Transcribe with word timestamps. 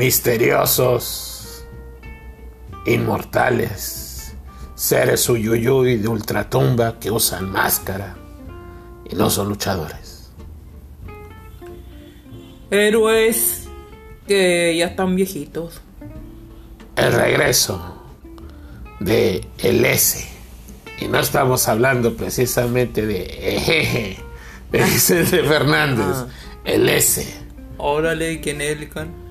misteriosos, 0.00 1.62
inmortales, 2.86 4.32
seres 4.74 5.28
uyuyuy 5.28 5.98
de 5.98 6.08
ultratumba 6.08 6.98
que 6.98 7.10
usan 7.10 7.50
máscara 7.52 8.16
y 9.10 9.14
no 9.14 9.28
son 9.28 9.50
luchadores. 9.50 10.30
Héroes 12.70 13.68
que 14.26 14.74
ya 14.78 14.86
están 14.86 15.16
viejitos. 15.16 15.82
El 16.96 17.12
regreso 17.12 18.02
de 19.00 19.46
el 19.58 19.84
S. 19.84 20.26
Y 20.98 21.08
no 21.08 21.18
estamos 21.20 21.68
hablando 21.68 22.14
precisamente 22.16 23.04
de 23.04 23.24
ejeje, 23.56 24.16
de 24.72 24.82
Vicente 24.84 25.42
Fernández, 25.42 26.06
Ah. 26.10 26.26
el 26.64 26.88
S. 26.88 27.26
Órale, 27.76 28.40
¿quién 28.40 28.62
es 28.62 28.80
Lican? 28.80 29.29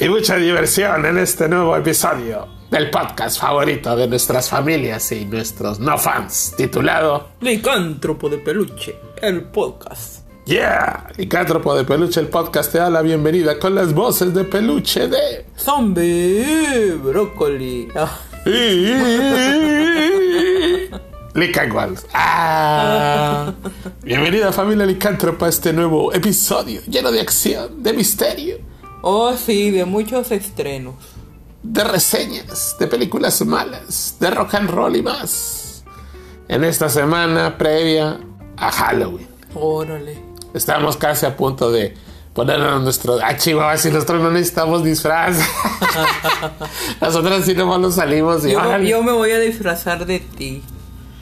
Y 0.00 0.08
mucha 0.08 0.36
diversión 0.36 1.04
en 1.06 1.18
este 1.18 1.48
nuevo 1.48 1.76
episodio 1.76 2.46
del 2.70 2.88
podcast 2.88 3.40
favorito 3.40 3.96
de 3.96 4.06
nuestras 4.06 4.48
familias 4.48 5.10
y 5.10 5.24
nuestros 5.24 5.80
no 5.80 5.98
fans, 5.98 6.54
titulado 6.56 7.30
Licántropo 7.40 8.28
de 8.28 8.38
peluche, 8.38 8.94
el 9.20 9.42
podcast. 9.46 10.18
Yeah, 10.44 11.08
Licántropo 11.16 11.74
de 11.74 11.82
Peluche, 11.84 12.20
el 12.20 12.28
podcast 12.28 12.70
te 12.70 12.78
da 12.78 12.88
la 12.88 13.02
bienvenida 13.02 13.58
con 13.58 13.74
las 13.74 13.92
voces 13.92 14.32
de 14.32 14.44
peluche 14.44 15.08
de... 15.08 15.44
Zombie, 15.58 16.92
brócoli. 17.02 17.88
Ah, 17.96 18.20
Licanguals. 21.34 22.06
Ah. 22.14 23.52
Bienvenida 24.02 24.52
familia 24.52 24.86
Licántropa 24.86 25.46
a 25.46 25.48
este 25.48 25.72
nuevo 25.72 26.12
episodio 26.14 26.80
lleno 26.88 27.10
de 27.12 27.20
acción, 27.20 27.82
de 27.82 27.92
misterio, 27.92 28.56
Oh, 29.10 29.34
sí, 29.34 29.70
de 29.70 29.86
muchos 29.86 30.30
estrenos. 30.32 30.96
de 31.62 31.82
reseñas, 31.82 32.76
de 32.78 32.86
películas 32.86 33.40
malas, 33.40 34.18
de 34.20 34.30
rock 34.30 34.56
and 34.56 34.68
roll 34.68 34.96
y 34.96 35.02
más. 35.02 35.82
En 36.46 36.62
esta 36.62 36.90
semana 36.90 37.56
previa 37.56 38.20
a 38.58 38.70
Halloween. 38.70 39.26
Órale. 39.54 40.22
Estamos 40.52 40.98
casi 40.98 41.24
a 41.24 41.34
punto 41.34 41.72
de 41.72 41.94
ponernos 42.34 42.82
nuestro... 42.82 43.18
Ah, 43.22 43.34
chihuahua, 43.34 43.78
si 43.78 43.90
nosotros 43.90 44.20
no 44.22 44.30
necesitamos 44.30 44.84
disfraz. 44.84 45.38
Nosotros 47.00 47.46
sí 47.46 47.54
nomás 47.54 47.80
nos 47.80 47.94
salimos 47.94 48.44
y... 48.44 48.52
Yo, 48.52 48.78
yo 48.80 49.02
me 49.02 49.12
voy 49.12 49.30
a 49.30 49.38
disfrazar 49.38 50.04
de 50.04 50.20
ti. 50.20 50.62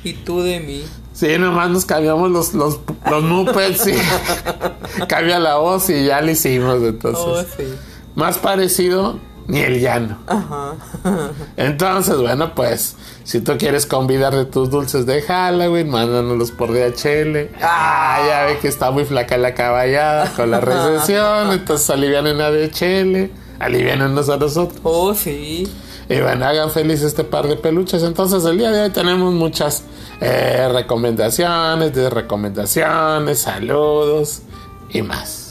Y 0.03 0.13
tú 0.13 0.41
de 0.41 0.59
mí. 0.59 0.83
Sí, 1.17 1.39
nomás 1.39 1.71
nos 1.71 1.87
cambiamos 1.87 2.31
los, 2.31 2.53
los, 2.53 2.79
los 3.11 3.23
mopeds 3.23 3.87
y 3.87 3.95
cambia 5.09 5.39
la 5.39 5.57
voz 5.57 5.89
y 5.89 6.05
ya 6.05 6.21
lo 6.21 6.31
hicimos. 6.31 6.83
Entonces, 6.83 7.25
Oh, 7.27 7.43
sí. 7.57 7.75
más 8.15 8.37
parecido, 8.37 9.19
ni 9.47 9.61
el 9.61 9.81
llano. 9.81 10.19
Ajá. 10.27 10.75
Entonces, 11.57 12.19
bueno, 12.19 12.55
pues, 12.55 12.97
si 13.25 13.41
tú 13.41 13.57
quieres 13.57 13.87
convidar 13.87 14.35
de 14.35 14.45
tus 14.45 14.69
dulces 14.69 15.07
de 15.07 15.23
Halloween, 15.23 15.89
mándanoslos 15.89 16.51
por 16.51 16.71
DHL. 16.73 17.49
Ah, 17.63 18.19
ya 18.27 18.45
ve 18.45 18.59
que 18.61 18.69
está 18.69 18.91
muy 18.91 19.07
flaca 19.07 19.39
la 19.39 19.55
caballada 19.55 20.31
con 20.37 20.51
la 20.51 20.61
recesión, 20.61 21.51
entonces 21.53 21.89
alivianen 21.89 22.43
a 22.43 22.51
DHL, 22.51 23.31
alivianenos 23.59 24.29
a 24.29 24.37
nosotros. 24.37 24.81
Oh, 24.83 25.15
sí. 25.15 25.67
Y 26.09 26.21
bueno, 26.21 26.47
hagan 26.47 26.71
feliz 26.71 27.03
este 27.03 27.25
par 27.25 27.49
de 27.49 27.57
peluches. 27.57 28.03
Entonces, 28.03 28.45
el 28.45 28.59
día 28.59 28.71
de 28.71 28.83
hoy 28.83 28.91
tenemos 28.91 29.33
muchas 29.33 29.85
eh, 30.21 30.69
recomendaciones, 30.73 31.93
de 31.95 32.11
recomendaciones, 32.11 33.41
saludos 33.41 34.43
y 34.91 35.03
más. 35.03 35.46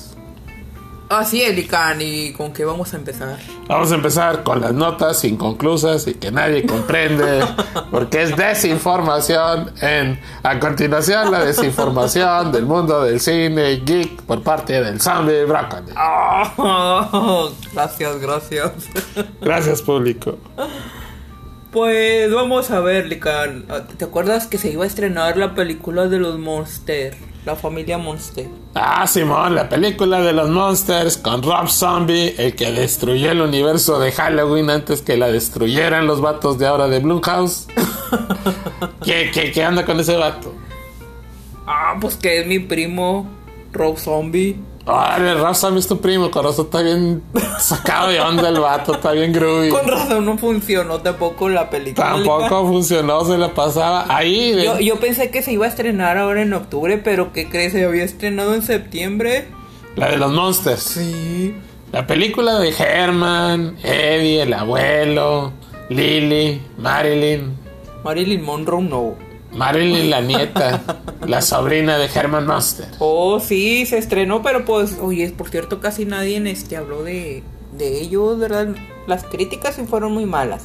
Así 1.09 1.41
es, 1.41 1.55
Lican. 1.55 2.01
¿Y 2.01 2.33
con 2.33 2.51
qué 2.51 2.65
vamos 2.65 2.93
a 2.93 2.97
empezar? 2.97 3.37
Vamos 3.67 3.91
a 3.91 3.95
empezar 3.95 4.43
con 4.43 4.61
las 4.61 4.73
notas 4.73 5.23
inconclusas 5.23 6.07
y 6.07 6.15
que 6.15 6.31
nadie 6.31 6.65
comprende, 6.65 7.45
porque 7.91 8.23
es 8.23 8.35
desinformación. 8.35 9.71
En, 9.81 10.19
a 10.43 10.59
continuación, 10.59 11.31
la 11.31 11.43
desinformación 11.45 12.51
del 12.51 12.65
mundo 12.65 13.03
del 13.03 13.19
cine 13.19 13.81
geek 13.85 14.23
por 14.23 14.41
parte 14.41 14.81
del 14.81 14.99
zombie 14.99 15.45
Broccoli. 15.45 15.93
Ah, 15.95 17.49
gracias, 17.73 18.19
gracias. 18.19 18.71
Gracias, 19.41 19.81
público. 19.81 20.37
Pues 21.75 22.33
vamos 22.33 22.71
a 22.71 22.79
ver, 22.79 23.05
Lican. 23.07 23.65
¿Te 23.97 24.05
acuerdas 24.05 24.47
que 24.47 24.57
se 24.57 24.71
iba 24.71 24.85
a 24.85 24.87
estrenar 24.87 25.35
la 25.35 25.53
película 25.55 26.07
de 26.07 26.19
los 26.19 26.39
Monster? 26.39 27.13
La 27.43 27.57
familia 27.57 27.97
Monster. 27.97 28.47
Ah, 28.75 29.05
Simón, 29.05 29.55
la 29.55 29.67
película 29.67 30.21
de 30.21 30.31
los 30.31 30.49
monsters 30.49 31.17
con 31.17 31.43
Rob 31.43 31.67
Zombie, 31.67 32.33
el 32.37 32.55
que 32.55 32.71
destruyó 32.71 33.29
el 33.29 33.41
universo 33.41 33.99
de 33.99 34.13
Halloween 34.13 34.69
antes 34.69 35.01
que 35.01 35.17
la 35.17 35.27
destruyeran 35.27 36.07
los 36.07 36.21
vatos 36.21 36.57
de 36.57 36.65
ahora 36.65 36.87
de 36.87 36.99
Blumhouse. 36.99 37.67
¿Qué, 39.03 39.29
qué, 39.33 39.51
qué 39.51 39.61
anda 39.61 39.85
con 39.85 39.99
ese 39.99 40.15
vato? 40.15 40.55
Ah, 41.67 41.97
pues 41.99 42.15
que 42.15 42.39
es 42.39 42.47
mi 42.47 42.59
primo 42.59 43.27
Rob 43.73 43.97
Zombie. 43.97 44.55
Órale, 44.87 45.33
Rob 45.33 45.55
Zombie 45.55 45.79
es 45.79 45.87
tu 45.87 45.99
primo, 45.99 46.29
corazón 46.29 46.65
está 46.65 46.81
bien 46.83 47.23
sacado 47.59 48.09
de 48.09 48.19
onda 48.21 48.49
el 48.49 48.59
vato, 48.59 48.93
está 48.93 49.13
bien 49.13 49.33
groovy. 49.33 49.69
Con 49.69 49.87
razón 49.87 50.25
no 50.25 50.37
funcionó 50.37 50.99
tampoco 51.01 51.49
la 51.49 51.71
película. 51.71 52.05
Tampoco 52.11 52.67
funcionó, 52.67 53.25
se 53.25 53.35
la 53.37 53.51
pasaba 53.53 54.05
ahí. 54.15 54.51
de- 54.51 54.63
Yo, 54.65 54.79
yo 54.79 54.99
pensé 54.99 55.31
que 55.31 55.41
se 55.41 55.51
iba 55.53 55.65
a 55.65 55.69
estrenar 55.69 56.17
ahora 56.19 56.43
en 56.43 56.53
octubre, 56.53 56.99
pero 56.99 57.33
¿qué 57.33 57.49
crees? 57.49 57.71
Se 57.73 57.83
había 57.83 58.03
estrenado 58.03 58.53
en 58.53 58.61
septiembre. 58.61 59.47
La 59.95 60.09
de 60.11 60.17
los 60.17 60.31
monsters. 60.31 60.83
Sí. 60.83 61.55
La 61.91 62.05
película 62.05 62.59
de 62.59 62.69
Herman, 62.77 63.77
Eddie, 63.81 64.43
el 64.43 64.53
abuelo, 64.53 65.51
Lily, 65.89 66.61
Marilyn. 66.77 67.57
Marilyn 68.03 68.43
Monroe 68.43 68.83
no. 68.83 69.15
Marilyn, 69.55 70.09
la 70.09 70.21
nieta, 70.21 70.81
la 71.25 71.41
sobrina 71.41 71.97
de 71.97 72.09
Herman 72.13 72.45
Monster. 72.45 72.87
Oh, 72.99 73.39
sí, 73.39 73.85
se 73.85 73.97
estrenó, 73.97 74.41
pero 74.41 74.65
pues, 74.65 74.97
oye, 75.01 75.29
por 75.31 75.49
cierto, 75.49 75.79
casi 75.79 76.05
nadie 76.05 76.37
en 76.37 76.47
este 76.47 76.77
habló 76.77 77.03
de, 77.03 77.43
de 77.77 78.01
ellos, 78.01 78.37
¿verdad? 78.37 78.75
Las 79.07 79.23
críticas 79.23 79.75
sí 79.75 79.83
fueron 79.87 80.13
muy 80.13 80.25
malas. 80.25 80.63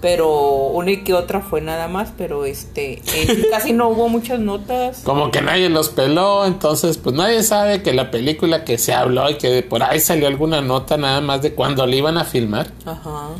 Pero 0.00 0.66
una 0.66 0.90
y 0.90 0.96
que 0.98 1.14
otra 1.14 1.40
fue 1.40 1.62
nada 1.62 1.88
más, 1.88 2.12
pero 2.18 2.44
este, 2.44 3.00
eh, 3.14 3.46
casi 3.50 3.72
no 3.72 3.88
hubo 3.88 4.10
muchas 4.10 4.38
notas. 4.38 5.00
Como 5.02 5.30
que 5.30 5.40
nadie 5.40 5.70
los 5.70 5.88
peló, 5.88 6.44
entonces 6.44 6.98
pues 6.98 7.16
nadie 7.16 7.42
sabe 7.42 7.82
que 7.82 7.94
la 7.94 8.10
película 8.10 8.64
que 8.64 8.76
se 8.76 8.92
habló 8.92 9.30
y 9.30 9.38
que 9.38 9.62
por 9.62 9.82
ahí 9.82 10.00
salió 10.00 10.26
alguna 10.26 10.60
nota 10.60 10.98
nada 10.98 11.22
más 11.22 11.40
de 11.40 11.54
cuando 11.54 11.86
la 11.86 11.94
iban 11.96 12.18
a 12.18 12.24
filmar. 12.24 12.70
Ajá. 12.84 13.30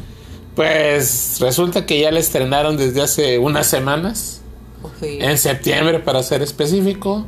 Pues 0.54 1.36
resulta 1.40 1.84
que 1.84 2.00
ya 2.00 2.10
la 2.10 2.20
estrenaron 2.20 2.76
desde 2.78 3.02
hace 3.02 3.38
unas 3.38 3.66
semanas, 3.66 4.40
sí. 5.00 5.18
en 5.20 5.38
septiembre 5.38 6.00
para 6.00 6.22
ser 6.22 6.42
específico. 6.42 7.26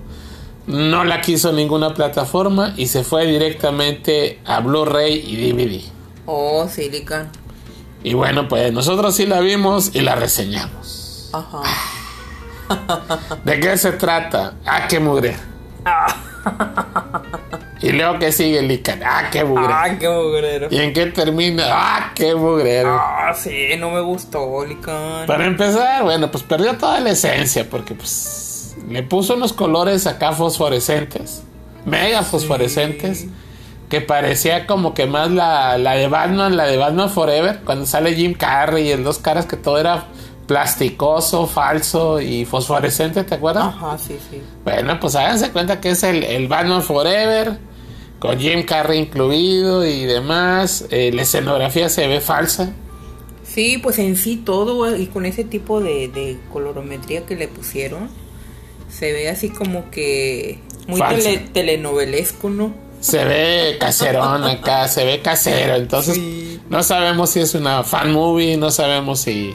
No 0.67 1.05
la 1.05 1.21
quiso 1.21 1.53
ninguna 1.53 1.94
plataforma 1.94 2.75
y 2.77 2.89
se 2.89 3.05
fue 3.05 3.27
directamente 3.27 4.41
a 4.44 4.61
Blu-ray 4.61 5.15
y 5.25 5.53
DVD. 5.53 5.81
Oh, 6.27 6.66
Silicon. 6.69 7.28
Y 8.03 8.15
bueno, 8.15 8.49
pues 8.49 8.72
nosotros 8.72 9.15
sí 9.15 9.27
la 9.27 9.41
vimos 9.41 9.95
y 9.95 10.00
la 10.00 10.16
reseñamos. 10.16 11.31
Ajá. 11.33 11.62
¿De 13.45 13.61
qué 13.61 13.77
se 13.78 13.93
trata? 13.93 14.55
Ah, 14.65 14.89
qué 14.89 14.99
mugre. 14.99 15.37
y 17.87 17.93
luego 17.93 18.19
que 18.19 18.33
sigue 18.33 18.59
el 18.59 18.71
Ican. 18.71 19.01
Ah, 19.05 19.29
qué 19.31 19.45
mugre. 19.45 19.67
Ah, 19.69 19.97
qué 19.99 20.09
mugrero. 20.09 20.67
¿Y 20.71 20.79
en 20.79 20.93
qué 20.93 21.07
termina? 21.07 21.65
Ah, 21.71 22.13
qué 22.17 22.35
mugrero. 22.35 22.99
Ah, 23.01 23.33
sí, 23.33 23.77
no 23.79 23.91
me 23.91 24.01
gustó, 24.01 24.65
Lican. 24.65 25.25
Para 25.27 25.47
empezar, 25.47 26.03
bueno, 26.03 26.29
pues 26.29 26.43
perdió 26.43 26.77
toda 26.77 26.99
la 26.99 27.11
esencia 27.11 27.71
porque 27.71 27.95
pues 27.95 28.75
le 28.89 29.05
puso 29.05 29.37
unos 29.37 29.53
colores 29.53 30.09
acá 30.09 30.33
fosforescentes, 30.33 31.45
mega 31.84 32.25
fosforescentes, 32.25 33.27
que 33.89 34.01
parecía 34.01 34.66
como 34.66 34.93
que 34.93 35.07
más 35.07 35.31
la, 35.31 35.78
la 35.78 35.93
de 35.93 36.09
Batman, 36.09 36.57
la 36.57 36.65
de 36.65 36.77
Batman 36.77 37.09
Forever, 37.09 37.60
cuando 37.65 37.87
sale 37.87 38.16
Jim 38.16 38.34
Carrey 38.34 38.89
y 38.89 38.91
el 38.91 39.05
dos 39.05 39.19
caras 39.19 39.47
que 39.47 39.57
todo 39.57 39.78
era 39.78 40.07
plasticoso, 40.49 41.47
falso 41.47 42.21
y 42.21 42.45
fosforescente, 42.45 43.22
¿te 43.22 43.37
acuerdas? 43.37 43.66
Ajá, 43.66 43.97
sí, 43.97 44.19
sí. 44.28 44.43
Bueno, 44.65 44.99
pues 44.99 45.15
háganse 45.15 45.51
cuenta 45.51 45.81
que 45.81 45.91
es 45.91 46.03
el, 46.03 46.25
el 46.25 46.49
Batman 46.49 46.83
Forever, 46.83 47.59
con 48.18 48.39
Jim 48.39 48.65
Carrey 48.65 48.98
incluido 49.01 49.84
y 49.86 50.04
demás. 50.04 50.86
Eh, 50.91 51.10
la 51.13 51.22
escenografía 51.22 51.89
se 51.89 52.07
ve 52.07 52.21
falsa. 52.21 52.72
Sí, 53.45 53.78
pues 53.78 53.98
en 53.98 54.16
sí 54.16 54.36
todo 54.36 54.95
y 54.97 55.07
con 55.07 55.24
ese 55.27 55.45
tipo 55.45 55.80
de, 55.80 56.09
de 56.09 56.36
colorometría 56.53 57.24
que 57.24 57.36
le 57.36 57.48
pusieron, 57.48 58.09
se 58.91 59.13
ve 59.13 59.28
así 59.30 59.48
como 59.51 59.91
que 59.91 60.60
muy 60.86 61.01
tele- 61.01 61.48
telenovelesco, 61.53 62.51
¿no? 62.51 62.74
Se 63.01 63.24
ve 63.24 63.77
caserón 63.78 64.45
acá, 64.45 64.89
se 64.89 65.04
ve 65.04 65.21
casero. 65.21 65.77
Entonces, 65.77 66.15
Sí. 66.15 66.60
no 66.69 66.83
sabemos 66.83 67.30
si 67.30 67.41
es 67.41 67.54
una 67.54 67.83
fan 67.84 68.12
movie, 68.12 68.57
no 68.57 68.71
sabemos 68.71 69.21
si. 69.21 69.54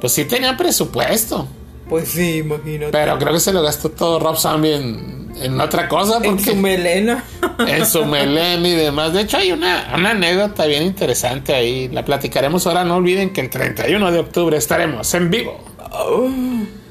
Pues 0.00 0.12
sí 0.14 0.24
tenía 0.24 0.56
presupuesto. 0.56 1.46
Pues 1.88 2.08
sí, 2.10 2.38
imagínate. 2.38 2.92
Pero 2.92 3.18
creo 3.18 3.32
que 3.32 3.40
se 3.40 3.52
lo 3.52 3.62
gastó 3.62 3.90
todo 3.90 4.18
Rob 4.20 4.36
Zombie 4.36 4.74
en, 4.76 5.32
en 5.40 5.60
otra 5.60 5.88
cosa. 5.88 6.18
en 6.22 6.38
su 6.38 6.54
melena. 6.54 7.24
en 7.66 7.86
su 7.86 8.04
melén 8.04 8.64
y 8.66 8.72
demás. 8.74 9.12
De 9.12 9.22
hecho, 9.22 9.38
hay 9.38 9.52
una, 9.52 9.92
una 9.94 10.10
anécdota 10.10 10.66
bien 10.66 10.82
interesante 10.82 11.54
ahí. 11.54 11.88
La 11.88 12.04
platicaremos 12.04 12.66
ahora. 12.66 12.84
No 12.84 12.96
olviden 12.96 13.30
que 13.32 13.40
el 13.40 13.48
31 13.50 14.12
de 14.12 14.18
octubre 14.18 14.56
estaremos 14.56 15.12
en 15.14 15.30
vivo. 15.30 15.58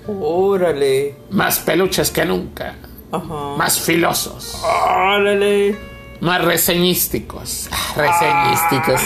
Órale. 0.07 1.15
Más 1.31 1.59
peluches 1.59 2.11
que 2.11 2.25
nunca. 2.25 2.75
Ajá. 3.11 3.55
Más 3.57 3.79
filosos. 3.79 4.61
Órale. 4.63 5.75
Más 6.21 6.43
reseñísticos. 6.43 7.69
Ah, 7.71 7.93
Reseñísticos. 7.95 9.01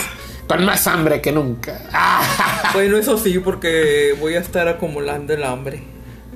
Con 0.48 0.64
más 0.64 0.86
hambre 0.86 1.20
que 1.20 1.32
nunca. 1.32 1.80
Ah, 1.92 2.22
Bueno, 2.72 2.96
eso 2.96 3.18
sí, 3.18 3.38
porque 3.38 4.14
voy 4.18 4.34
a 4.34 4.40
estar 4.40 4.66
acumulando 4.68 5.34
el 5.34 5.44
hambre. 5.44 5.82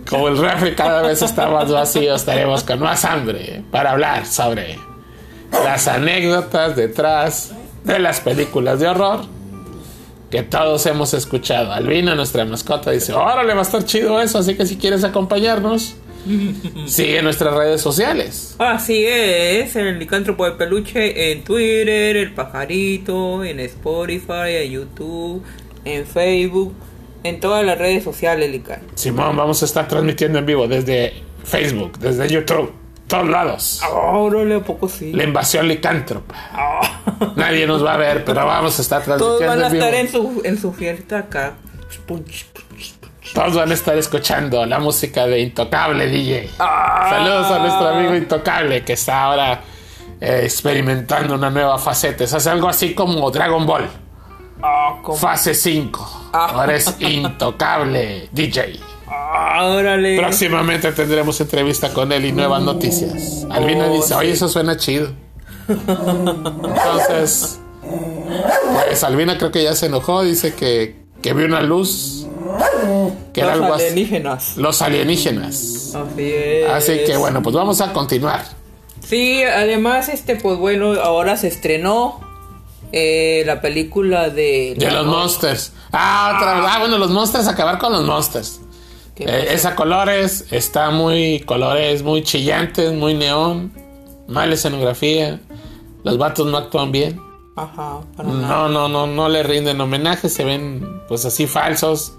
Como 0.09 0.29
el 0.29 0.39
refri 0.39 0.75
cada 0.75 1.03
vez 1.03 1.23
está 1.23 1.49
más 1.49 1.71
vacío, 1.71 2.15
estaremos 2.15 2.63
con 2.63 2.79
más 2.81 3.05
hambre 3.05 3.63
para 3.71 3.93
hablar 3.93 4.27
sobre 4.27 4.79
las 5.51 5.89
anécdotas 5.89 6.77
detrás 6.77 7.53
de 7.85 7.99
las 7.99 8.21
películas 8.21 8.81
de 8.81 8.89
horror 8.89 9.25
que 10.31 10.43
todos 10.43 10.85
hemos 10.87 11.15
escuchado. 11.15 11.73
Albina, 11.73 12.15
nuestra 12.15 12.45
mascota, 12.45 12.91
dice, 12.91 13.13
órale, 13.13 13.55
va 13.55 13.61
a 13.61 13.63
estar 13.63 13.85
chido 13.85 14.21
eso, 14.21 14.39
así 14.39 14.55
que 14.55 14.67
si 14.67 14.77
quieres 14.77 15.05
acompañarnos, 15.05 15.97
sigue 16.87 17.23
nuestras 17.23 17.55
redes 17.55 17.81
sociales. 17.81 18.57
Así 18.59 19.05
es, 19.07 19.77
el 19.77 19.99
licántropo 19.99 20.45
de 20.45 20.53
peluche 20.53 21.33
en 21.33 21.45
Twitter, 21.45 22.17
el 22.17 22.35
pajarito, 22.35 23.45
en 23.45 23.61
Spotify, 23.61 24.57
en 24.63 24.73
YouTube, 24.73 25.43
en 25.87 26.07
Facebook, 26.07 26.75
en 27.23 27.41
todas 27.41 27.65
las 27.65 27.79
redes 27.79 28.05
sociales, 28.05 28.51
Lican. 28.51 28.81
Simón, 28.95 29.37
vamos 29.37 29.63
a 29.63 29.65
estar 29.65 29.89
transmitiendo 29.89 30.39
en 30.39 30.47
vivo 30.47 30.67
desde 30.69 31.15
Facebook, 31.45 31.99
desde 31.99 32.29
YouTube, 32.29 32.73
todos 33.07 33.29
lados. 33.29 33.81
Órale, 33.91 34.57
¿a 34.57 34.61
poco 34.61 34.89
sí? 34.89 35.13
La 35.13 35.25
invasión 35.25 35.69
licántropa. 35.69 36.35
Nadie 37.37 37.67
nos 37.67 37.85
va 37.85 37.95
a 37.95 37.97
ver, 37.97 38.25
pero 38.25 38.45
vamos 38.45 38.79
a 38.79 38.83
estar 38.83 39.03
Todos 39.05 39.39
transmitiendo 39.39 39.47
van 39.49 39.63
a 39.63 39.67
en 39.67 39.73
vivo. 39.73 39.85
estar 39.85 40.01
en 40.01 40.09
su, 40.11 40.43
en 40.45 40.59
su 40.61 40.73
fiesta 40.73 41.19
acá. 41.19 41.55
Todos 43.35 43.55
van 43.55 43.71
a 43.71 43.75
estar 43.75 43.97
escuchando 43.99 44.65
la 44.67 44.79
música 44.79 45.27
de 45.27 45.41
Intocable 45.41 46.07
DJ. 46.07 46.51
Ah. 46.59 47.09
Saludos 47.11 47.51
a 47.51 47.59
nuestro 47.59 47.89
amigo 47.89 48.15
Intocable 48.15 48.83
que 48.85 48.93
está 48.95 49.23
ahora 49.25 49.61
eh, 50.21 50.41
experimentando 50.45 51.35
una 51.35 51.51
nueva 51.51 51.79
faceta. 51.79 52.25
Es 52.25 52.33
hace 52.33 52.51
algo 52.51 52.69
así 52.69 52.95
como 52.95 53.31
Dragon 53.31 53.67
Ball. 53.67 53.89
Ah, 54.63 54.99
¿cómo? 55.03 55.17
Fase 55.19 55.55
5. 55.55 56.31
Ah. 56.33 56.51
Ahora 56.55 56.77
es 56.77 56.95
Intocable 57.01 58.29
DJ. 58.33 58.81
Ah, 59.09 59.65
órale. 59.67 60.17
Próximamente 60.19 60.91
tendremos 60.93 61.41
entrevista 61.41 61.93
con 61.93 62.11
él 62.13 62.25
y 62.25 62.33
nuevas 62.33 62.63
noticias. 62.63 63.47
Albina 63.51 63.87
Oh, 63.87 63.95
dice, 63.95 64.15
oye, 64.15 64.33
eso 64.33 64.49
suena 64.49 64.77
chido. 64.77 65.11
Entonces, 65.69 67.59
pues 68.87 69.05
Albina 69.05 69.39
creo 69.39 69.51
que 69.51 69.63
ya 69.63 69.75
se 69.75 69.87
enojó, 69.87 70.23
dice 70.23 70.55
que, 70.55 70.97
que 71.23 71.33
vio 71.35 71.47
una 71.47 71.61
luz, 71.63 72.27
que 73.33 73.41
era 73.41 73.55
Los 73.57 73.63
algo 73.65 73.75
así. 73.75 73.85
alienígenas. 73.87 74.57
Los 74.57 74.83
alienígenas. 74.83 75.95
Así 75.95 76.33
es. 76.33 76.71
Así 76.71 76.99
que 77.07 77.17
bueno, 77.17 77.43
pues 77.43 77.55
vamos 77.55 77.81
a 77.81 77.93
continuar. 77.93 78.45
Sí, 79.01 79.43
además, 79.43 80.09
este, 80.09 80.37
pues 80.37 80.59
bueno, 80.59 80.95
ahora 81.01 81.37
se 81.37 81.47
estrenó 81.49 82.21
eh, 82.93 83.43
la 83.47 83.61
película 83.61 84.31
de... 84.31 84.75
De 84.77 84.91
los 84.91 85.07
monsters. 85.07 85.73
Ah, 85.93 86.35
otra 86.37 86.55
vez. 86.61 86.65
Ah, 86.69 86.79
bueno, 86.81 86.99
los 86.99 87.11
monsters, 87.11 87.47
acabar 87.49 87.79
con 87.79 87.93
los 87.93 88.05
monsters. 88.05 88.61
¿Qué 89.15 89.25
Eh, 89.25 89.27
pasó? 89.27 89.51
es 89.55 89.65
a 89.67 89.75
colores, 89.75 90.47
está 90.51 90.91
muy 90.91 91.41
colores, 91.41 92.03
muy 92.03 92.23
chillantes, 92.23 92.93
muy 92.93 93.15
neón, 93.15 93.73
mala 94.29 94.55
escenografía. 94.55 95.41
Los 96.05 96.19
vatos 96.19 96.47
no 96.47 96.57
actúan 96.59 96.93
bien. 96.93 97.21
Ajá, 97.57 98.01
para 98.17 98.29
nada. 98.29 98.47
No, 98.49 98.69
no, 98.69 98.89
no, 98.89 99.07
no 99.07 99.29
le 99.31 99.43
rinden 99.43 99.81
homenaje, 99.81 100.29
se 100.29 100.45
ven 100.45 101.03
pues 101.09 101.25
así 101.25 101.47
falsos. 101.47 102.13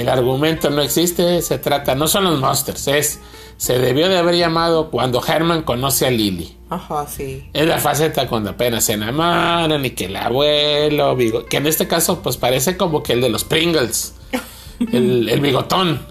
El 0.00 0.08
argumento 0.08 0.70
no 0.70 0.82
existe, 0.82 1.42
se 1.42 1.58
trata, 1.58 1.94
no 1.94 2.08
son 2.08 2.24
los 2.24 2.40
monsters, 2.40 2.88
es, 2.88 3.20
se 3.56 3.78
debió 3.78 4.08
de 4.08 4.18
haber 4.18 4.34
llamado 4.36 4.90
cuando 4.90 5.22
Herman 5.26 5.62
conoce 5.62 6.06
a 6.06 6.10
Lily. 6.10 6.56
Ajá, 6.68 7.06
sí. 7.06 7.48
Es 7.52 7.66
la 7.66 7.78
faceta 7.78 8.26
cuando 8.28 8.50
apenas 8.50 8.84
se 8.84 8.94
enamoran 8.94 9.84
y 9.84 9.90
que 9.90 10.06
el 10.06 10.16
abuelo, 10.16 11.16
que 11.48 11.56
en 11.56 11.66
este 11.66 11.86
caso 11.86 12.22
pues 12.22 12.36
parece 12.36 12.76
como 12.76 13.02
que 13.02 13.12
el 13.12 13.20
de 13.20 13.28
los 13.28 13.44
Pringles, 13.44 14.14
el, 14.92 15.28
el 15.28 15.40
bigotón, 15.40 16.04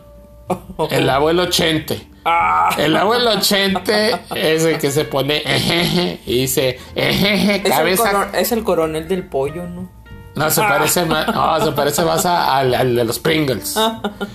el 0.89 1.09
abuelo 1.09 1.47
Chente. 1.49 2.07
Ah, 2.27 2.75
El 2.79 2.95
abuelo 2.95 3.39
Chente 3.39 4.19
es 4.33 4.65
el 4.65 4.79
que 4.79 4.89
se 4.89 5.05
pone 5.05 5.43
ejeje 5.45 6.19
y 6.25 6.41
dice 6.41 6.79
ejeje, 6.95 7.61
cabeza. 7.61 8.31
es 8.33 8.51
el 8.51 8.63
coronel 8.63 9.07
del 9.07 9.27
pollo, 9.27 9.67
¿no? 9.67 9.91
No, 10.35 10.49
se 10.51 10.61
parece 10.61 11.05
más, 11.05 11.27
no, 11.33 11.63
se 11.65 11.71
parece 11.71 12.03
más 12.03 12.25
a- 12.25 12.57
al, 12.57 12.95
de 12.95 13.03
los 13.05 13.19
Pringles. 13.19 13.75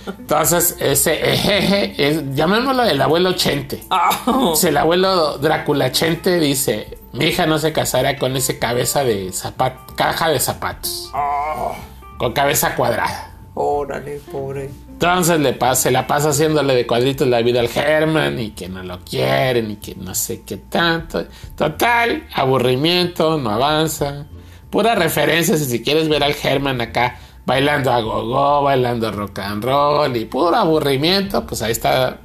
Entonces, 0.07 0.75
ese 0.79 1.33
ejeje 1.33 1.93
es, 1.97 2.33
llamémoslo 2.35 2.83
el 2.83 3.01
abuelo 3.01 3.33
Chente. 3.33 3.83
Ah, 3.89 4.09
Si 4.55 4.67
el 4.67 4.77
abuelo 4.77 5.37
Drácula 5.37 5.91
Chente 5.91 6.39
dice, 6.39 6.97
mi 7.13 7.25
hija 7.25 7.45
no 7.45 7.59
se 7.59 7.71
casará 7.73 8.17
con 8.17 8.35
ese 8.35 8.57
cabeza 8.59 9.03
de 9.03 9.31
zapato, 9.31 9.93
caja 9.95 10.29
de 10.29 10.39
zapatos, 10.39 11.09
ah, 11.13 11.73
con 12.17 12.33
cabeza 12.33 12.75
cuadrada. 12.75 13.31
órale, 13.53 14.19
pobre. 14.31 14.69
Entonces 14.89 15.39
le 15.39 15.53
pasa, 15.53 15.81
se 15.83 15.91
la 15.91 16.05
pasa 16.05 16.29
haciéndole 16.29 16.75
de 16.75 16.85
cuadritos 16.85 17.27
la 17.27 17.41
vida 17.41 17.59
al 17.59 17.69
Herman 17.75 18.39
y 18.39 18.51
que 18.51 18.69
no 18.69 18.83
lo 18.83 18.99
quieren 18.99 19.71
y 19.71 19.75
que 19.77 19.95
no 19.95 20.13
sé 20.13 20.43
qué 20.43 20.57
tanto. 20.57 21.25
Total, 21.57 22.27
aburrimiento, 22.33 23.37
no 23.39 23.49
avanza. 23.49 24.25
Pura 24.71 24.95
referencia 24.95 25.57
si 25.57 25.83
quieres 25.83 26.09
ver 26.09 26.23
al 26.23 26.33
Herman 26.41 26.81
acá 26.81 27.19
bailando 27.45 27.91
a 27.91 27.99
gogo, 28.01 28.63
bailando 28.63 29.11
rock 29.11 29.39
and 29.39 29.63
roll 29.63 30.15
y 30.15 30.25
puro 30.25 30.55
aburrimiento, 30.55 31.45
pues 31.45 31.61
ahí 31.61 31.71
está, 31.71 32.19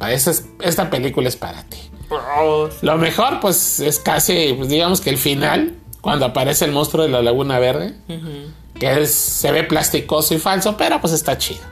esta 0.60 0.88
película 0.90 1.28
es 1.28 1.36
para 1.36 1.62
ti. 1.64 1.78
Lo 2.82 2.96
mejor, 2.98 3.40
pues, 3.40 3.80
es 3.80 3.98
casi, 3.98 4.54
pues, 4.56 4.68
digamos 4.68 5.00
que 5.00 5.10
el 5.10 5.18
final, 5.18 5.74
cuando 6.00 6.26
aparece 6.26 6.64
el 6.66 6.72
monstruo 6.72 7.02
de 7.02 7.08
la 7.10 7.20
Laguna 7.22 7.58
Verde, 7.58 7.94
que 8.78 9.02
es- 9.02 9.12
se 9.14 9.50
ve 9.50 9.64
plasticoso 9.64 10.34
y 10.34 10.38
falso, 10.38 10.76
pero 10.76 11.00
pues 11.00 11.12
está 11.14 11.36
chido. 11.38 11.62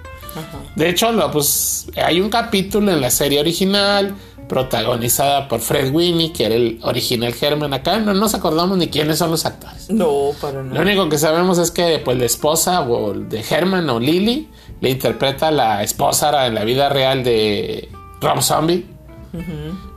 De 0.74 0.88
hecho, 0.88 1.12
lo, 1.12 1.30
pues, 1.30 1.86
hay 1.96 2.20
un 2.20 2.30
capítulo 2.30 2.90
en 2.90 3.00
la 3.00 3.10
serie 3.10 3.38
original, 3.38 4.16
protagonizada 4.48 5.48
por 5.48 5.60
Fred 5.60 5.92
Winnie, 5.92 6.32
que 6.32 6.46
era 6.46 6.54
el 6.54 6.78
original 6.82 7.34
Herman. 7.40 7.72
Acá 7.74 7.98
no 7.98 8.14
nos 8.14 8.34
acordamos 8.34 8.78
ni 8.78 8.88
quiénes 8.88 9.18
son 9.18 9.30
los 9.30 9.44
actores. 9.46 9.90
No, 9.90 10.30
para 10.40 10.58
Lo 10.62 10.64
nada. 10.64 10.80
único 10.82 11.08
que 11.08 11.18
sabemos 11.18 11.58
es 11.58 11.70
que 11.70 12.00
pues, 12.04 12.16
la 12.18 12.24
esposa 12.24 12.82
o 12.82 13.12
de 13.14 13.44
Herman 13.48 13.88
o 13.90 14.00
Lily 14.00 14.48
le 14.80 14.90
interpreta 14.90 15.48
a 15.48 15.50
la 15.50 15.82
esposa 15.82 16.46
en 16.46 16.54
la 16.54 16.64
vida 16.64 16.88
real 16.88 17.24
de 17.24 17.88
Rob 18.20 18.42
Zombie. 18.42 18.86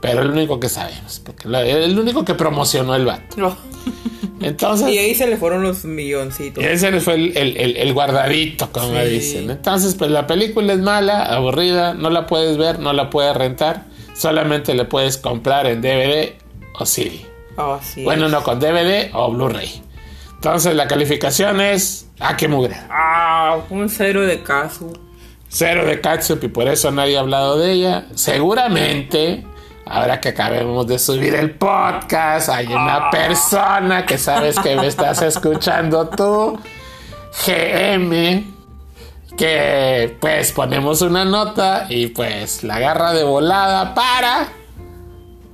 Pero 0.00 0.20
es 0.20 0.26
lo 0.26 0.32
único 0.32 0.58
que 0.58 0.68
sabemos, 0.68 1.20
porque 1.24 1.48
lo- 1.48 1.60
es 1.60 1.76
el 1.76 1.96
único 1.98 2.24
que 2.24 2.34
promocionó 2.34 2.96
el 2.96 3.04
vato. 3.04 3.36
No. 3.36 3.56
Entonces, 4.40 4.88
Y 4.92 4.98
ahí 4.98 5.14
se 5.14 5.28
le 5.28 5.36
fueron 5.36 5.62
los 5.62 5.84
milloncitos. 5.84 6.64
ese 6.64 7.00
fue 7.00 7.14
el, 7.14 7.36
el- 7.36 7.56
el- 7.56 7.76
el 7.76 7.92
guardadito, 7.94 8.70
como 8.72 9.00
Sí. 9.00 9.08
dicen. 9.08 9.50
Entonces, 9.50 9.94
pues 9.94 10.10
la 10.10 10.26
película 10.26 10.72
es 10.72 10.80
mala, 10.80 11.24
aburrida, 11.26 11.94
no 11.94 12.10
la 12.10 12.26
puedes 12.26 12.56
ver, 12.56 12.80
no 12.80 12.92
la 12.92 13.10
puedes 13.10 13.36
rentar, 13.36 13.84
solamente 14.18 14.74
la 14.74 14.88
puedes 14.88 15.16
comprar 15.16 15.66
en 15.66 15.80
DVD 15.80 16.34
o 16.74 16.84
CD. 16.84 17.24
Ah, 17.56 17.78
sí. 17.80 18.04
Bueno, 18.04 18.28
no, 18.28 18.42
con 18.42 18.58
DVD 18.58 19.10
o 19.14 19.30
Blu-ray. 19.32 19.82
Entonces, 20.34 20.74
la 20.74 20.86
calificación 20.86 21.60
es. 21.60 22.08
¡Ah, 22.20 22.36
qué 22.36 22.48
mugre! 22.48 22.76
Ah, 22.90 23.58
un 23.70 23.88
cero 23.88 24.22
de 24.22 24.42
caso. 24.42 24.92
Cero 25.48 25.86
de 25.86 26.00
catsup 26.00 26.44
y 26.44 26.48
por 26.48 26.68
eso 26.68 26.90
nadie 26.90 27.16
ha 27.16 27.20
hablado 27.20 27.58
de 27.58 27.72
ella. 27.72 28.06
Seguramente, 28.14 29.44
ahora 29.86 30.20
que 30.20 30.28
acabemos 30.28 30.86
de 30.86 30.98
subir 30.98 31.34
el 31.34 31.52
podcast, 31.52 32.50
hay 32.50 32.66
una 32.66 33.10
persona 33.10 34.04
que 34.04 34.18
sabes 34.18 34.58
que 34.60 34.76
me 34.76 34.86
estás 34.86 35.22
escuchando 35.22 36.08
tú, 36.08 36.58
GM, 37.46 38.44
que 39.38 40.16
pues 40.20 40.52
ponemos 40.52 41.00
una 41.00 41.24
nota 41.24 41.86
y 41.88 42.08
pues 42.08 42.64
la 42.64 42.74
agarra 42.76 43.14
de 43.14 43.24
volada 43.24 43.94
para 43.94 44.48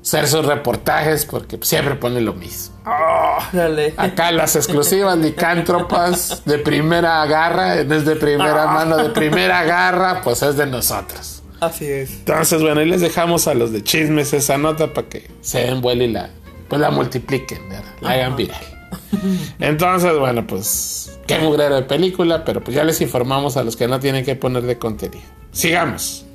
hacer 0.02 0.26
sus 0.26 0.44
reportajes 0.44 1.24
porque 1.26 1.58
siempre 1.62 1.94
pone 1.94 2.20
lo 2.20 2.34
mismo. 2.34 2.74
Ah, 2.84 3.48
dale. 3.52 3.94
Acá 3.96 4.32
las 4.32 4.56
exclusivas 4.56 5.16
licántropas 5.18 6.42
de 6.44 6.58
primera 6.58 7.24
garra, 7.26 7.76
desde 7.84 8.16
primera 8.16 8.66
mano, 8.66 8.96
de 8.96 9.10
primera 9.10 9.62
garra, 9.64 10.20
pues 10.22 10.42
es 10.42 10.56
de 10.56 10.66
nosotros. 10.66 11.42
Así 11.60 11.86
es. 11.86 12.10
Entonces, 12.10 12.60
bueno, 12.60 12.80
ahí 12.80 12.86
les 12.86 13.00
dejamos 13.00 13.46
a 13.46 13.54
los 13.54 13.72
de 13.72 13.82
chismes 13.82 14.32
esa 14.32 14.58
nota 14.58 14.92
para 14.92 15.08
que 15.08 15.30
se 15.40 15.60
den 15.60 15.80
vuelo 15.80 16.04
y 16.04 16.08
la, 16.08 16.30
pues 16.68 16.80
la 16.80 16.90
multipliquen, 16.90 17.68
¿verdad? 17.68 17.84
la 18.00 18.10
hagan 18.10 18.36
viral. 18.36 18.73
Entonces, 19.58 20.18
bueno, 20.18 20.46
pues 20.46 21.18
qué 21.26 21.38
mugrero 21.38 21.76
de 21.76 21.82
película, 21.82 22.44
pero 22.44 22.62
pues 22.62 22.76
ya 22.76 22.84
les 22.84 23.00
informamos 23.00 23.56
a 23.56 23.64
los 23.64 23.76
que 23.76 23.88
no 23.88 24.00
tienen 24.00 24.24
que 24.24 24.36
poner 24.36 24.62
de 24.62 24.78
contenido. 24.78 25.24
Sigamos. 25.52 26.26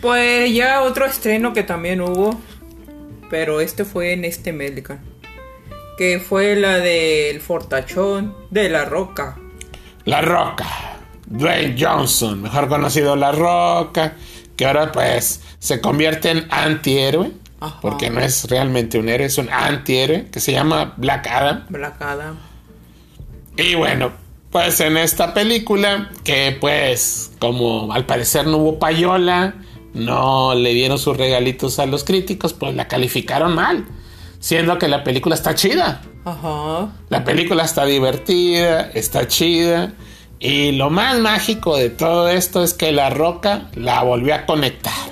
Pues 0.00 0.52
ya 0.54 0.82
otro 0.82 1.06
estreno 1.06 1.52
que 1.52 1.62
también 1.62 2.00
hubo. 2.00 2.40
Pero 3.30 3.60
este 3.60 3.84
fue 3.84 4.12
en 4.12 4.24
este 4.24 4.52
Medical. 4.52 4.98
Que 5.96 6.18
fue 6.18 6.56
la 6.56 6.78
del 6.78 7.40
fortachón 7.40 8.34
de 8.50 8.68
la 8.68 8.84
roca. 8.84 9.36
La 10.04 10.22
Roca. 10.22 10.66
Dwayne 11.26 11.76
Johnson, 11.78 12.42
mejor 12.42 12.68
conocido 12.68 13.14
La 13.14 13.30
Roca, 13.30 14.14
que 14.56 14.66
ahora 14.66 14.90
pues 14.90 15.40
se 15.60 15.80
convierte 15.80 16.30
en 16.30 16.46
antihéroe. 16.50 17.30
Ajá. 17.60 17.78
Porque 17.80 18.10
no 18.10 18.20
es 18.20 18.48
realmente 18.48 18.98
un 18.98 19.08
héroe, 19.08 19.26
es 19.26 19.38
un 19.38 19.50
antihéroe 19.50 20.26
que 20.30 20.40
se 20.40 20.52
llama 20.52 20.94
Black 20.96 21.26
Adam. 21.26 21.66
Black 21.68 22.00
Adam. 22.00 22.38
Y 23.56 23.74
bueno, 23.74 24.12
pues 24.50 24.80
en 24.80 24.96
esta 24.96 25.34
película, 25.34 26.10
que 26.24 26.56
pues 26.60 27.32
como 27.38 27.92
al 27.92 28.06
parecer 28.06 28.46
no 28.46 28.58
hubo 28.58 28.78
payola, 28.78 29.54
no 29.94 30.54
le 30.54 30.72
dieron 30.72 30.98
sus 30.98 31.16
regalitos 31.16 31.78
a 31.78 31.86
los 31.86 32.04
críticos, 32.04 32.52
pues 32.52 32.74
la 32.74 32.88
calificaron 32.88 33.54
mal. 33.54 33.86
Siendo 34.38 34.78
que 34.78 34.88
la 34.88 35.04
película 35.04 35.34
está 35.34 35.54
chida. 35.54 36.00
Ajá. 36.24 36.92
La 37.10 37.24
película 37.24 37.64
está 37.64 37.84
divertida, 37.84 38.90
está 38.94 39.28
chida. 39.28 39.92
Y 40.38 40.72
lo 40.72 40.88
más 40.88 41.18
mágico 41.18 41.76
de 41.76 41.90
todo 41.90 42.28
esto 42.30 42.62
es 42.62 42.72
que 42.72 42.92
La 42.92 43.10
Roca 43.10 43.68
la 43.74 44.02
volvió 44.02 44.34
a 44.34 44.46
conectar. 44.46 45.09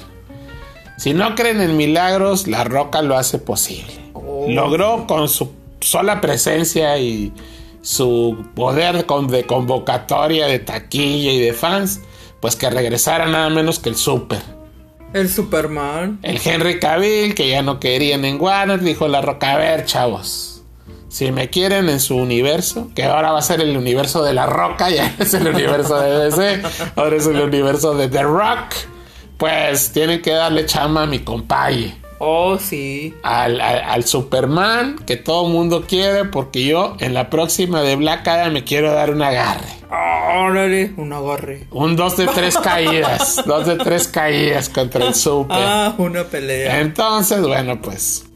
Si 0.98 1.14
no 1.14 1.36
creen 1.36 1.60
en 1.60 1.76
milagros, 1.76 2.48
La 2.48 2.64
Roca 2.64 3.02
lo 3.02 3.16
hace 3.16 3.38
posible. 3.38 3.92
Oh. 4.14 4.46
Logró 4.48 5.06
con 5.06 5.28
su 5.28 5.52
sola 5.78 6.20
presencia 6.20 6.98
y 6.98 7.32
su 7.82 8.46
poder 8.56 9.06
de 9.06 9.44
convocatoria, 9.46 10.48
de 10.48 10.58
taquilla 10.58 11.30
y 11.30 11.38
de 11.38 11.52
fans, 11.52 12.00
pues 12.40 12.56
que 12.56 12.68
regresara 12.68 13.26
nada 13.26 13.48
menos 13.48 13.78
que 13.78 13.90
el 13.90 13.94
Super. 13.94 14.42
El 15.14 15.30
Superman. 15.30 16.18
El 16.22 16.40
Henry 16.44 16.80
Cavill, 16.80 17.36
que 17.36 17.48
ya 17.48 17.62
no 17.62 17.78
querían 17.78 18.24
en 18.24 18.40
Warner, 18.40 18.80
dijo 18.80 19.06
La 19.06 19.22
Roca, 19.22 19.52
a 19.52 19.56
ver, 19.56 19.84
chavos, 19.84 20.64
si 21.08 21.30
me 21.30 21.48
quieren 21.48 21.88
en 21.88 22.00
su 22.00 22.16
universo, 22.16 22.90
que 22.96 23.04
ahora 23.04 23.30
va 23.30 23.38
a 23.38 23.42
ser 23.42 23.60
el 23.60 23.76
universo 23.76 24.24
de 24.24 24.34
La 24.34 24.46
Roca, 24.46 24.90
ya 24.94 25.14
es 25.20 25.32
el 25.32 25.46
universo 25.46 26.00
de 26.00 26.24
DC, 26.24 26.62
ahora 26.96 27.16
es 27.16 27.26
el 27.28 27.40
universo 27.40 27.94
de 27.94 28.08
The 28.08 28.22
Rock, 28.24 28.74
pues 29.38 29.92
tienen 29.92 30.20
que 30.20 30.32
darle 30.32 30.66
chama 30.66 31.04
a 31.04 31.06
mi 31.06 31.20
compaye. 31.20 31.94
Oh, 32.20 32.58
sí. 32.58 33.14
Al, 33.22 33.60
al- 33.60 33.82
al 33.82 34.04
Superman 34.04 34.96
que 35.06 35.16
todo 35.16 35.48
mundo 35.48 35.84
quiere, 35.88 36.24
porque 36.24 36.64
yo 36.64 36.96
en 36.98 37.14
la 37.14 37.30
próxima 37.30 37.80
de 37.82 37.94
Black 37.96 38.26
Adam 38.26 38.52
me 38.52 38.64
quiero 38.64 38.92
dar 38.92 39.10
un 39.10 39.22
agarre. 39.22 39.68
Órale, 40.36 40.92
un 40.96 41.12
agarre. 41.12 41.66
Un 41.70 41.94
dos 41.96 42.16
de 42.16 42.26
tres 42.26 42.58
caídas, 42.62 43.40
dos 43.46 43.66
de 43.66 43.76
tres 43.76 44.08
caídas 44.08 44.68
contra 44.68 45.06
el 45.06 45.14
Super. 45.14 45.56
Ah, 45.58 45.94
una 45.98 46.24
pelea. 46.24 46.80
Entonces, 46.80 47.40
bueno, 47.40 47.80
pues 47.80 48.26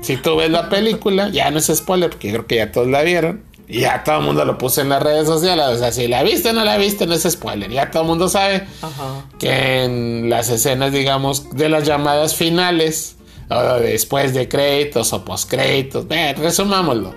si 0.00 0.16
tú 0.16 0.36
ves 0.36 0.50
la 0.50 0.68
película, 0.68 1.28
ya 1.28 1.50
no 1.50 1.58
es 1.58 1.66
spoiler, 1.66 2.10
porque 2.10 2.30
creo 2.30 2.46
que 2.46 2.56
ya 2.56 2.70
todos 2.72 2.86
la 2.86 3.02
vieron. 3.02 3.42
Y 3.72 3.80
ya 3.80 4.04
todo 4.04 4.18
el 4.18 4.24
mundo 4.26 4.44
lo 4.44 4.58
puso 4.58 4.82
en 4.82 4.90
las 4.90 5.02
redes 5.02 5.26
sociales. 5.26 5.64
O 5.66 5.78
sea, 5.78 5.92
si 5.92 6.06
la 6.06 6.22
viste 6.22 6.50
o 6.50 6.52
no 6.52 6.62
la 6.62 6.76
viste, 6.76 7.06
no 7.06 7.14
es 7.14 7.22
spoiler. 7.22 7.70
Ya 7.70 7.90
todo 7.90 8.02
el 8.02 8.08
mundo 8.08 8.28
sabe 8.28 8.66
Ajá. 8.82 9.24
que 9.38 9.84
en 9.84 10.28
las 10.28 10.50
escenas, 10.50 10.92
digamos, 10.92 11.48
de 11.56 11.70
las 11.70 11.84
llamadas 11.84 12.34
finales, 12.36 13.16
o 13.48 13.80
después 13.80 14.34
de 14.34 14.46
créditos 14.46 15.14
o 15.14 15.24
post 15.24 15.48
créditos, 15.48 16.04
resumámoslo. 16.36 17.14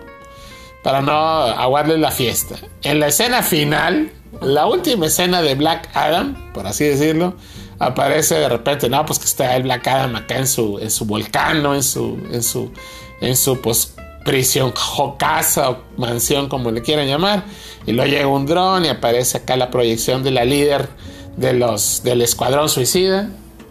Para 0.81 1.01
no 1.01 1.11
aguarles 1.11 1.99
la 1.99 2.11
fiesta. 2.11 2.55
En 2.83 3.01
la 3.01 3.07
escena 3.07 3.43
final, 3.43 4.13
la 4.41 4.65
última 4.65 5.07
escena 5.07 5.41
de 5.41 5.55
Black 5.55 5.89
Adam, 5.93 6.53
por 6.53 6.67
así 6.67 6.85
decirlo, 6.85 7.35
aparece 7.79 8.35
de 8.35 8.47
repente, 8.47 8.87
no, 8.87 9.05
pues 9.05 9.19
que 9.19 9.25
está 9.25 9.57
el 9.57 9.63
Black 9.63 9.85
Adam 9.87 10.15
acá 10.15 10.37
en 10.37 10.47
su, 10.47 10.79
en 10.79 10.89
su 10.89 11.03
volcán, 11.03 11.61
¿no? 11.61 11.75
En 11.75 11.83
su, 11.83 12.17
en 12.31 12.41
su, 12.41 12.71
en 13.19 13.35
su, 13.35 13.59
pues, 13.59 13.94
prisión 14.25 14.73
o 14.97 15.17
casa 15.17 15.69
o 15.69 15.77
mansión, 15.95 16.49
como 16.49 16.71
le 16.71 16.81
quieran 16.81 17.07
llamar. 17.07 17.45
Y 17.85 17.93
luego 17.93 18.11
llega 18.11 18.27
un 18.27 18.45
dron 18.45 18.83
y 18.83 18.89
aparece 18.89 19.37
acá 19.37 19.55
la 19.55 19.71
proyección 19.71 20.23
de 20.23 20.31
la 20.31 20.43
líder 20.43 20.89
de 21.37 21.53
los, 21.53 22.03
del 22.03 22.21
escuadrón 22.21 22.67
suicida, 22.67 23.29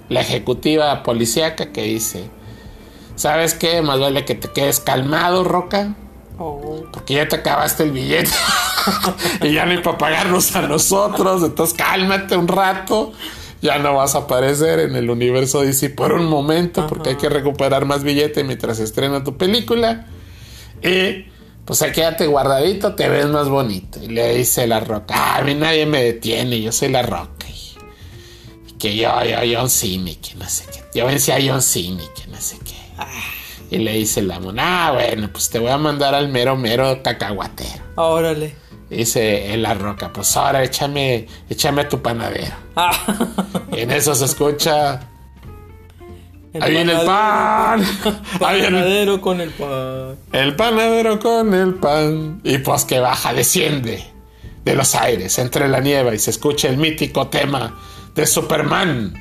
la 0.08 0.20
ejecutiva 0.22 1.02
policíaca 1.02 1.72
que 1.72 1.82
dice, 1.82 2.30
¿sabes 3.16 3.54
qué? 3.54 3.82
Más 3.82 4.00
vale 4.00 4.24
que 4.24 4.34
te 4.34 4.48
quedes 4.48 4.80
calmado, 4.80 5.44
Roca, 5.44 5.94
Oh. 6.36 6.84
porque 6.92 7.14
ya 7.14 7.28
te 7.28 7.36
acabaste 7.36 7.84
el 7.84 7.92
billete 7.92 8.30
y 9.42 9.52
ya 9.52 9.66
no 9.66 9.70
hay 9.70 9.78
para 9.78 9.96
pagarnos 9.96 10.54
a 10.56 10.62
nosotros, 10.62 11.44
entonces 11.44 11.76
cálmate 11.76 12.36
un 12.36 12.48
rato. 12.48 13.12
Ya 13.62 13.78
no 13.78 13.94
vas 13.94 14.14
a 14.14 14.18
aparecer 14.18 14.80
en 14.80 14.94
el 14.94 15.08
universo 15.08 15.62
DC 15.62 15.88
por 15.90 16.12
un 16.12 16.26
momento 16.26 16.86
porque 16.86 17.10
hay 17.10 17.16
que 17.16 17.30
recuperar 17.30 17.86
más 17.86 18.02
billete 18.02 18.44
mientras 18.44 18.78
estrena 18.78 19.24
tu 19.24 19.38
película. 19.38 20.06
Y 20.82 21.26
pues 21.64 21.80
ahí 21.82 21.92
quédate 21.92 22.26
guardadito, 22.26 22.94
te 22.94 23.08
ves 23.08 23.26
más 23.26 23.48
bonito. 23.48 24.02
Y 24.02 24.08
le 24.08 24.34
dice 24.36 24.66
la 24.66 24.80
roca, 24.80 25.14
"Ah, 25.16 25.36
a 25.38 25.42
mí 25.42 25.54
nadie 25.54 25.86
me 25.86 26.02
detiene, 26.02 26.60
yo 26.60 26.72
soy 26.72 26.88
la 26.90 27.02
roca. 27.02 27.46
Y, 27.48 28.72
que 28.78 28.96
yo, 28.96 29.10
yo, 29.24 29.38
John 29.60 30.08
y 30.08 30.16
que 30.16 30.34
no 30.34 30.48
sé 30.48 30.64
qué. 30.72 30.82
Yo 30.94 31.06
vencí 31.06 31.30
a 31.32 31.36
John 31.36 31.60
y 31.74 32.20
que 32.20 32.26
no 32.28 32.40
sé 32.40 32.58
qué. 32.64 32.74
Y 33.70 33.78
le 33.78 33.92
dice 33.94 34.22
la 34.22 34.38
mona, 34.38 34.88
ah, 34.88 34.92
bueno, 34.92 35.30
pues 35.32 35.48
te 35.48 35.58
voy 35.58 35.70
a 35.70 35.78
mandar 35.78 36.14
al 36.14 36.28
mero, 36.28 36.56
mero 36.56 37.02
cacahuatero. 37.02 37.82
Órale. 37.96 38.54
Dice 38.90 39.56
la 39.56 39.74
roca, 39.74 40.12
pues 40.12 40.36
ahora 40.36 40.62
échame, 40.62 41.26
échame 41.48 41.82
a 41.82 41.88
tu 41.88 42.00
panadero. 42.02 42.54
Ah. 42.76 42.92
Y 43.72 43.80
en 43.80 43.90
eso 43.90 44.14
se 44.14 44.26
escucha, 44.26 45.00
ahí 46.60 46.70
viene 46.72 46.92
el 46.92 47.06
pan, 47.06 47.82
ahí 48.44 48.60
viene 48.60 48.78
el 48.78 48.84
Panadero 48.84 49.20
con 49.20 49.40
el 49.40 49.50
pan. 49.50 50.16
El 50.32 50.56
panadero 50.56 51.18
con 51.20 51.54
el 51.54 51.74
pan. 51.74 52.40
Y 52.44 52.58
pues 52.58 52.84
que 52.84 53.00
baja, 53.00 53.32
desciende 53.32 54.04
de 54.64 54.74
los 54.74 54.94
aires, 54.94 55.38
entre 55.38 55.68
la 55.68 55.80
nieve 55.80 56.14
y 56.14 56.18
se 56.18 56.30
escucha 56.30 56.68
el 56.68 56.76
mítico 56.78 57.28
tema 57.28 57.74
de 58.14 58.26
Superman. 58.26 59.14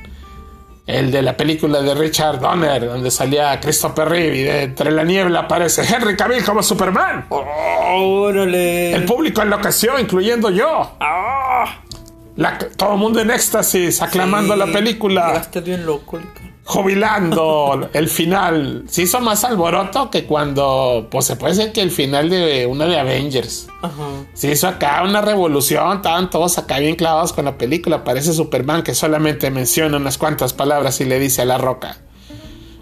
El 0.86 1.12
de 1.12 1.22
la 1.22 1.38
película 1.38 1.82
de 1.82 1.96
Richard 1.96 2.42
Donner, 2.42 2.86
donde 2.88 3.10
salía 3.10 3.58
Christopher 3.62 4.10
Reeve 4.10 4.38
y 4.38 4.42
de 4.44 4.64
entre 4.64 4.92
la 4.92 5.04
niebla 5.06 5.40
aparece 5.42 5.82
Henry 5.82 6.18
Cavill 6.18 6.44
como 6.44 6.62
Superman. 6.62 7.26
Órale. 7.30 8.94
El 8.94 9.06
público 9.06 9.42
enloqueció, 9.42 9.98
incluyendo 9.98 10.50
yo. 10.50 10.92
Ah. 11.00 11.80
La- 12.36 12.58
todo 12.58 12.94
el 12.94 13.00
mundo 13.00 13.22
en 13.22 13.32
éxtasis, 13.32 14.02
aclamando 14.02 14.54
Sí. 14.56 14.60
la 14.60 14.66
película. 14.68 15.28
Llegaste 15.28 15.62
bien 15.62 15.86
loco. 15.86 16.20
Jubilando 16.66 17.90
el 17.94 18.08
final. 18.08 18.86
Se 18.88 19.04
hizo 19.04 19.20
más 19.20 19.44
alboroto 19.44 20.10
que 20.10 20.26
cuando, 20.26 21.08
pues 21.12 21.26
se 21.26 21.36
puede 21.36 21.56
decir 21.56 21.72
que 21.74 21.82
el 21.82 21.92
final 21.92 22.30
de 22.30 22.66
una 22.66 22.86
de 22.86 23.00
Avengers. 23.00 23.68
Ajá. 23.82 24.26
Se 24.34 24.52
hizo 24.52 24.68
acá 24.68 25.04
una 25.04 25.22
revolución, 25.22 25.98
estaban 25.98 26.30
todos 26.30 26.58
acá 26.58 26.80
bien 26.80 26.96
clavados 26.96 27.34
con 27.34 27.46
la 27.46 27.58
película. 27.58 28.04
Parece 28.04 28.34
Superman 28.34 28.84
que 28.84 28.96
solamente 28.96 29.52
menciona 29.52 29.98
unas 29.98 30.18
cuantas 30.18 30.54
palabras 30.54 31.00
y 31.02 31.06
le 31.06 31.20
dice 31.20 31.42
a 31.42 31.46
la 31.46 31.58
roca, 31.58 31.98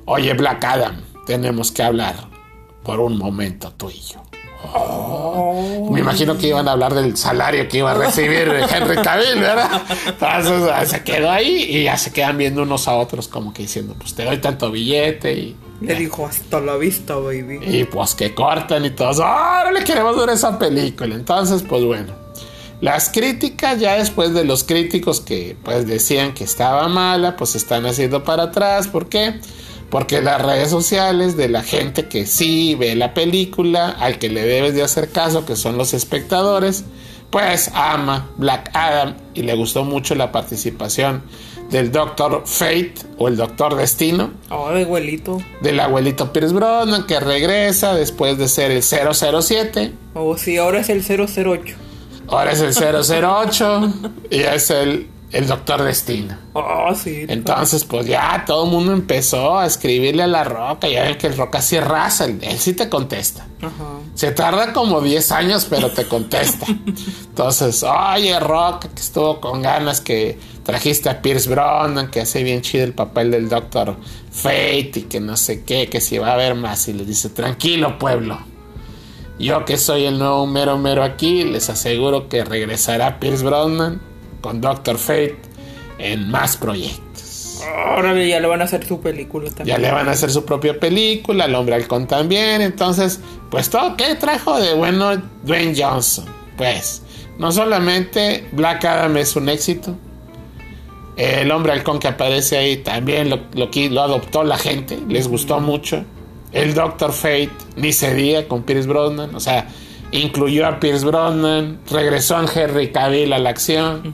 oye 0.05 0.33
Black 0.33 0.63
Adam, 0.63 1.01
tenemos 1.25 1.71
que 1.71 1.83
hablar 1.83 2.15
por 2.83 2.99
un 2.99 3.17
momento 3.17 3.71
tú 3.71 3.89
y 3.89 3.99
yo. 3.99 4.30
Me 5.91 5.99
imagino 5.99 6.37
que 6.37 6.47
iban 6.47 6.67
a 6.67 6.71
hablar 6.71 6.93
del 6.93 7.17
salario 7.17 7.67
que 7.67 7.79
iba 7.79 7.91
a 7.91 7.93
recibir 7.93 8.49
Henry 8.69 8.97
Cavill, 9.01 9.39
¿verdad? 9.39 9.81
Entonces 10.07 10.69
ah, 10.73 10.85
se 10.85 11.03
quedó 11.03 11.29
ahí 11.29 11.65
y 11.69 11.83
ya 11.83 11.97
se 11.97 12.11
quedan 12.11 12.37
viendo 12.37 12.63
unos 12.63 12.87
a 12.87 12.95
otros 12.95 13.27
como 13.27 13.53
que 13.53 13.63
diciendo, 13.63 13.95
pues 13.97 14.13
te 14.13 14.23
doy 14.23 14.37
tanto 14.37 14.71
billete 14.71 15.33
y... 15.33 15.55
Le 15.81 15.95
dijo 15.95 16.27
hasta 16.27 16.59
la 16.59 16.77
vista, 16.77 17.15
baby. 17.15 17.59
Y 17.61 17.83
pues 17.85 18.13
que 18.13 18.35
cortan 18.35 18.85
y 18.85 18.91
todos, 18.91 19.19
ahora 19.19 19.71
le 19.71 19.83
queremos 19.83 20.15
ver 20.15 20.29
esa 20.29 20.57
película. 20.57 21.15
Entonces, 21.15 21.63
pues 21.63 21.83
bueno. 21.83 22.21
Las 22.81 23.09
críticas, 23.09 23.79
ya 23.79 23.93
después 23.93 24.33
de 24.33 24.43
los 24.43 24.63
críticos 24.63 25.21
que 25.21 25.55
pues 25.63 25.85
decían 25.85 26.33
que 26.33 26.43
estaba 26.43 26.87
mala, 26.87 27.35
pues 27.35 27.55
están 27.55 27.85
haciendo 27.85 28.23
para 28.23 28.43
atrás. 28.43 28.87
¿Por 28.87 29.07
qué? 29.07 29.39
Porque 29.39 29.51
las 29.91 30.41
redes 30.41 30.69
sociales 30.69 31.35
de 31.37 31.49
la 31.49 31.63
gente 31.63 32.07
que 32.07 32.25
sí 32.25 32.75
ve 32.75 32.95
la 32.95 33.13
película, 33.13 33.89
al 33.89 34.17
que 34.19 34.29
le 34.29 34.41
debes 34.43 34.73
de 34.73 34.83
hacer 34.83 35.09
caso, 35.09 35.45
que 35.45 35.55
son 35.55 35.77
los 35.77 35.93
espectadores, 35.93 36.85
pues 37.29 37.71
ama 37.73 38.29
Black 38.37 38.69
Adam 38.73 39.15
y 39.33 39.41
le 39.43 39.53
gustó 39.55 39.83
mucho 39.83 40.15
la 40.15 40.31
participación 40.31 41.23
del 41.69 41.91
Doctor 41.91 42.43
Fate 42.45 42.93
o 43.17 43.29
el 43.29 43.37
Doctor 43.37 43.75
Destino 43.75 44.31
Oh, 44.49 44.69
de 44.71 44.83
abuelito. 44.83 45.41
del 45.61 45.79
abuelito 45.79 46.33
Pierce 46.33 46.53
Brosnan 46.53 47.05
que 47.07 47.19
regresa 47.21 47.93
después 47.95 48.37
de 48.37 48.49
ser 48.49 48.71
el 48.71 48.83
007. 48.83 49.93
Oh, 50.13 50.37
sí, 50.37 50.57
ahora 50.57 50.81
es 50.81 50.89
el 50.89 51.01
008. 51.01 51.75
Ahora 52.27 52.51
es 52.51 52.59
el 52.61 52.73
008 52.73 53.93
y 54.29 54.39
es 54.41 54.69
el, 54.69 55.07
el 55.31 55.47
Doctor 55.47 55.83
Destino. 55.83 56.37
Oh, 56.53 56.93
sí. 56.93 57.25
Entonces, 57.27 57.85
pues 57.85 58.05
ya 58.05 58.43
todo 58.45 58.65
el 58.65 58.71
mundo 58.71 58.91
empezó 58.91 59.59
a 59.59 59.65
escribirle 59.65 60.23
a 60.23 60.27
la 60.27 60.43
Roca. 60.43 60.89
Ya 60.89 61.03
ven 61.03 61.17
que 61.17 61.27
el 61.27 61.37
Roca 61.37 61.61
sí 61.61 61.79
raza, 61.79 62.25
él, 62.25 62.39
él 62.41 62.59
sí 62.59 62.73
te 62.73 62.89
contesta. 62.89 63.47
Ajá. 63.61 63.99
Se 64.13 64.31
tarda 64.31 64.73
como 64.73 64.99
10 64.99 65.31
años, 65.31 65.67
pero 65.69 65.89
te 65.91 66.05
contesta. 66.05 66.65
Entonces, 67.29 67.83
oye, 67.83 68.37
Roca, 68.39 68.89
que 68.89 69.01
estuvo 69.01 69.39
con 69.39 69.61
ganas, 69.61 70.01
que 70.01 70.37
trajiste 70.63 71.09
a 71.09 71.21
Pierce 71.21 71.49
Brosnan, 71.49 72.11
que 72.11 72.21
hace 72.21 72.43
bien 72.43 72.61
chido 72.61 72.83
el 72.83 72.93
papel 72.93 73.31
del 73.31 73.47
Doctor 73.47 73.95
Fate 74.31 74.91
y 74.95 75.01
que 75.03 75.21
no 75.21 75.37
sé 75.37 75.63
qué, 75.63 75.87
que 75.87 76.01
si 76.01 76.17
va 76.17 76.29
a 76.29 76.33
haber 76.33 76.55
más. 76.55 76.89
Y 76.89 76.93
le 76.93 77.05
dice, 77.05 77.29
tranquilo, 77.29 77.97
pueblo. 77.97 78.37
Yo 79.39 79.65
que 79.65 79.77
soy 79.77 80.05
el 80.05 80.19
nuevo 80.19 80.45
mero 80.45 80.77
mero 80.77 81.03
aquí, 81.03 81.45
les 81.45 81.69
aseguro 81.69 82.27
que 82.27 82.43
regresará 82.43 83.19
Pierce 83.19 83.43
Brosnan 83.43 84.10
con 84.41 84.59
Doctor 84.59 84.97
Fate 84.97 85.37
en 85.97 86.29
más 86.29 86.57
proyectos. 86.57 87.61
Ahora 87.87 88.13
ya 88.23 88.39
le 88.39 88.47
van 88.47 88.61
a 88.61 88.63
hacer 88.65 88.85
su 88.85 88.99
película 88.99 89.49
también. 89.51 89.77
Ya 89.77 89.81
le 89.81 89.91
van 89.91 90.07
a 90.07 90.11
hacer 90.11 90.31
su 90.31 90.43
propia 90.45 90.79
película, 90.79 91.45
el 91.45 91.55
hombre 91.55 91.75
halcón 91.75 92.07
también. 92.07 92.61
Entonces, 92.61 93.19
pues 93.49 93.69
todo, 93.69 93.95
¿qué 93.95 94.15
trajo 94.15 94.59
de 94.59 94.73
bueno 94.73 95.21
Dwayne 95.43 95.75
Johnson? 95.77 96.25
Pues, 96.57 97.03
no 97.37 97.51
solamente 97.51 98.47
Black 98.51 98.85
Adam 98.85 99.17
es 99.17 99.35
un 99.35 99.49
éxito, 99.49 99.95
el 101.17 101.51
hombre 101.51 101.73
halcón 101.73 101.99
que 101.99 102.07
aparece 102.07 102.57
ahí 102.57 102.77
también 102.77 103.29
lo, 103.29 103.41
lo, 103.53 103.69
lo 103.89 104.01
adoptó 104.01 104.43
la 104.43 104.57
gente, 104.57 104.99
les 105.07 105.27
gustó 105.27 105.59
mucho. 105.59 106.03
El 106.51 106.73
Doctor 106.73 107.13
Fate, 107.13 107.51
ni 107.77 107.93
se 107.93 108.13
diga 108.13 108.47
con 108.47 108.63
Pierce 108.63 108.87
Brosnan, 108.87 109.33
o 109.35 109.39
sea, 109.39 109.67
incluyó 110.11 110.67
a 110.67 110.79
Pierce 110.79 111.05
Brosnan, 111.05 111.79
regresó 111.89 112.37
a 112.37 112.45
Henry 112.53 112.91
Cavill 112.91 113.33
a 113.33 113.39
la 113.39 113.49
acción. 113.49 114.13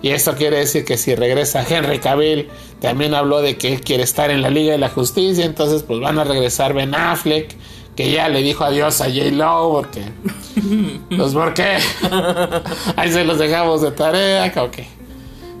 Y 0.00 0.10
esto 0.10 0.34
quiere 0.34 0.58
decir 0.58 0.84
que 0.84 0.96
si 0.96 1.14
regresa 1.14 1.64
Henry 1.68 1.98
Cavill, 1.98 2.48
también 2.80 3.14
habló 3.14 3.42
de 3.42 3.56
que 3.56 3.72
él 3.72 3.80
quiere 3.80 4.04
estar 4.04 4.30
en 4.30 4.42
la 4.42 4.50
Liga 4.50 4.72
de 4.72 4.78
la 4.78 4.88
Justicia, 4.88 5.44
entonces 5.44 5.82
pues 5.82 6.00
van 6.00 6.18
a 6.18 6.24
regresar 6.24 6.72
Ben 6.72 6.94
Affleck, 6.94 7.56
que 7.96 8.12
ya 8.12 8.28
le 8.28 8.42
dijo 8.42 8.64
adiós 8.64 9.00
a 9.00 9.06
J. 9.06 9.30
Lo, 9.32 9.72
porque... 9.72 10.04
pues 11.16 11.32
porque... 11.32 11.78
Ahí 12.96 13.10
se 13.10 13.24
los 13.24 13.38
dejamos 13.38 13.82
de 13.82 13.90
tarea, 13.90 14.52
como 14.52 14.70
que... 14.70 14.86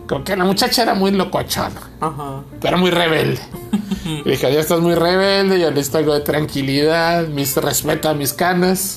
Como 0.08 0.24
que 0.24 0.36
la 0.36 0.44
muchacha 0.44 0.82
era 0.82 0.94
muy 0.94 1.10
locochona. 1.10 1.82
Ajá. 2.00 2.42
Pero 2.60 2.78
muy 2.78 2.90
rebelde. 2.90 3.40
y 4.24 4.30
dije, 4.30 4.52
ya 4.52 4.60
estás 4.60 4.80
muy 4.80 4.94
rebelde, 4.94 5.60
yo 5.60 5.70
necesito 5.70 5.98
algo 5.98 6.14
de 6.14 6.20
tranquilidad, 6.20 7.26
mis, 7.26 7.56
respeta 7.56 8.14
mis 8.14 8.32
canas. 8.32 8.96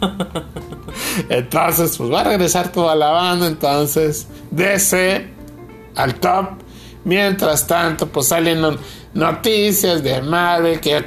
entonces, 1.28 1.96
pues 1.96 2.12
va 2.12 2.20
a 2.20 2.24
regresar 2.24 2.72
toda 2.72 2.94
la 2.94 3.10
banda. 3.10 3.46
Entonces, 3.46 4.26
DC 4.50 5.28
al 5.96 6.14
top. 6.16 6.48
Mientras 7.04 7.66
tanto, 7.66 8.06
pues 8.06 8.26
salen 8.28 8.78
noticias 9.14 10.02
de 10.02 10.20
Marvel 10.22 10.80
que. 10.80 11.04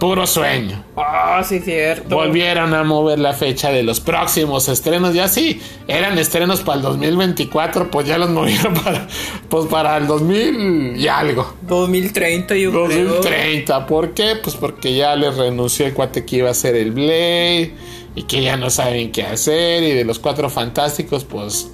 Puro 0.00 0.26
sueño. 0.26 0.82
Ah, 0.96 1.42
sí, 1.46 1.60
cierto. 1.60 2.14
Volvieron 2.16 2.72
a 2.72 2.82
mover 2.84 3.18
la 3.18 3.34
fecha 3.34 3.70
de 3.70 3.82
los 3.82 4.00
próximos 4.00 4.66
estrenos. 4.70 5.12
Ya 5.12 5.28
sí, 5.28 5.60
eran 5.88 6.18
estrenos 6.18 6.62
para 6.62 6.78
el 6.78 6.82
2024, 6.82 7.90
pues 7.90 8.06
ya 8.06 8.16
los 8.16 8.30
movieron 8.30 8.72
para, 8.82 9.06
pues 9.50 9.66
para 9.66 9.98
el 9.98 10.06
2000 10.06 10.96
y 10.96 11.06
algo. 11.06 11.52
2030, 11.68 12.56
yo 12.56 12.70
2030. 12.70 13.86
¿Por 13.86 14.14
qué? 14.14 14.36
Pues 14.42 14.56
porque 14.56 14.94
ya 14.94 15.14
les 15.16 15.36
renunció 15.36 15.84
el 15.84 15.92
cuate 15.92 16.24
que 16.24 16.36
iba 16.36 16.48
a 16.48 16.54
ser 16.54 16.76
el 16.76 16.92
Blade 16.92 17.74
y 18.14 18.22
que 18.22 18.40
ya 18.40 18.56
no 18.56 18.70
saben 18.70 19.12
qué 19.12 19.24
hacer. 19.24 19.82
Y 19.82 19.92
de 19.92 20.06
los 20.06 20.18
cuatro 20.18 20.48
fantásticos, 20.48 21.24
pues, 21.24 21.70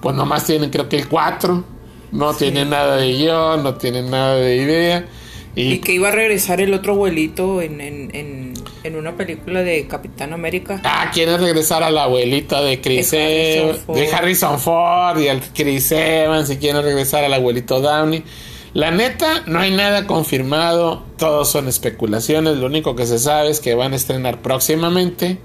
pues 0.00 0.16
nomás 0.16 0.46
tienen 0.46 0.70
creo 0.70 0.88
que 0.88 0.96
el 0.96 1.06
4. 1.06 1.62
No 2.10 2.32
sí. 2.32 2.40
tienen 2.40 2.70
nada 2.70 2.96
de 2.96 3.12
guion, 3.12 3.62
no 3.62 3.74
tienen 3.74 4.10
nada 4.10 4.34
de 4.34 4.56
idea. 4.56 5.06
Y, 5.54 5.72
y, 5.72 5.78
que 5.80 5.92
iba 5.92 6.08
a 6.08 6.12
regresar 6.12 6.62
el 6.62 6.72
otro 6.72 6.94
abuelito 6.94 7.60
en, 7.60 7.80
en, 7.82 8.14
en, 8.14 8.54
en, 8.84 8.96
una 8.96 9.16
película 9.16 9.62
de 9.62 9.86
Capitán 9.86 10.32
América. 10.32 10.80
Ah, 10.82 11.10
quiere 11.12 11.36
regresar 11.36 11.82
a 11.82 11.90
la 11.90 12.04
abuelita 12.04 12.62
de 12.62 12.80
Chris 12.80 13.12
Harrison, 13.12 13.94
de 13.94 14.12
Harrison 14.12 14.58
Ford 14.58 15.18
y 15.20 15.28
al 15.28 15.42
Chris 15.52 15.92
Evans 15.92 16.48
y 16.48 16.56
quiere 16.56 16.80
regresar 16.80 17.24
al 17.24 17.34
abuelito 17.34 17.80
Downey. 17.80 18.24
La 18.72 18.90
neta, 18.90 19.42
no 19.46 19.58
hay 19.58 19.70
nada 19.70 20.06
confirmado, 20.06 21.02
todos 21.18 21.50
son 21.50 21.68
especulaciones, 21.68 22.56
lo 22.56 22.66
único 22.66 22.96
que 22.96 23.04
se 23.04 23.18
sabe 23.18 23.50
es 23.50 23.60
que 23.60 23.74
van 23.74 23.92
a 23.92 23.96
estrenar 23.96 24.40
próximamente 24.40 25.38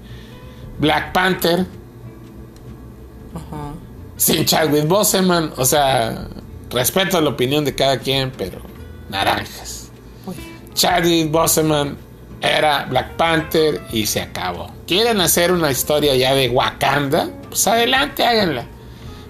Black 0.78 1.12
Panther. 1.12 1.66
Ajá. 3.34 3.74
Sin 4.16 4.46
Chadwick 4.46 4.86
Boseman, 4.88 5.52
o 5.58 5.66
sea, 5.66 6.28
respeto 6.70 7.20
la 7.20 7.28
opinión 7.28 7.66
de 7.66 7.74
cada 7.74 7.98
quien, 7.98 8.32
pero 8.36 8.62
naranjas. 9.10 9.77
Chadwick 10.78 11.32
Boseman 11.32 11.96
era 12.40 12.84
Black 12.84 13.16
Panther 13.16 13.80
y 13.92 14.06
se 14.06 14.20
acabó. 14.20 14.70
¿Quieren 14.86 15.20
hacer 15.20 15.50
una 15.50 15.72
historia 15.72 16.14
ya 16.14 16.34
de 16.34 16.48
Wakanda? 16.48 17.28
Pues 17.48 17.66
adelante, 17.66 18.24
háganla. 18.24 18.64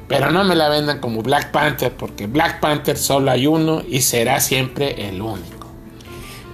Pero 0.08 0.30
no 0.30 0.44
me 0.44 0.54
la 0.54 0.68
vendan 0.68 1.00
como 1.00 1.22
Black 1.22 1.50
Panther, 1.50 1.92
porque 1.94 2.26
Black 2.26 2.60
Panther 2.60 2.98
solo 2.98 3.30
hay 3.30 3.46
uno 3.46 3.82
y 3.88 4.02
será 4.02 4.40
siempre 4.40 5.08
el 5.08 5.22
único. 5.22 5.68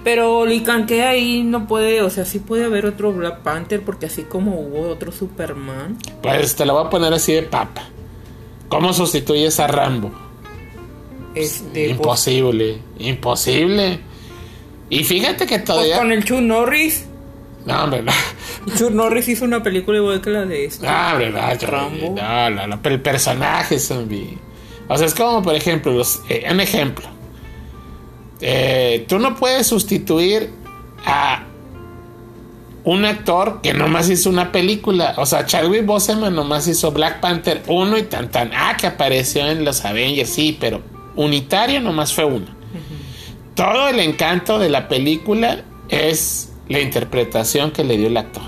Pero 0.05 0.45
Licante 0.45 1.03
ahí 1.03 1.43
no 1.43 1.67
puede, 1.67 2.01
o 2.01 2.09
sea, 2.09 2.23
sí 2.23 2.39
puede 2.39 2.63
haber 2.63 2.85
otro 2.85 3.11
Black 3.11 3.39
Panther, 3.39 3.83
porque 3.83 4.05
así 4.05 4.23
como 4.23 4.57
hubo 4.57 4.87
otro 4.87 5.11
Superman. 5.11 5.97
Pues 6.21 6.55
te 6.55 6.65
lo 6.65 6.73
voy 6.73 6.85
a 6.85 6.89
poner 6.89 7.13
así 7.13 7.33
de 7.33 7.41
papa. 7.41 7.83
¿Cómo 8.69 8.93
sustituyes 8.93 9.59
a 9.59 9.67
Rambo? 9.67 10.13
Este, 11.33 11.89
imposible, 11.89 12.79
imposible. 12.97 14.14
Y 14.89 15.03
fíjate 15.03 15.45
que 15.45 15.59
todavía. 15.59 15.95
Pues 15.95 15.99
con 15.99 16.11
el 16.11 16.23
Chuck 16.23 16.41
Norris. 16.41 17.05
No, 17.65 17.83
hombre, 17.83 18.03
no. 18.03 18.11
Chuck 18.77 18.91
Norris 18.91 19.27
hizo 19.27 19.45
una 19.45 19.63
película 19.63 19.97
igual 19.97 20.21
que 20.21 20.29
la 20.29 20.45
de 20.45 20.65
este. 20.65 20.85
No, 20.85 21.11
hombre, 21.11 21.31
no, 21.31 21.67
Rambo. 21.67 22.15
No, 22.15 22.49
no, 22.51 22.67
no, 22.67 22.81
pero 22.81 22.95
el 22.95 23.01
personaje 23.01 23.79
zombie. 23.79 24.37
O 24.87 24.97
sea, 24.97 25.07
es 25.07 25.15
como, 25.15 25.41
por 25.41 25.55
ejemplo, 25.55 25.91
los, 25.91 26.21
eh, 26.29 26.45
un 26.49 26.59
ejemplo. 26.59 27.07
Eh, 28.41 29.05
tú 29.07 29.17
no 29.17 29.35
puedes 29.35 29.65
sustituir 29.65 30.51
a 31.05 31.43
un 32.83 33.03
actor 33.05 33.61
que 33.63 33.73
nomás 33.73 34.09
hizo 34.09 34.29
una 34.29 34.51
película. 34.51 35.15
O 35.17 35.25
sea, 35.25 35.47
Chadwick 35.47 35.85
Boseman 35.85 36.35
nomás 36.35 36.67
hizo 36.67 36.91
Black 36.91 37.19
Panther 37.19 37.63
1 37.67 37.97
y 37.97 38.03
tan 38.03 38.29
tan. 38.29 38.51
Ah, 38.53 38.77
que 38.79 38.85
apareció 38.85 39.47
en 39.47 39.65
los 39.65 39.83
Avengers, 39.83 40.29
sí, 40.29 40.55
pero 40.59 40.81
unitario 41.15 41.81
nomás 41.81 42.13
fue 42.13 42.25
uno 42.25 42.54
todo 43.55 43.87
el 43.87 43.99
encanto 43.99 44.59
de 44.59 44.69
la 44.69 44.87
película 44.87 45.63
es 45.89 46.51
la 46.67 46.81
interpretación 46.81 47.71
que 47.71 47.83
le 47.83 47.97
dio 47.97 48.07
el 48.07 48.17
actor. 48.17 48.43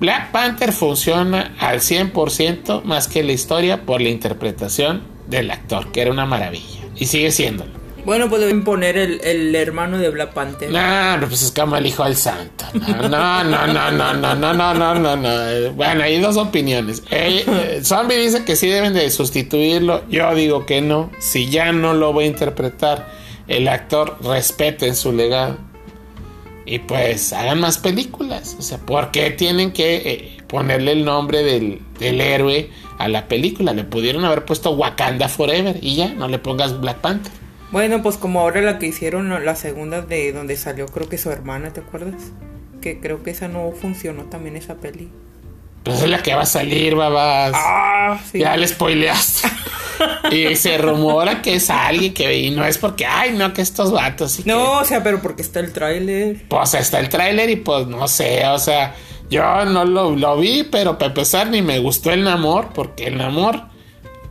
Black 0.00 0.30
Panther 0.30 0.72
funciona 0.72 1.54
al 1.58 1.80
100% 1.80 2.84
más 2.84 3.08
que 3.08 3.24
la 3.24 3.32
historia 3.32 3.82
por 3.84 4.00
la 4.00 4.10
interpretación 4.10 5.02
del 5.26 5.50
actor, 5.50 5.90
que 5.90 6.02
era 6.02 6.12
una 6.12 6.24
maravilla. 6.24 6.80
Y 6.94 7.06
sigue 7.06 7.32
siéndolo. 7.32 7.78
Bueno, 8.04 8.28
pues 8.30 8.40
deben 8.40 8.64
poner 8.64 8.96
el, 8.96 9.20
el 9.22 9.54
hermano 9.54 9.98
de 9.98 10.08
Black 10.08 10.32
Panther. 10.32 10.70
No, 10.70 11.26
pues 11.26 11.42
es 11.42 11.52
como 11.52 11.76
el 11.76 11.84
hijo 11.84 12.04
del 12.04 12.16
santo. 12.16 12.64
No, 12.72 13.44
no, 13.44 13.44
no, 13.44 13.66
no, 13.66 13.90
no, 13.90 14.14
no, 14.14 14.34
no, 14.34 14.54
no, 14.54 14.74
no, 14.74 14.94
no, 14.94 15.16
no. 15.16 15.72
Bueno, 15.72 16.04
hay 16.04 16.18
dos 16.20 16.36
opiniones. 16.36 17.02
Eh, 17.10 17.44
eh, 17.46 17.80
Zombie 17.82 18.16
dice 18.16 18.44
que 18.44 18.56
sí 18.56 18.68
deben 18.68 18.94
de 18.94 19.10
sustituirlo. 19.10 20.08
Yo 20.08 20.32
digo 20.34 20.64
que 20.64 20.80
no. 20.80 21.10
Si 21.18 21.50
ya 21.50 21.72
no 21.72 21.92
lo 21.92 22.12
voy 22.12 22.24
a 22.24 22.28
interpretar 22.28 23.17
el 23.48 23.66
actor 23.66 24.18
respete 24.22 24.86
en 24.86 24.94
su 24.94 25.12
legado. 25.12 25.58
Y 26.64 26.80
pues 26.80 27.32
hagan 27.32 27.60
más 27.60 27.78
películas. 27.78 28.54
O 28.58 28.62
sea, 28.62 28.78
¿por 28.78 29.10
qué 29.10 29.30
tienen 29.30 29.72
que 29.72 29.96
eh, 29.96 30.38
ponerle 30.46 30.92
el 30.92 31.04
nombre 31.04 31.42
del, 31.42 31.80
del, 31.98 32.20
héroe 32.20 32.70
a 32.98 33.08
la 33.08 33.26
película? 33.26 33.72
Le 33.72 33.84
pudieron 33.84 34.24
haber 34.26 34.44
puesto 34.44 34.72
Wakanda 34.72 35.28
Forever 35.28 35.78
y 35.80 35.96
ya, 35.96 36.08
no 36.08 36.28
le 36.28 36.38
pongas 36.38 36.78
Black 36.78 36.98
Panther. 36.98 37.32
Bueno, 37.70 38.02
pues 38.02 38.18
como 38.18 38.40
ahora 38.40 38.60
la 38.60 38.78
que 38.78 38.86
hicieron, 38.86 39.44
la 39.44 39.56
segunda 39.56 40.02
de 40.02 40.32
donde 40.32 40.56
salió 40.56 40.86
creo 40.86 41.08
que 41.08 41.16
su 41.16 41.30
hermana, 41.30 41.72
¿te 41.72 41.80
acuerdas? 41.80 42.32
Que 42.82 43.00
creo 43.00 43.22
que 43.22 43.30
esa 43.30 43.48
no 43.48 43.72
funcionó 43.72 44.24
también 44.24 44.56
esa 44.56 44.74
peli. 44.74 45.10
Pues 45.84 46.02
es 46.02 46.08
la 46.10 46.22
que 46.22 46.34
va 46.34 46.42
a 46.42 46.46
salir, 46.46 46.94
babas. 46.94 47.52
Ah, 47.54 48.20
sí. 48.30 48.40
Ya 48.40 48.56
le 48.58 48.68
spoileaste. 48.68 49.48
y 50.30 50.56
se 50.56 50.78
rumora 50.78 51.42
que 51.42 51.54
es 51.54 51.70
alguien 51.70 52.14
que 52.14 52.38
y 52.38 52.50
no 52.50 52.64
es 52.64 52.78
porque, 52.78 53.06
ay, 53.06 53.32
no, 53.32 53.52
que 53.52 53.62
estos 53.62 53.92
vatos. 53.92 54.44
no, 54.46 54.56
que... 54.56 54.62
o 54.62 54.84
sea, 54.84 55.02
pero 55.02 55.20
porque 55.20 55.42
está 55.42 55.60
el 55.60 55.72
tráiler. 55.72 56.44
Pues 56.48 56.74
está 56.74 57.00
el 57.00 57.08
tráiler 57.08 57.50
y 57.50 57.56
pues 57.56 57.86
no 57.86 58.06
sé, 58.08 58.46
o 58.46 58.58
sea, 58.58 58.94
yo 59.30 59.64
no 59.64 59.84
lo, 59.84 60.16
lo 60.16 60.38
vi, 60.38 60.64
pero 60.64 60.98
para 60.98 61.08
empezar 61.08 61.48
ni 61.48 61.62
me 61.62 61.78
gustó 61.78 62.10
el 62.10 62.24
Namor, 62.24 62.72
porque 62.72 63.06
el 63.06 63.18
Namor, 63.18 63.62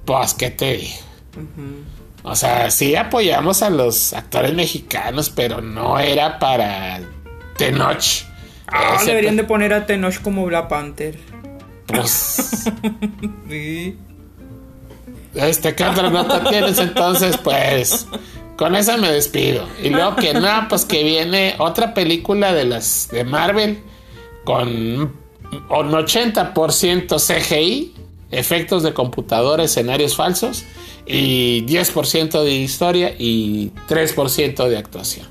pues, 0.06 0.34
¿qué 0.34 0.50
te 0.50 0.78
digo? 0.78 0.96
Uh 1.36 1.40
-huh. 1.40 1.98
O 2.24 2.36
sea, 2.36 2.70
sí 2.72 2.96
apoyamos 2.96 3.62
a 3.62 3.70
los 3.70 4.12
actores 4.14 4.54
mexicanos, 4.54 5.30
pero 5.30 5.62
no 5.62 5.98
era 5.98 6.40
para 6.40 7.00
Tenoch. 7.58 8.26
Ah, 8.68 9.02
deberían 9.06 9.38
de 9.38 9.46
poner 9.46 9.74
a 9.74 9.86
Tenoch 9.86 10.22
como 10.22 10.46
Black 10.46 10.68
Panther. 10.68 11.18
Pues. 11.86 12.66
sí. 13.50 13.98
Este, 15.36 15.76
¿qué 15.76 15.84
otra 15.84 16.10
nota 16.10 16.44
tienes 16.50 16.80
entonces? 16.80 17.38
Pues 17.38 18.08
con 18.58 18.76
esa 18.76 18.98
me 18.98 19.12
despido. 19.12 19.68
Y 19.84 19.90
luego 19.90 20.16
que 20.16 20.34
no, 20.34 20.68
pues 20.68 20.84
que 20.84 21.04
viene 21.04 21.56
otra 21.60 21.94
película 21.94 22.54
de 22.54 22.66
las 22.66 23.08
de 23.12 23.24
Marvel 23.24 23.80
con 24.44 24.68
un 24.68 25.12
80% 25.70 27.20
CGI, 27.20 27.94
efectos 28.32 28.84
de 28.84 28.94
computadora, 28.94 29.64
escenarios 29.64 30.16
falsos 30.16 30.66
y 31.06 31.66
10% 31.66 32.44
de 32.44 32.52
historia 32.52 33.14
y 33.18 33.72
3% 33.88 34.68
de 34.68 34.78
actuación. 34.78 35.28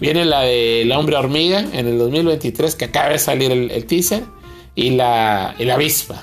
Viene 0.00 0.24
la 0.24 0.40
de 0.42 0.82
El 0.82 0.92
Hombre 0.92 1.16
Hormiga 1.16 1.60
en 1.60 1.86
el 1.86 1.98
2023, 1.98 2.74
que 2.74 2.86
acaba 2.86 3.10
de 3.10 3.18
salir 3.18 3.50
el, 3.50 3.70
el 3.70 3.86
teaser. 3.86 4.24
Y 4.74 4.90
la, 4.90 5.54
la 5.58 5.74
avispa. 5.74 6.22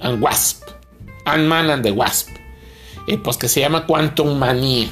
And 0.00 0.22
Wasp. 0.22 0.75
Ant-Man 1.26 1.70
and 1.70 1.82
the 1.82 1.92
Wasp. 1.92 2.28
Y 3.06 3.18
pues 3.18 3.36
que 3.36 3.48
se 3.48 3.60
llama 3.60 3.86
Quantum 3.86 4.38
Manía. 4.38 4.88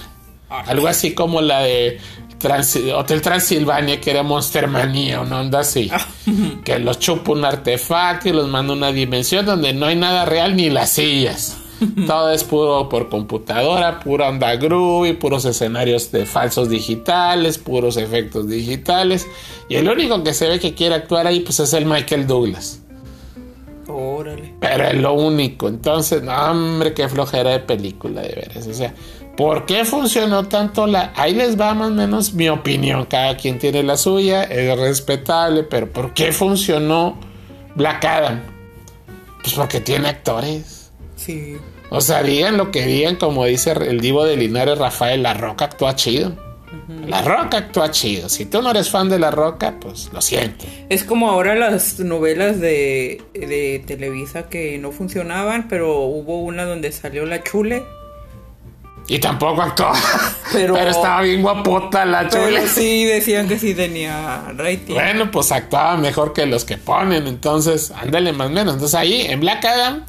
Algo 0.50 0.86
así 0.86 1.14
como 1.14 1.40
la 1.40 1.60
de 1.60 1.98
Trans- 2.38 2.78
Hotel 2.94 3.22
Transilvania, 3.22 4.00
que 4.00 4.10
era 4.10 4.22
Monster 4.22 4.68
Manía, 4.68 5.20
una 5.20 5.40
onda 5.40 5.60
así. 5.60 5.90
que 6.64 6.78
los 6.78 6.98
chupa 7.00 7.32
un 7.32 7.44
artefacto 7.44 8.28
y 8.28 8.32
los 8.32 8.48
manda 8.48 8.72
a 8.72 8.76
una 8.76 8.92
dimensión 8.92 9.46
donde 9.46 9.72
no 9.72 9.86
hay 9.86 9.96
nada 9.96 10.24
real 10.26 10.54
ni 10.54 10.70
las 10.70 10.90
sillas. 10.90 11.56
Todo 12.06 12.30
es 12.30 12.44
puro 12.44 12.88
por 12.88 13.08
computadora, 13.08 13.98
pura 13.98 14.28
onda 14.28 14.54
groovy, 14.54 15.14
puros 15.14 15.44
escenarios 15.44 16.12
de 16.12 16.24
falsos 16.24 16.68
digitales, 16.68 17.58
puros 17.58 17.96
efectos 17.96 18.48
digitales. 18.48 19.26
Y 19.68 19.74
el 19.74 19.88
único 19.88 20.22
que 20.22 20.34
se 20.34 20.46
ve 20.48 20.60
que 20.60 20.74
quiere 20.74 20.94
actuar 20.94 21.26
ahí, 21.26 21.40
pues 21.40 21.58
es 21.58 21.72
el 21.72 21.84
Michael 21.84 22.28
Douglas. 22.28 22.80
Órale. 23.96 24.54
Pero 24.60 24.84
es 24.84 24.94
lo 24.94 25.12
único. 25.12 25.68
Entonces, 25.68 26.22
no, 26.22 26.32
hombre, 26.50 26.94
qué 26.94 27.08
flojera 27.08 27.50
de 27.50 27.60
película, 27.60 28.22
de 28.22 28.28
veras. 28.28 28.66
O 28.66 28.74
sea, 28.74 28.92
¿por 29.36 29.66
qué 29.66 29.84
funcionó 29.84 30.48
tanto 30.48 30.86
la.? 30.86 31.12
Ahí 31.14 31.34
les 31.34 31.58
va 31.58 31.74
más 31.74 31.88
o 31.88 31.94
menos 31.94 32.34
mi 32.34 32.48
opinión. 32.48 33.04
Cada 33.06 33.36
quien 33.36 33.58
tiene 33.58 33.82
la 33.82 33.96
suya, 33.96 34.44
es 34.44 34.76
respetable, 34.78 35.62
pero 35.62 35.92
¿por 35.92 36.12
qué 36.12 36.32
funcionó 36.32 37.18
Black 37.76 38.04
Adam? 38.04 38.42
Pues 39.42 39.54
porque 39.54 39.80
tiene 39.80 40.08
actores. 40.08 40.90
Sí. 41.16 41.56
O 41.90 42.00
sea, 42.00 42.22
digan 42.22 42.56
lo 42.56 42.70
que 42.72 42.86
digan, 42.86 43.16
como 43.16 43.44
dice 43.44 43.72
el 43.72 44.00
divo 44.00 44.24
de 44.24 44.36
Linares, 44.36 44.78
Rafael, 44.78 45.22
La 45.22 45.34
Roca 45.34 45.66
actúa 45.66 45.94
chido. 45.94 46.32
La 47.06 47.22
Roca 47.22 47.58
actúa 47.58 47.90
chido. 47.90 48.28
Si 48.28 48.46
tú 48.46 48.62
no 48.62 48.70
eres 48.70 48.90
fan 48.90 49.08
de 49.08 49.18
La 49.18 49.30
Roca, 49.30 49.74
pues 49.80 50.10
lo 50.12 50.20
siento. 50.20 50.64
Es 50.88 51.04
como 51.04 51.30
ahora 51.30 51.54
las 51.54 51.98
novelas 52.00 52.60
de, 52.60 53.22
de 53.34 53.82
Televisa 53.86 54.48
que 54.48 54.78
no 54.78 54.92
funcionaban, 54.92 55.68
pero 55.68 56.00
hubo 56.02 56.40
una 56.42 56.64
donde 56.64 56.90
salió 56.92 57.26
la 57.26 57.42
chule. 57.42 57.82
Y 59.06 59.18
tampoco 59.18 59.60
actuó. 59.60 59.92
Pero- 60.52 60.72
Pero, 60.74 60.88
estaba 60.90 61.20
bien 61.22 61.42
guapota 61.42 62.04
la 62.06 62.26
chula. 62.28 62.44
Pero 62.46 62.66
sí 62.68 63.04
decían 63.04 63.46
que 63.48 63.58
sí 63.58 63.74
tenía 63.74 64.44
rating. 64.56 64.94
Bueno, 64.94 65.30
pues 65.30 65.52
actuaba 65.52 65.96
mejor 65.98 66.32
que 66.32 66.46
los 66.46 66.64
que 66.64 66.78
ponen, 66.78 67.26
entonces, 67.26 67.90
ándale 67.90 68.32
más 68.32 68.46
o 68.46 68.50
menos. 68.50 68.74
Entonces 68.74 68.94
ahí, 68.94 69.22
en 69.22 69.40
Black 69.40 69.62
Adam, 69.66 70.04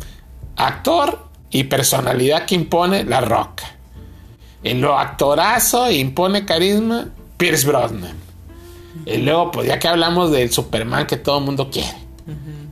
actor 0.56 1.26
y 1.50 1.66
personalidad 1.66 2.46
que 2.46 2.56
impone 2.56 3.04
La 3.04 3.20
Roca. 3.22 3.75
En 4.66 4.82
lo 4.82 4.98
actorazo 4.98 5.92
impone 5.92 6.44
carisma, 6.44 7.10
Pierce 7.38 7.68
Brosnan. 7.68 8.16
Y 9.06 9.18
luego, 9.18 9.52
pues 9.52 9.68
ya 9.68 9.78
que 9.78 9.88
hablamos 9.88 10.32
del 10.32 10.52
Superman 10.52 11.06
que 11.06 11.18
todo 11.18 11.38
el 11.38 11.46
mundo 11.46 11.70
quiere. 11.70 11.94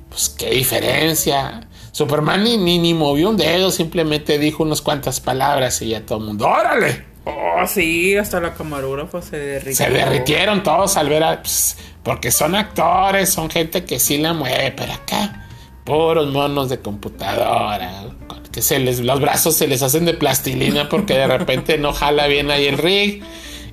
Pues 0.09 0.29
qué 0.29 0.49
diferencia. 0.49 1.67
Superman 1.91 2.43
ni, 2.43 2.57
ni, 2.57 2.79
ni 2.79 2.95
movió 2.95 3.29
un 3.29 3.37
dedo, 3.37 3.69
simplemente 3.69 4.39
dijo 4.39 4.63
unas 4.63 4.81
cuantas 4.81 5.19
palabras 5.19 5.79
y 5.83 5.89
ya 5.89 6.03
todo 6.03 6.17
el 6.17 6.25
mundo, 6.25 6.47
¡órale! 6.47 7.05
Oh, 7.25 7.63
sí, 7.67 8.17
hasta 8.17 8.39
la 8.39 8.55
camarógrafa 8.55 9.21
se 9.21 9.37
derritió. 9.37 9.85
Se 9.85 9.89
derritieron 9.91 10.63
todos 10.63 10.97
al 10.97 11.09
ver 11.09 11.23
a. 11.23 11.43
pues, 11.43 11.77
porque 12.01 12.31
son 12.31 12.55
actores, 12.55 13.29
son 13.29 13.51
gente 13.51 13.85
que 13.85 13.99
sí 13.99 14.17
la 14.17 14.33
mueve, 14.33 14.73
pero 14.75 14.93
acá, 14.93 15.45
puros 15.83 16.27
monos 16.31 16.69
de 16.69 16.79
computadora. 16.79 18.05
Que 18.53 18.61
se 18.61 18.79
les, 18.79 18.99
los 18.99 19.19
brazos 19.19 19.55
se 19.55 19.67
les 19.67 19.81
hacen 19.81 20.05
de 20.05 20.13
plastilina 20.13 20.87
porque 20.87 21.15
de 21.15 21.27
repente 21.27 21.77
no 21.77 21.91
jala 21.91 22.27
bien 22.27 22.51
ahí 22.51 22.67
el 22.67 22.77
rig 22.77 23.23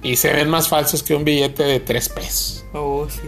y 0.02 0.16
se 0.16 0.32
ven 0.32 0.48
más 0.48 0.68
falsos 0.68 1.02
que 1.02 1.14
un 1.14 1.22
billete 1.24 1.62
de 1.62 1.80
tres 1.80 2.08
pesos. 2.08 2.64
Oh, 2.72 3.06
sí. 3.08 3.20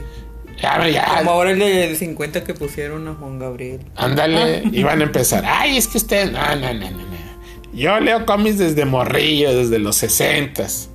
Ya, 0.60 0.88
ya, 0.88 1.18
Como 1.18 1.32
ahora 1.32 1.50
el 1.50 1.58
de 1.58 1.94
50 1.94 2.44
que 2.44 2.54
pusieron 2.54 3.06
a 3.08 3.14
Juan 3.14 3.38
Gabriel. 3.38 3.80
ándale, 3.96 4.62
y 4.72 4.82
van 4.82 5.00
a 5.00 5.04
empezar. 5.04 5.44
Ay, 5.46 5.76
es 5.76 5.88
que 5.88 5.98
ustedes. 5.98 6.32
No, 6.32 6.40
no, 6.56 6.72
no, 6.72 6.90
no, 6.90 6.98
no. 6.98 7.12
Yo 7.74 7.98
leo 8.00 8.24
cómics 8.26 8.58
desde 8.58 8.84
morrillo, 8.84 9.54
desde 9.54 9.78
los 9.78 9.96
sesentas. 9.96 10.88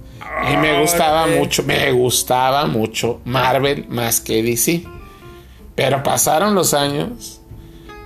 Y 0.51 0.57
me 0.57 0.79
gustaba 0.81 1.23
Órale. 1.23 1.39
mucho, 1.39 1.63
me 1.63 1.91
gustaba 1.91 2.65
mucho 2.65 3.19
Marvel 3.25 3.87
más 3.89 4.21
que 4.21 4.41
DC. 4.41 4.83
Pero 5.75 6.01
pasaron 6.01 6.55
los 6.55 6.73
años 6.73 7.41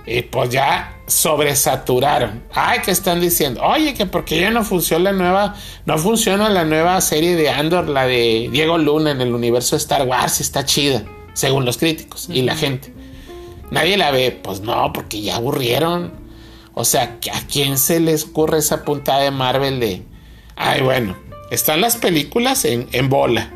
y 0.06 0.22
pues 0.22 0.50
ya 0.50 0.91
sobresaturaron. 1.06 2.42
Ay, 2.52 2.80
que 2.80 2.90
están 2.90 3.20
diciendo, 3.20 3.60
oye, 3.62 3.94
que 3.94 4.06
porque 4.06 4.40
ya 4.40 4.50
no 4.50 4.64
funciona 4.64 5.12
la 5.12 5.12
nueva, 5.12 5.54
no 5.84 5.98
funciona 5.98 6.48
la 6.48 6.64
nueva 6.64 7.00
serie 7.00 7.36
de 7.36 7.50
Andor, 7.50 7.88
la 7.88 8.06
de 8.06 8.48
Diego 8.52 8.78
Luna 8.78 9.10
en 9.10 9.20
el 9.20 9.34
universo 9.34 9.76
de 9.76 9.82
Star 9.82 10.06
Wars, 10.06 10.40
está 10.40 10.64
chida, 10.64 11.04
según 11.34 11.64
los 11.64 11.78
críticos 11.78 12.28
y 12.28 12.42
la 12.42 12.56
gente. 12.56 12.92
Nadie 13.70 13.96
la 13.96 14.10
ve, 14.10 14.30
pues 14.30 14.60
no, 14.60 14.92
porque 14.92 15.22
ya 15.22 15.36
aburrieron. 15.36 16.12
O 16.74 16.84
sea, 16.84 17.18
¿a 17.32 17.46
quién 17.46 17.78
se 17.78 18.00
les 18.00 18.24
ocurre 18.24 18.58
esa 18.58 18.84
puntada 18.84 19.20
de 19.20 19.30
Marvel 19.30 19.80
de... 19.80 20.02
Ay, 20.56 20.82
bueno, 20.82 21.16
están 21.50 21.80
las 21.80 21.96
películas 21.96 22.64
en, 22.64 22.88
en 22.92 23.08
bola, 23.08 23.50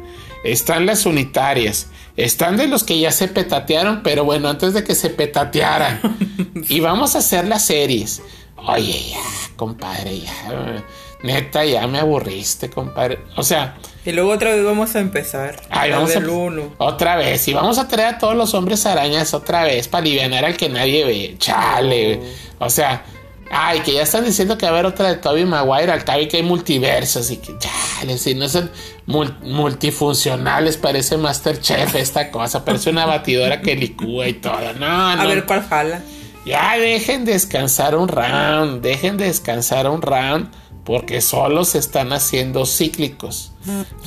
están 0.45 0.87
las 0.87 1.07
unitarias, 1.07 1.89
están 2.17 2.57
de 2.57 2.67
los 2.67 2.85
que 2.85 2.99
ya 2.99 3.13
se 3.13 3.29
petatearon, 3.29 4.03
pero 4.03 4.25
bueno, 4.25 4.49
antes 4.49 4.75
de 4.75 4.85
que 4.85 4.95
se 4.95 5.11
petatearan. 5.11 6.01
y 6.69 6.81
vamos 6.81 7.15
a 7.15 7.19
hacer 7.19 7.47
las 7.47 7.65
series. 7.65 8.23
Oye, 8.57 9.11
ya, 9.11 9.21
compadre, 9.57 10.21
ya. 10.21 10.85
Neta, 11.23 11.65
ya 11.65 11.87
me 11.87 11.99
aburriste, 11.99 12.71
compadre. 12.71 13.19
O 13.37 13.43
sea, 13.43 13.77
Y 14.05 14.13
luego 14.13 14.31
otra 14.31 14.55
vez 14.55 14.65
vamos 14.65 14.95
a 14.95 15.01
empezar. 15.01 15.63
Ay, 15.71 15.91
vamos 15.91 16.15
a, 16.15 16.19
uno. 16.21 16.75
otra 16.79 17.17
vez. 17.17 17.49
Y 17.49 17.55
vamos 17.55 17.79
a 17.79 17.89
traer 17.89 18.15
a 18.15 18.19
todos 18.19 18.37
los 18.37 18.55
hombres 18.55 18.87
arañas 18.87 19.35
otra 19.35 19.65
vez 19.65 19.89
para 19.89 20.03
aliviar 20.03 20.45
al 20.45 20.57
que 20.57 20.69
nadie 20.69 21.05
ve. 21.05 21.37
Chale. 21.39 22.21
O 22.59 22.71
sea, 22.71 23.05
ay, 23.51 23.81
que 23.81 23.93
ya 23.93 24.03
están 24.03 24.25
diciendo 24.25 24.57
que 24.59 24.67
va 24.67 24.73
a 24.73 24.75
haber 24.75 24.87
otra 24.87 25.09
de 25.09 25.17
Toby 25.17 25.45
Maguire. 25.45 25.93
Al 25.93 26.05
cabo 26.05 26.21
que 26.29 26.39
hay 26.39 26.43
multiversos. 26.43 27.31
Y 27.31 27.37
que, 27.39 27.55
chale, 27.59 28.19
si 28.19 28.35
no 28.35 28.49
son 28.49 28.71
mul- 29.07 29.39
multifuncionales, 29.43 30.77
parece 30.77 31.17
Masterchef 31.17 31.95
esta 31.95 32.31
cosa. 32.31 32.65
Parece 32.65 32.91
una 32.91 33.07
batidora 33.07 33.61
que 33.61 33.75
licúa 33.77 34.29
y 34.29 34.35
todo. 34.35 34.73
No, 34.79 35.09
A 35.11 35.17
no. 35.17 35.29
ver 35.29 35.45
cuál 35.47 35.67
jala. 35.69 36.01
Ya 36.45 36.77
dejen 36.79 37.25
descansar 37.25 37.97
un 37.97 38.07
round, 38.09 38.81
dejen 38.81 39.17
descansar 39.17 39.91
un 39.91 40.01
round, 40.01 40.49
porque 40.85 41.21
solo 41.21 41.65
se 41.65 41.79
están 41.79 42.13
haciendo 42.13 42.65
cíclicos. 42.67 43.51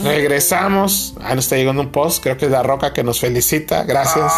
Regresamos. 0.01 1.15
Ah, 1.21 1.35
nos 1.35 1.45
está 1.45 1.57
llegando 1.57 1.81
un 1.81 1.91
post, 1.91 2.23
creo 2.23 2.37
que 2.37 2.45
es 2.45 2.51
La 2.51 2.63
Roca 2.63 2.93
que 2.93 3.03
nos 3.03 3.19
felicita. 3.19 3.83
Gracias. 3.83 4.31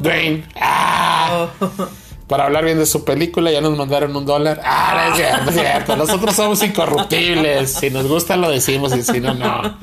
Dwayne. 0.00 0.44
Ah, 0.60 1.46
para 2.30 2.44
hablar 2.46 2.64
bien 2.64 2.78
de 2.78 2.86
su 2.86 3.04
película, 3.04 3.50
ya 3.50 3.60
nos 3.60 3.76
mandaron 3.76 4.16
un 4.16 4.24
dólar. 4.24 4.62
Ah, 4.64 5.08
no 5.08 5.12
es 5.12 5.16
cierto, 5.20 5.50
es 5.50 5.56
cierto. 5.56 5.96
Nosotros 5.96 6.34
somos 6.36 6.62
incorruptibles. 6.62 7.72
Si 7.72 7.90
nos 7.90 8.06
gusta, 8.06 8.36
lo 8.36 8.48
decimos, 8.50 8.96
y 8.96 9.02
si 9.02 9.20
no, 9.20 9.34
no. 9.34 9.76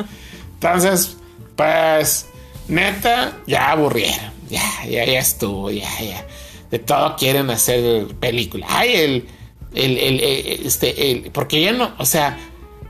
Entonces, 0.54 1.18
pues, 1.56 2.28
neta, 2.68 3.34
ya 3.46 3.72
aburrieron. 3.72 4.32
Ya, 4.50 4.64
ya, 4.90 5.06
ya 5.06 5.20
estuvo, 5.20 5.70
ya, 5.70 5.90
ya. 6.02 6.26
De 6.72 6.80
todo 6.80 7.16
quieren 7.18 7.50
hacer 7.50 8.08
película. 8.20 8.66
Ay, 8.70 8.96
el, 8.96 9.28
el, 9.76 9.98
el, 9.98 10.20
el- 10.22 10.66
este, 10.66 11.12
el, 11.12 11.32
porque 11.32 11.62
ya 11.62 11.74
no, 11.74 11.92
o 11.98 12.06
sea, 12.06 12.38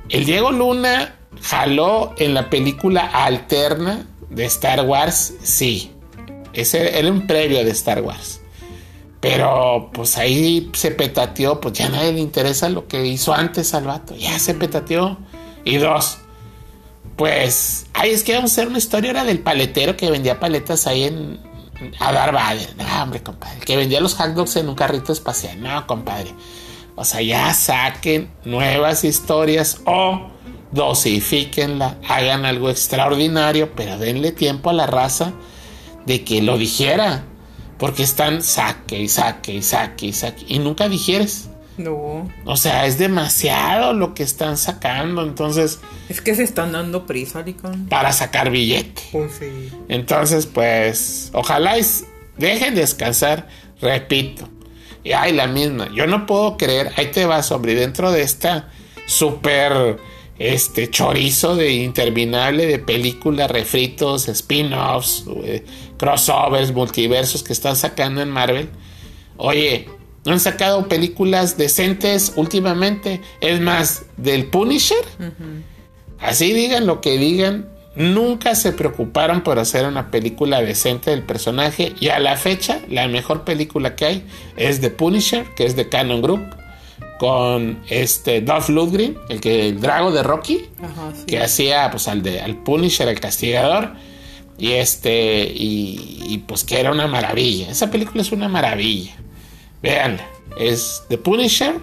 el 0.10 0.26
Diego 0.26 0.52
Luna 0.52 1.15
jaló 1.41 2.13
en 2.20 2.34
la 2.36 2.50
película 2.50 3.02
alterna 3.08 4.06
de 4.30 4.46
Star 4.46 4.86
Wars, 4.86 5.34
sí. 5.41 5.91
Ese 6.54 6.98
era 6.98 7.12
un 7.12 7.26
previo 7.28 7.63
de 7.65 7.72
Star 7.72 8.02
Wars. 8.02 8.41
Pero 9.19 9.89
pues 9.93 10.17
ahí 10.17 10.69
se 10.73 10.91
petateó, 10.91 11.60
pues 11.60 11.73
ya 11.73 11.89
nadie 11.89 12.13
le 12.13 12.19
interesa 12.19 12.69
lo 12.69 12.88
que 12.88 13.06
hizo 13.06 13.34
antes 13.34 13.73
al 13.73 13.86
vato. 13.86 14.15
Ya 14.15 14.38
se 14.39 14.53
petateó. 14.53 15.17
Y 15.65 15.77
dos, 15.77 16.19
pues, 17.15 17.88
ay, 17.93 18.12
es 18.12 18.23
que 18.23 18.36
vamos 18.36 18.51
a 18.51 18.53
hacer 18.53 18.67
una 18.67 18.77
historia 18.77 19.10
ahora 19.10 19.23
del 19.23 19.39
paletero 19.39 19.97
que 19.97 20.12
vendía 20.12 20.39
paletas 20.39 20.86
ahí 20.88 21.03
en 21.03 21.39
a 21.99 22.12
Dar. 22.12 22.34
No, 22.34 23.03
hombre, 23.03 23.21
compadre. 23.21 23.60
Que 23.60 23.75
vendía 23.75 23.99
los 23.99 24.15
hot 24.15 24.30
dogs 24.30 24.56
en 24.56 24.69
un 24.69 24.75
carrito 24.75 25.13
espacial. 25.13 25.62
No, 25.62 25.86
compadre. 25.88 26.34
O 26.95 27.03
sea, 27.03 27.21
ya 27.21 27.53
saquen 27.53 28.32
nuevas 28.43 29.03
historias 29.03 29.82
o 29.86 30.30
dosifíquenla, 30.71 31.97
hagan 32.08 32.45
algo 32.45 32.69
extraordinario, 32.69 33.73
pero 33.75 33.97
denle 33.97 34.32
tiempo 34.32 34.69
a 34.69 34.73
la 34.73 34.88
raza 34.88 35.34
de 36.06 36.23
que 36.23 36.41
lo 36.41 36.58
dijera. 36.58 37.23
Porque 37.78 38.04
están 38.04 38.42
saque 38.42 39.00
y 39.00 39.08
saque 39.10 39.54
y 39.54 39.62
saque 39.62 40.08
y 40.08 40.13
saque. 40.13 40.46
Y 40.48 40.60
nunca 40.60 40.90
digieres. 40.90 41.50
No. 41.78 42.28
O 42.46 42.58
sea, 42.58 42.88
es 42.88 42.98
demasiado 42.98 43.94
lo 43.94 44.16
que 44.16 44.24
están 44.24 44.58
sacando. 44.58 45.22
Entonces, 45.22 45.80
Es 46.10 46.22
que 46.22 46.34
se 46.34 46.42
están 46.44 46.72
dando 46.72 47.06
prisa, 47.06 47.44
Licón. 47.44 47.86
para 47.88 48.12
sacar 48.13 48.50
billete. 48.50 49.04
Pues 49.12 49.34
sí. 49.40 49.70
Entonces, 49.88 50.48
pues, 50.48 51.30
ojalá 51.34 51.78
y 51.78 51.82
s- 51.82 52.06
dejen 52.38 52.74
descansar, 52.74 53.48
repito. 53.80 54.50
Y 55.04 55.12
ay, 55.12 55.34
la 55.34 55.46
misma. 55.46 55.88
Yo 55.94 56.08
no 56.08 56.26
puedo 56.26 56.58
creer, 56.58 56.92
ahí 56.98 57.12
te 57.12 57.28
vas, 57.28 57.52
hombre, 57.52 57.76
dentro 57.76 58.12
de 58.12 58.24
esta 58.24 58.70
super 59.06 59.98
este 60.39 60.89
chorizo 60.89 61.56
de 61.56 61.73
interminable 61.73 62.65
de 62.67 62.80
películas, 62.80 63.50
refritos, 63.50 64.28
spin-offs, 64.28 65.26
eh, 65.43 65.63
crossovers, 65.97 66.73
multiversos 66.73 67.43
que 67.43 67.54
están 67.54 67.76
sacando 67.76 68.21
en 68.21 68.30
Marvel. 68.30 68.69
Oye, 69.38 69.88
no 70.26 70.34
han 70.34 70.39
sacado 70.39 70.88
películas 70.88 71.58
decentes 71.58 72.34
últimamente. 72.36 73.21
Es 73.41 73.62
más, 73.62 74.06
del 74.17 74.47
Punisher. 74.47 75.04
Así 76.19 76.54
digan 76.54 76.86
lo 76.86 77.02
que 77.02 77.17
digan. 77.17 77.69
Nunca 77.95 78.54
se 78.54 78.73
preocuparon 78.73 79.41
por 79.41 79.58
hacer 79.58 79.88
una 79.88 80.12
película 80.12 80.62
decente 80.62 81.12
del 81.12 81.23
personaje. 81.23 81.93
Y 82.00 82.10
a 82.10 82.19
la 82.19 82.36
fecha, 82.36 82.80
la 82.89 83.08
mejor 83.08 83.43
película 83.43 83.95
que 83.95 84.06
hay 84.06 84.26
es 84.56 84.82
The 84.82 84.91
Punisher, 84.91 85.45
que 85.56 85.65
es 85.65 85.76
de 85.76 85.89
Canon 85.89 86.21
Group 86.21 86.45
con 87.17 87.80
este 87.89 88.41
Dolph 88.41 88.69
Lundgren, 88.69 89.17
el 89.30 89.41
que 89.41 89.69
el 89.69 89.82
drago 89.82 90.12
de 90.12 90.23
Rocky, 90.23 90.65
que 91.25 91.39
hacía 91.39 91.89
pues 91.91 92.08
al 92.08 92.21
de 92.23 92.41
al 92.41 92.56
Punisher, 92.56 93.08
el 93.08 93.19
castigador, 93.19 93.93
y 94.58 94.73
este 94.73 95.51
y, 95.53 96.43
pues 96.47 96.63
que 96.63 96.80
era 96.80 96.91
una 96.91 97.08
maravilla. 97.08 97.69
Esa 97.69 97.91
película 97.91 98.21
es 98.21 98.32
una 98.32 98.47
maravilla. 98.47 99.15
Veanla, 99.82 100.27
es 100.60 101.03
The 101.10 101.17
Punisher. 101.17 101.75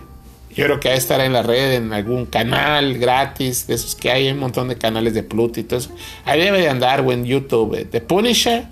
Yo 0.55 0.67
creo 0.67 0.79
que 0.79 0.89
va 0.89 0.95
a 0.95 0.99
estar 0.99 1.21
en 1.21 1.33
la 1.33 1.43
red, 1.43 1.73
en 1.75 1.93
algún 1.93 2.27
canal 2.27 2.97
gratis, 2.99 3.67
de 3.67 3.75
esos 3.75 3.97
que 3.97 4.13
hay, 4.13 4.29
un 4.31 4.39
montón 4.39 4.69
de 4.69 4.79
canales 4.79 5.13
de 5.13 5.25
Pluto 5.25 5.59
y 5.59 5.65
todo 5.65 5.81
eso. 5.81 5.91
Ahí 6.25 6.41
debe 6.41 6.61
de 6.61 6.69
andar 6.69 7.01
o 7.01 7.11
en 7.11 7.25
YouTube. 7.25 7.89
The 7.91 8.01
Punisher, 8.01 8.67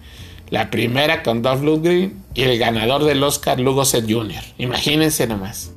la 0.51 0.71
primera 0.71 1.25
con 1.25 1.43
Dolph 1.43 1.63
Lundgren 1.63 2.23
y 2.35 2.43
el 2.43 2.59
ganador 2.59 3.03
del 3.03 3.23
Oscar, 3.25 3.59
Lugo 3.59 3.85
Jr. 3.85 4.43
Imagínense 4.59 5.27
nomás. 5.27 5.73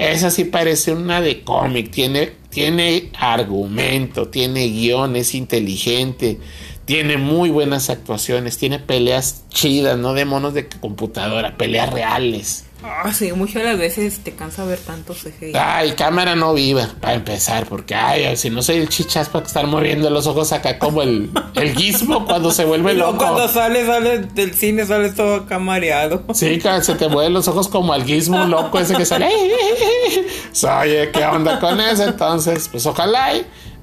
Esa 0.00 0.30
sí 0.30 0.44
parece 0.44 0.92
una 0.92 1.20
de 1.20 1.42
cómic, 1.42 1.90
tiene, 1.90 2.32
tiene 2.48 3.10
argumento, 3.18 4.28
tiene 4.28 4.66
guion, 4.68 5.14
es 5.14 5.34
inteligente, 5.34 6.38
tiene 6.86 7.18
muy 7.18 7.50
buenas 7.50 7.90
actuaciones, 7.90 8.56
tiene 8.56 8.78
peleas 8.78 9.44
chidas, 9.50 9.98
no 9.98 10.14
de 10.14 10.24
monos 10.24 10.54
de 10.54 10.68
computadora, 10.68 11.56
peleas 11.58 11.92
reales. 11.92 12.64
Ah, 12.82 13.12
sí, 13.12 13.32
muchas 13.32 13.62
las 13.62 13.78
veces 13.78 14.20
te 14.20 14.32
cansa 14.32 14.64
ver 14.64 14.78
tanto 14.78 15.12
CGI. 15.14 15.52
Ay, 15.54 15.92
cámara 15.92 16.34
no 16.34 16.54
viva, 16.54 16.88
para 17.00 17.14
empezar, 17.14 17.66
porque, 17.66 17.94
ay, 17.94 18.36
si 18.36 18.50
no 18.50 18.62
soy 18.62 18.76
el 18.76 18.88
chichas 18.88 19.28
para 19.28 19.44
estar 19.44 19.66
moviendo 19.66 20.08
los 20.08 20.26
ojos 20.26 20.52
acá 20.52 20.78
como 20.78 21.02
el, 21.02 21.30
el 21.54 21.74
guismo 21.74 22.24
cuando 22.24 22.50
se 22.50 22.64
vuelve 22.64 22.94
loco. 22.94 23.18
cuando 23.18 23.48
sales, 23.48 23.86
sales 23.86 24.34
del 24.34 24.54
cine, 24.54 24.86
sales 24.86 25.14
todo 25.14 25.36
acá 25.36 25.58
mareado. 25.58 26.24
Sí, 26.32 26.60
se 26.82 26.94
te 26.94 27.08
mueven 27.08 27.32
los 27.32 27.48
ojos 27.48 27.68
como 27.68 27.92
al 27.92 28.04
guismo 28.04 28.44
loco 28.44 28.78
ese 28.78 28.94
que 28.96 29.04
sale. 29.04 29.28
Oye, 30.82 31.10
¿qué 31.12 31.24
onda 31.24 31.60
con 31.60 31.80
eso? 31.80 32.04
Entonces, 32.04 32.68
pues 32.68 32.86
ojalá 32.86 33.32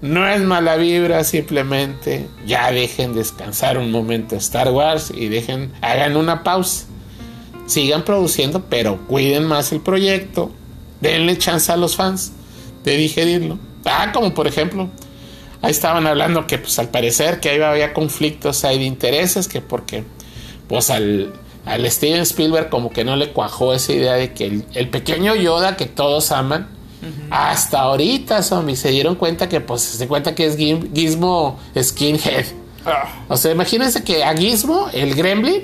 no 0.01 0.27
es 0.27 0.41
mala 0.41 0.75
vibra, 0.75 1.23
simplemente 1.23 2.27
ya 2.45 2.71
dejen 2.71 3.13
descansar 3.13 3.77
un 3.77 3.91
momento 3.91 4.36
Star 4.36 4.71
Wars 4.71 5.12
y 5.15 5.27
dejen, 5.27 5.71
hagan 5.81 6.15
una 6.17 6.43
pausa 6.43 6.86
sigan 7.67 8.03
produciendo, 8.03 8.65
pero 8.69 9.06
cuiden 9.08 9.45
más 9.45 9.71
el 9.71 9.82
proyecto, 9.82 10.51
denle 10.99 11.38
chance 11.38 11.71
a 11.71 11.77
los 11.77 11.95
fans 11.95 12.32
de 12.84 12.97
digerirlo. 12.97 13.60
Ah, 13.86 14.12
como 14.13 14.34
por 14.34 14.47
ejemplo, 14.47 14.89
ahí 15.62 15.71
estaban 15.71 16.08
hablando 16.08 16.47
que 16.47 16.58
pues 16.58 16.80
al 16.80 16.89
parecer 16.89 17.39
que 17.39 17.49
ahí 17.49 17.62
había 17.62 17.93
conflictos 17.93 18.63
hay 18.63 18.80
de 18.80 18.86
intereses, 18.86 19.47
que 19.47 19.62
porque 19.62 20.03
pues 20.67 20.89
al, 20.89 21.34
al 21.65 21.89
Steven 21.91 22.21
Spielberg 22.21 22.69
como 22.69 22.89
que 22.89 23.03
no 23.03 23.15
le 23.15 23.32
cuajó 23.32 23.73
esa 23.73 23.93
idea 23.93 24.13
de 24.13 24.34
que 24.34 24.63
el, 24.73 24.89
pequeño 24.89 25.36
Yoda 25.36 25.77
que 25.77 25.86
todos 25.86 26.32
aman, 26.32 26.69
hasta 27.30 27.82
ahorita 27.82 28.41
zombie 28.41 28.75
se 28.75 28.89
dieron 28.89 29.15
cuenta 29.15 29.47
que 29.47 29.62
pues 29.62 29.82
se 29.82 30.08
cuenta 30.08 30.34
que 30.34 30.45
es 30.45 30.58
Gizmo 30.58 31.60
Skinhead. 31.80 32.45
Ah. 32.86 33.25
O 33.27 33.38
sea, 33.38 33.51
imagínense 33.51 34.03
que 34.03 34.23
a 34.23 34.36
Gizmo, 34.36 34.89
el 34.93 35.13
Gremlin, 35.13 35.62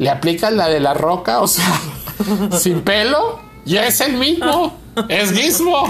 le 0.00 0.08
aplicas 0.08 0.50
la 0.54 0.68
de 0.68 0.80
la 0.80 0.94
roca, 0.94 1.40
o 1.40 1.46
sea, 1.46 1.78
sin 2.58 2.80
pelo, 2.80 3.38
ya 3.66 3.86
es 3.86 4.00
el 4.00 4.14
mismo, 4.14 4.74
es 5.10 5.32
mismo. 5.32 5.86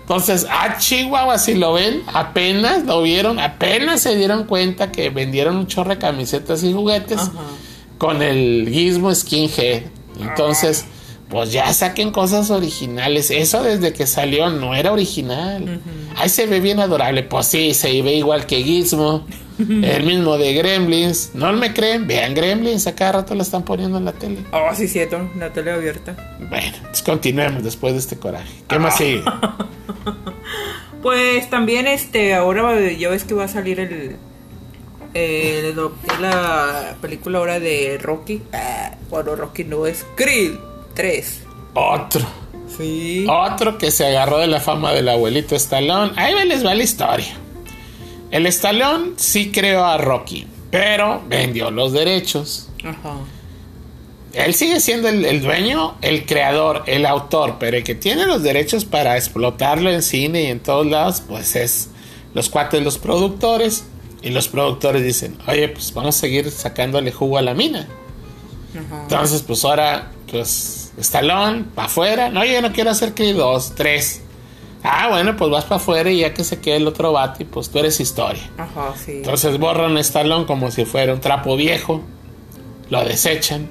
Entonces, 0.00 0.46
a 0.48 0.78
Chihuahua, 0.78 1.38
si 1.38 1.54
lo 1.54 1.72
ven, 1.72 2.04
apenas 2.06 2.84
lo 2.84 3.02
vieron, 3.02 3.40
apenas 3.40 4.00
se 4.00 4.14
dieron 4.14 4.44
cuenta 4.44 4.92
que 4.92 5.10
vendieron 5.10 5.56
un 5.56 5.66
chorro 5.66 5.90
de 5.90 5.98
camisetas 5.98 6.62
y 6.62 6.72
juguetes 6.72 7.20
con 7.98 8.22
el 8.22 8.68
gizmo 8.70 9.12
skinhead. 9.12 9.82
Entonces, 10.20 10.84
pues 11.32 11.50
ya 11.50 11.72
saquen 11.72 12.10
cosas 12.10 12.50
originales. 12.50 13.30
Eso 13.30 13.62
desde 13.62 13.94
que 13.94 14.06
salió 14.06 14.50
no 14.50 14.74
era 14.74 14.92
original. 14.92 15.80
Ahí 16.14 16.28
se 16.28 16.46
ve 16.46 16.60
bien 16.60 16.78
adorable. 16.78 17.22
Pues 17.22 17.46
sí, 17.46 17.72
se 17.72 18.02
ve 18.02 18.16
igual 18.16 18.44
que 18.44 18.62
Gizmo. 18.62 19.26
El 19.58 20.04
mismo 20.04 20.36
de 20.36 20.52
Gremlins. 20.52 21.30
¿No 21.32 21.50
me 21.54 21.72
creen? 21.72 22.06
Vean 22.06 22.34
Gremlins. 22.34 22.86
A 22.86 22.94
cada 22.94 23.12
rato 23.12 23.34
la 23.34 23.44
están 23.44 23.64
poniendo 23.64 23.96
en 23.96 24.04
la 24.04 24.12
tele. 24.12 24.40
Oh, 24.52 24.74
sí, 24.74 24.86
cierto. 24.86 25.30
La 25.38 25.50
tele 25.54 25.72
abierta. 25.72 26.14
Bueno, 26.50 26.76
pues 26.82 27.00
continuemos 27.00 27.64
después 27.64 27.94
de 27.94 28.00
este 28.00 28.18
coraje. 28.18 28.52
¿Qué 28.68 28.78
más 28.78 28.98
sigue? 28.98 29.22
pues 31.02 31.48
también, 31.48 31.86
este, 31.86 32.34
ahora 32.34 32.78
ya 32.90 33.08
ves 33.08 33.24
que 33.24 33.32
va 33.32 33.44
a 33.44 33.48
salir 33.48 33.80
el. 33.80 34.16
la 36.20 36.94
película 37.00 37.38
ahora 37.38 37.58
de 37.58 37.96
Rocky. 38.02 38.42
Ah, 38.52 38.96
bueno, 39.08 39.34
Rocky 39.34 39.64
no 39.64 39.86
es 39.86 40.04
Creed 40.14 40.71
3. 40.94 41.42
Otro. 41.74 42.26
Sí. 42.76 43.26
Otro 43.28 43.78
que 43.78 43.90
se 43.90 44.06
agarró 44.06 44.38
de 44.38 44.46
la 44.46 44.60
fama 44.60 44.92
del 44.92 45.08
abuelito 45.08 45.54
Stallone. 45.54 46.12
Ahí 46.16 46.34
les 46.46 46.64
va 46.64 46.74
la 46.74 46.82
historia. 46.82 47.34
El 48.30 48.46
Stallone 48.46 49.12
sí 49.16 49.52
creó 49.52 49.84
a 49.84 49.98
Rocky, 49.98 50.46
pero 50.70 51.22
vendió 51.28 51.70
los 51.70 51.92
derechos. 51.92 52.68
Ajá. 52.82 53.16
Él 54.32 54.54
sigue 54.54 54.80
siendo 54.80 55.08
el, 55.08 55.42
dueño, 55.42 55.96
el 56.00 56.24
creador, 56.24 56.84
el 56.86 57.04
autor, 57.04 57.56
pero 57.60 57.76
el 57.76 57.84
que 57.84 57.94
tiene 57.94 58.26
los 58.26 58.42
derechos 58.42 58.86
para 58.86 59.16
explotarlo 59.18 59.90
en 59.90 60.02
cine 60.02 60.44
y 60.44 60.46
en 60.46 60.60
todos 60.60 60.86
lados, 60.86 61.22
pues 61.28 61.54
es 61.54 61.90
los 62.32 62.48
cuates, 62.48 62.82
los 62.82 62.98
productores. 62.98 63.84
Y 64.22 64.30
los 64.30 64.46
productores 64.48 65.02
dicen, 65.02 65.36
oye, 65.48 65.68
pues 65.68 65.92
vamos 65.92 66.16
a 66.16 66.20
seguir 66.20 66.50
sacándole 66.50 67.10
jugo 67.10 67.38
a 67.38 67.42
la 67.42 67.54
mina. 67.54 67.88
Ajá. 68.70 69.02
Entonces, 69.02 69.42
pues 69.42 69.64
ahora, 69.64 70.12
pues, 70.30 70.81
Stallone, 70.98 71.64
para 71.74 71.86
afuera. 71.86 72.28
No, 72.28 72.44
yo 72.44 72.60
no 72.62 72.72
quiero 72.72 72.90
hacer 72.90 73.14
que 73.14 73.32
dos, 73.32 73.74
tres. 73.74 74.22
Ah, 74.84 75.08
bueno, 75.08 75.36
pues 75.36 75.50
vas 75.50 75.64
para 75.64 75.76
afuera 75.76 76.10
y 76.10 76.18
ya 76.20 76.34
que 76.34 76.42
se 76.42 76.60
quede 76.60 76.76
el 76.76 76.86
otro 76.88 77.14
y 77.38 77.44
pues 77.44 77.70
tú 77.70 77.78
eres 77.78 78.00
historia. 78.00 78.42
Ajá, 78.58 78.94
sí. 78.96 79.12
Entonces 79.12 79.58
borran 79.58 79.96
a 79.96 80.00
Stallone 80.00 80.44
como 80.44 80.70
si 80.70 80.84
fuera 80.84 81.14
un 81.14 81.20
trapo 81.20 81.56
viejo, 81.56 82.02
lo 82.90 83.04
desechan 83.04 83.68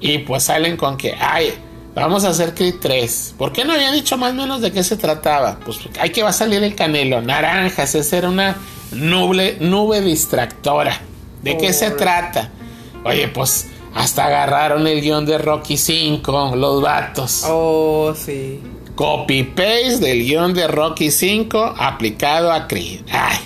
y 0.00 0.18
pues 0.18 0.44
salen 0.44 0.76
con 0.76 0.96
que, 0.96 1.14
ay, 1.14 1.52
vamos 1.94 2.24
a 2.24 2.30
hacer 2.30 2.54
Creed 2.54 2.76
3. 2.80 3.34
¿Por 3.38 3.52
qué 3.52 3.64
no 3.64 3.74
habían 3.74 3.94
dicho 3.94 4.16
más 4.16 4.32
o 4.32 4.34
menos 4.34 4.60
de 4.60 4.72
qué 4.72 4.82
se 4.82 4.96
trataba? 4.96 5.60
Pues 5.64 5.78
hay 6.00 6.10
que 6.10 6.22
va 6.22 6.30
a 6.30 6.32
salir 6.32 6.62
el 6.64 6.74
canelo, 6.74 7.20
naranjas, 7.20 7.94
esa 7.94 8.16
era 8.16 8.28
una 8.28 8.56
nube, 8.90 9.58
nube 9.60 10.00
distractora. 10.00 11.00
¿De 11.42 11.56
qué 11.56 11.72
se 11.72 11.90
trata? 11.90 12.50
Oye, 13.04 13.28
pues 13.28 13.68
hasta 13.94 14.26
agarraron 14.26 14.86
el 14.86 15.00
guion 15.00 15.26
de 15.26 15.38
Rocky 15.38 15.76
5, 15.76 16.56
los 16.56 16.82
vatos. 16.82 17.44
Oh, 17.46 18.12
sí. 18.14 18.60
Copy-paste 18.94 19.98
del 19.98 20.24
guion 20.24 20.54
de 20.54 20.68
Rocky 20.68 21.10
5 21.10 21.74
aplicado 21.76 22.52
a 22.52 22.68
Creed. 22.68 23.00
Ay. 23.10 23.38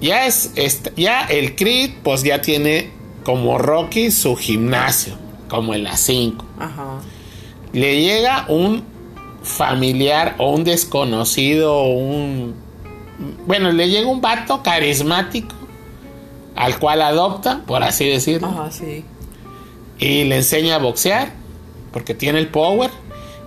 Ya 0.00 0.26
es, 0.26 0.52
ya 0.96 1.24
el 1.26 1.56
Creed 1.56 1.90
pues 2.02 2.22
ya 2.22 2.40
tiene 2.40 2.90
como 3.24 3.58
Rocky 3.58 4.10
su 4.10 4.36
gimnasio, 4.36 5.14
como 5.48 5.74
en 5.74 5.84
la 5.84 5.96
5. 5.96 6.44
Ajá. 6.58 7.00
Le 7.72 8.00
llega 8.00 8.46
un 8.48 8.84
familiar 9.42 10.34
o 10.38 10.50
un 10.52 10.64
desconocido 10.64 11.74
o 11.74 11.88
un 11.88 12.68
bueno, 13.46 13.72
le 13.72 13.88
llega 13.88 14.08
un 14.08 14.20
vato 14.20 14.62
carismático 14.62 15.54
al 16.54 16.78
cual 16.78 17.02
adopta, 17.02 17.62
por 17.66 17.82
así 17.82 18.08
decirlo. 18.08 18.48
Ajá, 18.48 18.70
sí. 18.70 19.04
Y 19.98 20.24
le 20.24 20.36
enseña 20.36 20.76
a 20.76 20.78
boxear 20.78 21.32
porque 21.92 22.14
tiene 22.14 22.38
el 22.38 22.48
power 22.48 22.90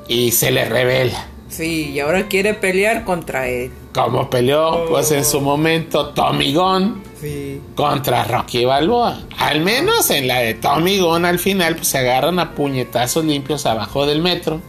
y 0.08 0.32
se 0.32 0.52
le 0.52 0.66
revela. 0.66 1.28
Sí, 1.50 1.92
y 1.92 2.00
ahora 2.00 2.28
quiere 2.28 2.54
pelear 2.54 3.04
contra 3.04 3.48
él. 3.48 3.72
Como 3.94 4.30
peleó, 4.30 4.86
pues 4.90 5.12
en 5.12 5.26
su 5.26 5.38
oh. 5.38 5.42
momento 5.42 6.10
Tommy 6.10 6.54
Gunn 6.54 7.04
sí. 7.20 7.62
contra 7.76 8.24
Rocky 8.24 8.64
Balboa. 8.64 9.20
Al 9.38 9.60
menos 9.62 10.10
en 10.12 10.28
la 10.28 10.40
de 10.40 10.54
Tommy 10.54 11.00
Gunn 11.00 11.26
al 11.26 11.40
final, 11.40 11.76
pues 11.76 11.90
se 11.90 11.98
agarran 11.98 12.40
a 12.40 12.56
puñetazos 12.56 13.26
limpios 13.26 13.66
abajo 13.66 14.06
del 14.06 14.22
metro. 14.22 14.62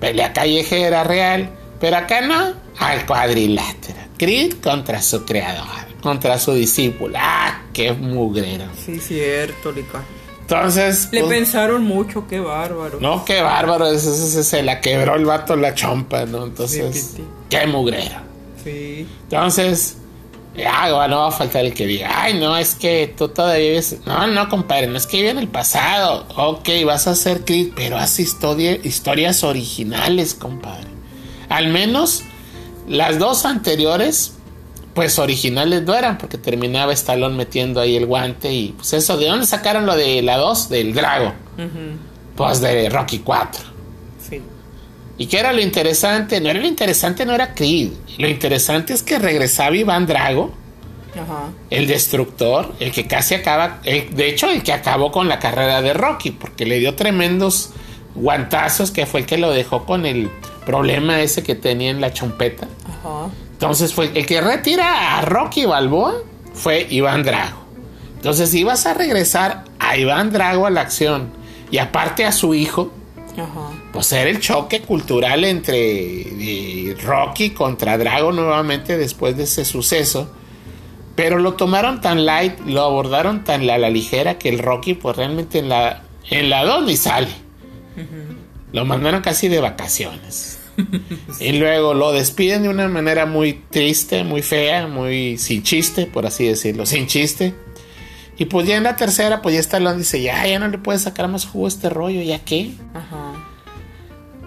Pelea 0.00 0.32
callejera 0.32 1.04
real. 1.04 1.50
Pero 1.80 1.96
acá 1.96 2.22
no, 2.22 2.54
al 2.78 3.06
cuadrilátero. 3.06 4.00
Creed 4.16 4.54
contra 4.62 5.00
su 5.00 5.24
creador, 5.24 5.66
contra 6.00 6.38
su 6.38 6.52
discípulo. 6.54 7.16
¡Ah, 7.20 7.62
qué 7.72 7.92
mugrero! 7.92 8.64
Sí, 8.84 8.98
cierto, 8.98 9.70
Lica. 9.70 10.02
Entonces. 10.50 11.10
Le 11.12 11.20
pues, 11.20 11.30
pensaron 11.30 11.84
mucho, 11.84 12.26
qué 12.26 12.40
bárbaro. 12.40 12.98
No, 13.00 13.22
qué 13.26 13.42
bárbaro. 13.42 13.98
se 13.98 14.62
la 14.62 14.80
quebró 14.80 15.16
el 15.16 15.26
vato 15.26 15.56
la 15.56 15.74
chompa, 15.74 16.24
¿no? 16.24 16.44
Entonces. 16.44 17.16
qué 17.50 17.66
mugrero. 17.66 18.16
Sí. 18.64 19.06
Entonces, 19.24 19.98
ah, 20.66 21.06
no 21.08 21.18
va 21.18 21.28
a 21.28 21.30
faltar 21.30 21.66
el 21.66 21.74
que 21.74 21.86
diga, 21.86 22.22
ay, 22.22 22.38
no, 22.38 22.56
es 22.56 22.74
que 22.74 23.12
tú 23.16 23.28
todavía 23.28 23.68
vives. 23.68 23.98
No, 24.06 24.26
no, 24.26 24.48
compadre, 24.48 24.86
no 24.86 24.96
es 24.96 25.06
que 25.06 25.18
vive 25.18 25.30
en 25.30 25.38
el 25.38 25.48
pasado. 25.48 26.26
Ok, 26.34 26.70
vas 26.86 27.06
a 27.06 27.10
hacer 27.10 27.44
Creed, 27.44 27.72
pero 27.76 27.98
haz 27.98 28.18
historia, 28.18 28.72
historias 28.82 29.44
originales, 29.44 30.32
compadre. 30.32 30.88
Al 31.50 31.68
menos 31.68 32.22
las 32.86 33.18
dos 33.18 33.44
anteriores, 33.44 34.37
pues 34.98 35.16
originales 35.20 35.82
no 35.84 35.94
eran, 35.94 36.18
porque 36.18 36.38
terminaba 36.38 36.92
Stallone 36.92 37.36
metiendo 37.36 37.80
ahí 37.80 37.94
el 37.94 38.04
guante 38.06 38.52
y 38.52 38.70
pues 38.72 38.92
eso, 38.94 39.16
¿de 39.16 39.26
dónde 39.26 39.46
sacaron 39.46 39.86
lo 39.86 39.94
de 39.94 40.22
la 40.22 40.36
2? 40.38 40.68
Del 40.70 40.92
Drago. 40.92 41.34
Pues 42.34 42.60
de 42.60 42.88
Rocky 42.88 43.20
4. 43.20 43.62
Sí. 44.28 44.42
¿Y 45.16 45.26
qué 45.26 45.38
era 45.38 45.52
lo 45.52 45.60
interesante? 45.60 46.40
No 46.40 46.50
era 46.50 46.58
lo 46.58 46.66
interesante, 46.66 47.24
no 47.24 47.32
era 47.32 47.54
Creed. 47.54 47.90
Lo 48.18 48.26
interesante 48.26 48.92
es 48.92 49.04
que 49.04 49.20
regresaba 49.20 49.76
Iván 49.76 50.04
Drago, 50.06 50.52
Ajá. 51.14 51.44
el 51.70 51.86
destructor, 51.86 52.74
el 52.80 52.90
que 52.90 53.06
casi 53.06 53.36
acaba, 53.36 53.78
el- 53.84 54.12
de 54.16 54.28
hecho, 54.30 54.50
el 54.50 54.64
que 54.64 54.72
acabó 54.72 55.12
con 55.12 55.28
la 55.28 55.38
carrera 55.38 55.80
de 55.80 55.92
Rocky, 55.94 56.32
porque 56.32 56.66
le 56.66 56.80
dio 56.80 56.96
tremendos 56.96 57.70
guantazos, 58.16 58.90
que 58.90 59.06
fue 59.06 59.20
el 59.20 59.26
que 59.26 59.38
lo 59.38 59.52
dejó 59.52 59.86
con 59.86 60.06
el 60.06 60.28
problema 60.66 61.20
ese 61.20 61.44
que 61.44 61.54
tenía 61.54 61.90
en 61.90 62.00
la 62.00 62.12
chompeta. 62.12 62.66
Ajá. 62.84 63.28
Entonces 63.58 63.92
fue 63.92 64.12
el 64.14 64.24
que 64.24 64.40
retira 64.40 65.18
a 65.18 65.22
Rocky 65.22 65.64
Balboa 65.64 66.14
fue 66.54 66.86
Iván 66.90 67.24
Drago. 67.24 67.58
Entonces 68.14 68.54
ibas 68.54 68.86
a 68.86 68.94
regresar 68.94 69.64
a 69.80 69.96
Iván 69.96 70.30
Drago 70.30 70.64
a 70.64 70.70
la 70.70 70.82
acción 70.82 71.32
y 71.68 71.78
aparte 71.78 72.24
a 72.24 72.30
su 72.30 72.54
hijo, 72.54 72.92
Ajá. 73.36 73.72
pues 73.92 74.12
era 74.12 74.30
el 74.30 74.38
choque 74.38 74.80
cultural 74.82 75.42
entre 75.42 75.76
eh, 75.76 76.96
Rocky 77.02 77.50
contra 77.50 77.98
Drago 77.98 78.30
nuevamente 78.30 78.96
después 78.96 79.36
de 79.36 79.42
ese 79.42 79.64
suceso. 79.64 80.30
Pero 81.16 81.38
lo 81.38 81.54
tomaron 81.54 82.00
tan 82.00 82.26
light, 82.26 82.60
lo 82.60 82.82
abordaron 82.82 83.42
tan 83.42 83.68
a 83.68 83.76
la 83.76 83.90
ligera 83.90 84.38
que 84.38 84.50
el 84.50 84.60
Rocky 84.60 84.94
pues 84.94 85.16
realmente 85.16 85.58
en 85.58 85.68
la 85.68 86.04
en 86.30 86.48
la 86.48 86.64
2 86.64 86.84
ni 86.84 86.96
sale. 86.96 87.26
Lo 88.70 88.84
mandaron 88.84 89.20
casi 89.20 89.48
de 89.48 89.58
vacaciones. 89.58 90.57
Y 91.40 91.52
luego 91.52 91.94
lo 91.94 92.12
despiden 92.12 92.62
de 92.62 92.68
una 92.68 92.88
manera 92.88 93.26
muy 93.26 93.62
triste, 93.70 94.24
muy 94.24 94.42
fea, 94.42 94.86
muy 94.86 95.38
sin 95.38 95.62
chiste, 95.62 96.06
por 96.06 96.26
así 96.26 96.46
decirlo, 96.46 96.86
sin 96.86 97.06
chiste. 97.06 97.54
Y 98.38 98.44
pues 98.44 98.66
ya 98.66 98.76
en 98.76 98.84
la 98.84 98.96
tercera, 98.96 99.42
pues 99.42 99.54
ya 99.54 99.60
Stallone 99.60 99.98
dice, 99.98 100.22
ya, 100.22 100.46
ya 100.46 100.58
no 100.58 100.68
le 100.68 100.78
puedes 100.78 101.02
sacar 101.02 101.28
más 101.28 101.44
jugo 101.44 101.66
a 101.66 101.68
este 101.68 101.90
rollo, 101.90 102.22
¿ya 102.22 102.38
qué? 102.44 102.70
Ajá. 102.94 103.32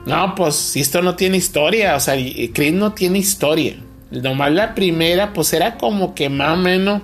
No, 0.06 0.34
pues 0.36 0.76
esto 0.76 1.02
no 1.02 1.16
tiene 1.16 1.38
historia, 1.38 1.96
o 1.96 2.00
sea, 2.00 2.16
Creed 2.16 2.74
no 2.74 2.94
tiene 2.94 3.20
historia. 3.20 3.76
Nomás 4.10 4.52
la 4.52 4.74
primera, 4.74 5.34
pues 5.34 5.54
era 5.54 5.78
como 5.78 6.16
que 6.16 6.30
más 6.30 6.58
o 6.58 6.62
menos 6.62 7.02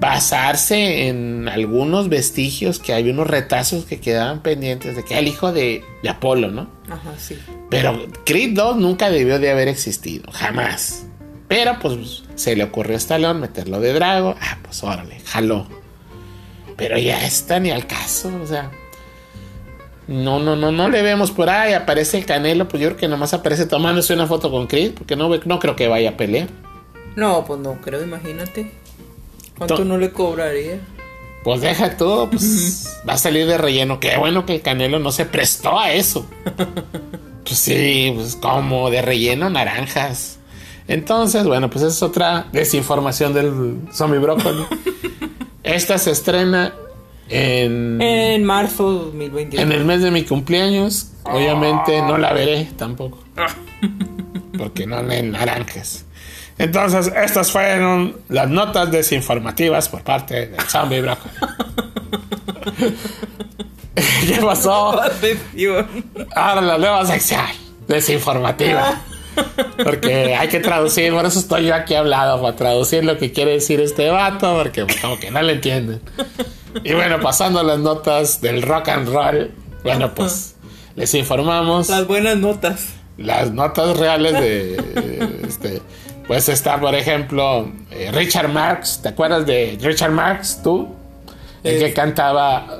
basarse 0.00 1.08
en 1.08 1.48
algunos 1.48 2.08
vestigios 2.08 2.78
que 2.78 2.92
hay 2.92 3.10
unos 3.10 3.26
retazos 3.26 3.84
que 3.84 4.00
quedaban 4.00 4.42
pendientes 4.42 4.96
de 4.96 5.04
que 5.04 5.14
era 5.14 5.20
el 5.20 5.28
hijo 5.28 5.52
de, 5.52 5.84
de 6.02 6.08
Apolo, 6.08 6.50
¿no? 6.50 6.70
Ajá, 6.88 7.12
sí. 7.18 7.36
Pero 7.68 8.06
Creed 8.24 8.54
2 8.54 8.76
nunca 8.76 9.10
debió 9.10 9.38
de 9.38 9.50
haber 9.50 9.68
existido, 9.68 10.30
jamás. 10.32 11.06
Pero 11.48 11.78
pues 11.80 12.22
se 12.34 12.54
le 12.54 12.64
ocurrió 12.64 12.94
a 12.94 12.98
Stallone 12.98 13.40
meterlo 13.40 13.80
de 13.80 13.92
Drago, 13.92 14.36
ah, 14.40 14.58
pues 14.62 14.82
órale, 14.84 15.20
jaló. 15.24 15.66
Pero 16.76 16.96
ya 16.98 17.24
está 17.24 17.58
ni 17.58 17.70
al 17.70 17.86
caso, 17.86 18.30
o 18.42 18.46
sea. 18.46 18.70
No, 20.06 20.38
no, 20.38 20.56
no, 20.56 20.72
no 20.72 20.88
le 20.88 21.02
vemos 21.02 21.30
por 21.30 21.50
ahí, 21.50 21.74
aparece 21.74 22.18
el 22.18 22.24
Canelo, 22.24 22.66
pues 22.68 22.82
yo 22.82 22.88
creo 22.88 22.98
que 22.98 23.08
nomás 23.08 23.34
aparece 23.34 23.66
tomándose 23.66 24.14
una 24.14 24.26
foto 24.26 24.50
con 24.50 24.66
Creed, 24.66 24.92
porque 24.94 25.16
no, 25.16 25.28
no 25.44 25.58
creo 25.58 25.76
que 25.76 25.88
vaya 25.88 26.10
a 26.10 26.16
pelear. 26.16 26.48
No, 27.16 27.44
pues 27.44 27.60
no 27.60 27.80
creo, 27.80 28.02
imagínate. 28.02 28.70
¿Cuánto 29.58 29.76
To- 29.76 29.84
no 29.84 29.98
le 29.98 30.10
cobraría? 30.12 30.80
Pues 31.44 31.60
deja 31.60 31.96
todo, 31.96 32.28
pues 32.30 32.98
va 33.08 33.14
a 33.14 33.18
salir 33.18 33.46
de 33.46 33.58
relleno. 33.58 34.00
Qué 34.00 34.16
bueno 34.16 34.44
que 34.46 34.56
el 34.56 34.62
Canelo 34.62 34.98
no 34.98 35.12
se 35.12 35.24
prestó 35.26 35.78
a 35.78 35.92
eso. 35.92 36.26
Pues 37.48 37.60
sí, 37.60 38.12
pues 38.14 38.36
como 38.36 38.90
de 38.90 39.00
relleno 39.00 39.48
naranjas. 39.48 40.38
Entonces, 40.86 41.44
bueno, 41.46 41.70
pues 41.70 41.82
esa 41.82 41.94
es 41.94 42.02
otra 42.02 42.46
desinformación 42.52 43.32
del 43.32 43.78
zombie 43.90 44.18
brócoli. 44.18 44.66
Esta 45.62 45.96
se 45.96 46.10
estrena 46.10 46.74
en, 47.30 48.02
En 48.02 48.44
marzo 48.44 48.90
2021. 48.92 49.62
en 49.62 49.72
el 49.72 49.86
mes 49.86 50.02
de 50.02 50.10
mi 50.10 50.24
cumpleaños. 50.24 51.12
Obviamente 51.24 52.02
no 52.02 52.18
la 52.18 52.34
veré 52.34 52.68
tampoco. 52.76 53.18
Porque 54.58 54.86
no 54.86 55.02
leen 55.02 55.30
naranjas. 55.30 56.04
Entonces, 56.58 57.12
estas 57.16 57.52
fueron 57.52 58.16
las 58.28 58.48
notas 58.48 58.90
desinformativas 58.90 59.88
por 59.88 60.02
parte 60.02 60.46
del 60.48 60.60
zombie 60.62 61.00
brócoli. 61.00 61.34
¿Qué 64.26 64.40
pasó? 64.42 65.00
Ahora 66.34 66.60
la 66.60 66.78
nueva 66.78 67.06
sección 67.06 67.40
desinformativa. 67.86 69.00
Porque 69.84 70.34
hay 70.34 70.48
que 70.48 70.58
traducir, 70.58 71.12
por 71.12 71.24
eso 71.24 71.38
estoy 71.38 71.66
yo 71.66 71.74
aquí 71.74 71.94
hablado, 71.94 72.42
para 72.42 72.56
traducir 72.56 73.04
lo 73.04 73.18
que 73.18 73.32
quiere 73.32 73.52
decir 73.52 73.80
este 73.80 74.10
vato, 74.10 74.56
porque 74.56 74.84
como 75.00 75.18
que 75.18 75.30
no 75.30 75.40
le 75.42 75.52
entienden. 75.54 76.00
Y 76.82 76.92
bueno, 76.94 77.20
pasando 77.20 77.62
las 77.62 77.78
notas 77.78 78.40
del 78.40 78.62
rock 78.62 78.88
and 78.88 79.08
roll, 79.08 79.50
bueno, 79.84 80.12
pues 80.14 80.56
les 80.96 81.14
informamos 81.14 81.88
Las 81.88 82.06
buenas 82.08 82.36
notas. 82.36 82.88
las 83.16 83.52
notas 83.52 83.96
reales 83.96 84.32
de 84.32 85.40
este 85.46 85.80
pues 86.28 86.48
está 86.48 86.78
por 86.78 86.94
ejemplo 86.94 87.68
eh, 87.90 88.10
Richard 88.12 88.48
Marx 88.48 89.00
¿te 89.02 89.08
acuerdas 89.08 89.44
de 89.46 89.76
Richard 89.80 90.12
Marx 90.12 90.60
tú? 90.62 90.88
el 91.64 91.78
que 91.80 91.92
cantaba 91.92 92.78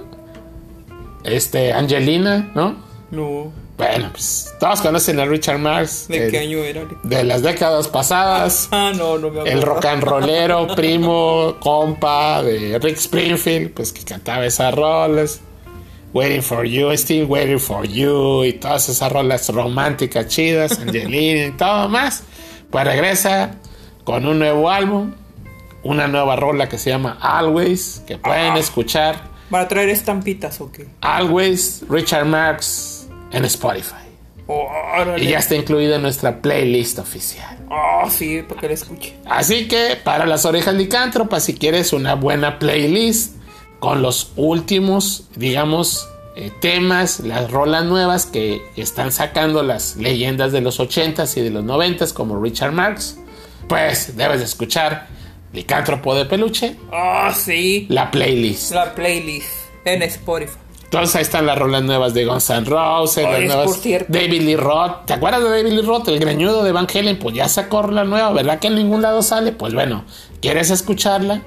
este 1.25 1.73
Angelina 1.73 2.51
¿no? 2.55 2.77
No. 3.11 3.51
bueno 3.77 4.11
pues 4.13 4.55
todos 4.61 4.81
conocen 4.83 5.19
a 5.19 5.25
Richard 5.25 5.59
Marx 5.59 6.07
¿De 6.09 6.29
qué 6.31 6.39
año 6.41 6.59
era? 6.59 6.83
de 7.03 7.25
las 7.25 7.43
décadas 7.43 7.89
pasadas 7.89 8.69
Ah, 8.73 8.93
no, 8.95 9.19
no 9.19 9.31
me 9.31 9.41
acuerdo. 9.41 9.59
el 9.59 9.63
rock 9.63 9.85
and 9.87 10.03
rollero 10.05 10.67
primo 10.77 11.57
compa 11.61 12.43
de 12.43 12.79
Rick 12.79 12.99
Springfield 12.99 13.73
pues 13.73 13.93
que 13.93 14.05
cantaba 14.05 14.45
esas 14.47 14.75
rolas 14.75 15.41
Waiting 16.15 16.43
for 16.43 16.65
You, 16.65 16.91
Still 16.97 17.25
Waiting 17.27 17.61
for 17.61 17.87
You 17.87 18.43
y 18.45 18.55
todas 18.55 18.89
esas 18.89 19.13
rolas 19.13 19.47
románticas 19.51 20.27
chidas, 20.29 20.79
Angelina 20.81 21.49
y 21.49 21.51
todo 21.51 21.87
más. 21.91 22.23
Pues 22.71 22.85
regresa 22.85 23.57
con 24.05 24.27
un 24.27 24.39
nuevo 24.39 24.71
álbum, 24.71 25.15
una 25.83 26.09
nueva 26.09 26.37
rola 26.37 26.69
que 26.69 26.79
se 26.79 26.91
llama 26.91 27.19
Always, 27.21 28.03
que 28.07 28.19
pueden 28.19 28.57
escuchar 28.57 29.29
¿Para 29.51 29.67
traer 29.67 29.89
estampitas 29.89 30.61
o 30.61 30.71
qué? 30.71 30.87
Always 31.01 31.85
Richard 31.89 32.27
Marx 32.27 33.09
en 33.33 33.45
Spotify. 33.47 33.95
Órale. 34.47 35.23
Y 35.25 35.29
ya 35.29 35.39
está 35.39 35.55
incluida 35.55 35.97
en 35.97 36.03
nuestra 36.03 36.41
playlist 36.41 36.99
oficial. 36.99 37.59
Ah, 37.71 38.07
sí, 38.11 38.43
para 38.47 38.61
que 38.61 38.69
la 38.69 38.75
escuche. 38.75 39.17
Así 39.27 39.69
que 39.69 39.99
para 40.03 40.27
las 40.27 40.45
orejas 40.45 40.75
licántropas, 40.75 41.45
si 41.45 41.55
quieres 41.55 41.93
una 41.93 42.15
buena 42.15 42.59
playlist 42.59 43.37
con 43.79 44.03
los 44.03 44.33
últimos, 44.37 45.29
digamos, 45.37 46.09
eh, 46.39 46.53
temas, 46.61 47.21
las 47.21 47.51
rolas 47.51 47.85
nuevas 47.85 48.27
que 48.27 48.63
están 48.77 49.13
sacando 49.13 49.63
las 49.63 49.97
leyendas 49.97 50.53
de 50.53 50.61
los 50.61 50.79
80s 50.81 51.37
y 51.37 51.41
de 51.43 51.51
los 51.51 51.65
90s, 51.65 52.13
como 52.13 52.41
Richard 52.43 52.73
Marx, 52.73 53.19
pues 53.69 54.17
debes 54.17 54.39
de 54.39 54.45
escuchar 54.45 55.09
Licántropo 55.53 56.15
de 56.15 56.25
Peluche, 56.27 56.77
Ah, 56.93 57.35
sí. 57.37 57.87
la 57.91 58.11
playlist. 58.11 58.73
La 58.73 58.95
playlist 58.95 59.49
en 59.85 60.03
Spotify. 60.03 60.59
Entonces 60.85 61.17
ahí 61.17 61.23
están 61.23 61.45
las 61.45 61.59
rolas 61.59 61.83
nuevas 61.83 62.15
de 62.15 62.25
Guns 62.25 62.49
N' 62.49 62.65
Roses, 62.65 63.25
las 63.25 63.35
Oye, 63.39 63.47
nuevas. 63.47 63.83
David 64.09 64.41
Lee 64.43 64.57
Roth. 64.57 65.05
¿Te 65.05 65.13
acuerdas 65.13 65.43
de 65.43 65.51
David 65.51 65.73
Lee 65.73 65.83
Roth, 65.83 66.09
el 66.09 66.19
greñudo 66.19 66.65
de 66.65 66.73
Van 66.73 66.87
Halen? 66.93 67.19
Pues 67.19 67.35
ya 67.35 67.47
sacó 67.49 67.83
la 67.91 68.05
nueva, 68.05 68.33
¿verdad 68.33 68.59
que 68.59 68.69
en 68.69 68.77
ningún 68.77 69.03
lado 69.03 69.21
sale? 69.23 69.53
Pues 69.53 69.75
bueno, 69.75 70.05
¿quieres 70.41 70.71
escucharla? 70.71 71.43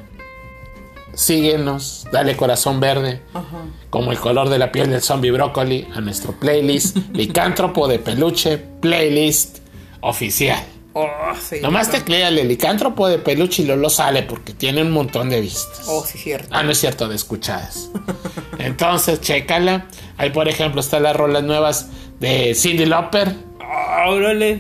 Síguenos, 1.21 2.07
dale 2.11 2.35
corazón 2.35 2.79
verde, 2.79 3.21
Ajá. 3.35 3.65
como 3.91 4.11
el 4.11 4.17
color 4.17 4.49
de 4.49 4.57
la 4.57 4.71
piel 4.71 4.89
del 4.89 5.03
zombie 5.03 5.29
brócoli, 5.29 5.87
a 5.93 6.01
nuestro 6.01 6.31
playlist 6.31 6.97
Licántropo 7.13 7.87
de 7.87 7.99
Peluche 7.99 8.57
Playlist 8.57 9.59
Oficial. 9.99 10.63
Oh, 10.93 11.07
sí. 11.39 11.57
Nomás 11.61 11.91
tecléale 11.91 12.43
Licántropo 12.43 13.07
de 13.07 13.19
Peluche 13.19 13.61
y 13.61 13.67
lo 13.67 13.87
sale 13.91 14.23
porque 14.23 14.53
tiene 14.53 14.81
un 14.81 14.89
montón 14.89 15.29
de 15.29 15.41
vistas. 15.41 15.83
Oh, 15.87 16.03
sí, 16.03 16.17
cierto. 16.17 16.47
Ah, 16.49 16.63
no 16.63 16.71
es 16.71 16.79
cierto, 16.79 17.07
de 17.07 17.17
escuchadas. 17.17 17.91
Entonces, 18.57 19.21
chécala. 19.21 19.85
Ahí, 20.17 20.31
por 20.31 20.47
ejemplo, 20.47 20.81
están 20.81 21.03
las 21.03 21.15
rolas 21.15 21.43
nuevas 21.43 21.89
de 22.19 22.55
Cindy 22.55 22.87
Lauper. 22.87 23.35
Ah. 23.61 24.07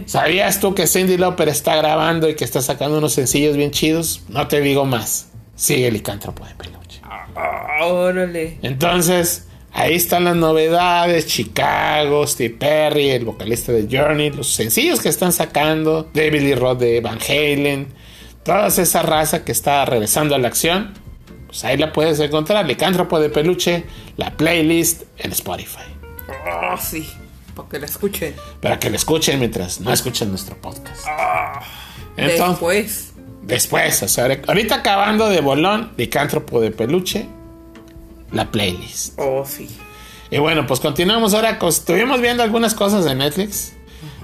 ¿Sabías 0.05 0.59
tú 0.59 0.75
que 0.75 0.85
Cindy 0.85 1.17
Lauper 1.17 1.49
está 1.49 1.75
grabando 1.75 2.29
y 2.29 2.35
que 2.35 2.43
está 2.43 2.61
sacando 2.61 2.99
unos 2.99 3.13
sencillos 3.13 3.57
bien 3.57 3.71
chidos? 3.71 4.21
No 4.29 4.47
te 4.47 4.61
digo 4.61 4.85
más. 4.85 5.30
Sigue 5.61 5.89
el 5.89 5.93
licántropo 5.93 6.43
de 6.43 6.55
peluche. 6.55 7.01
Ah, 7.03 7.85
órale. 7.85 8.57
Entonces, 8.63 9.45
Ahí 9.73 9.93
están 9.93 10.25
las 10.25 10.35
novedades, 10.35 11.27
Chicago, 11.27 12.27
Steve 12.27 12.55
Perry, 12.59 13.11
el 13.11 13.23
vocalista 13.23 13.71
de 13.71 13.87
Journey, 13.89 14.31
los 14.31 14.51
sencillos 14.51 14.99
que 14.99 15.07
están 15.07 15.31
sacando, 15.31 16.09
David 16.13 16.41
Lee 16.41 16.55
Roth 16.55 16.79
de 16.79 16.99
Van 16.99 17.19
Halen, 17.21 17.87
toda 18.43 18.67
esa 18.67 19.01
raza 19.01 19.45
que 19.45 19.53
está 19.53 19.85
regresando 19.85 20.35
a 20.35 20.39
la 20.39 20.49
acción, 20.49 20.93
pues 21.47 21.63
ahí 21.63 21.77
la 21.77 21.93
puedes 21.93 22.19
encontrar, 22.19 22.65
Licántropo 22.65 23.17
de 23.21 23.29
Peluche, 23.29 23.85
la 24.17 24.35
playlist 24.35 25.03
en 25.17 25.31
Spotify. 25.31 25.79
Ah, 26.45 26.77
sí, 26.77 27.09
para 27.55 27.69
que 27.69 27.79
la 27.79 27.85
escuchen. 27.85 28.35
Para 28.61 28.77
que 28.77 28.89
la 28.89 28.97
escuchen 28.97 29.39
mientras 29.39 29.79
no 29.79 29.93
escuchen 29.93 30.27
nuestro 30.29 30.57
podcast. 30.57 31.05
Ah, 31.07 31.61
Entonces, 32.17 32.49
después. 32.49 33.10
Después, 33.41 34.03
o 34.03 34.07
sea, 34.07 34.41
ahorita 34.47 34.75
acabando 34.75 35.29
de 35.29 35.41
bolón, 35.41 35.91
Licántropo 35.97 36.61
de 36.61 36.71
Peluche, 36.71 37.27
la 38.31 38.49
playlist. 38.49 39.19
Oh, 39.19 39.43
sí. 39.45 39.67
Y 40.29 40.37
bueno, 40.37 40.65
pues 40.65 40.79
continuamos 40.79 41.33
ahora. 41.33 41.59
Estuvimos 41.61 42.21
viendo 42.21 42.41
algunas 42.41 42.73
cosas 42.73 43.03
de 43.03 43.13
Netflix. 43.15 43.73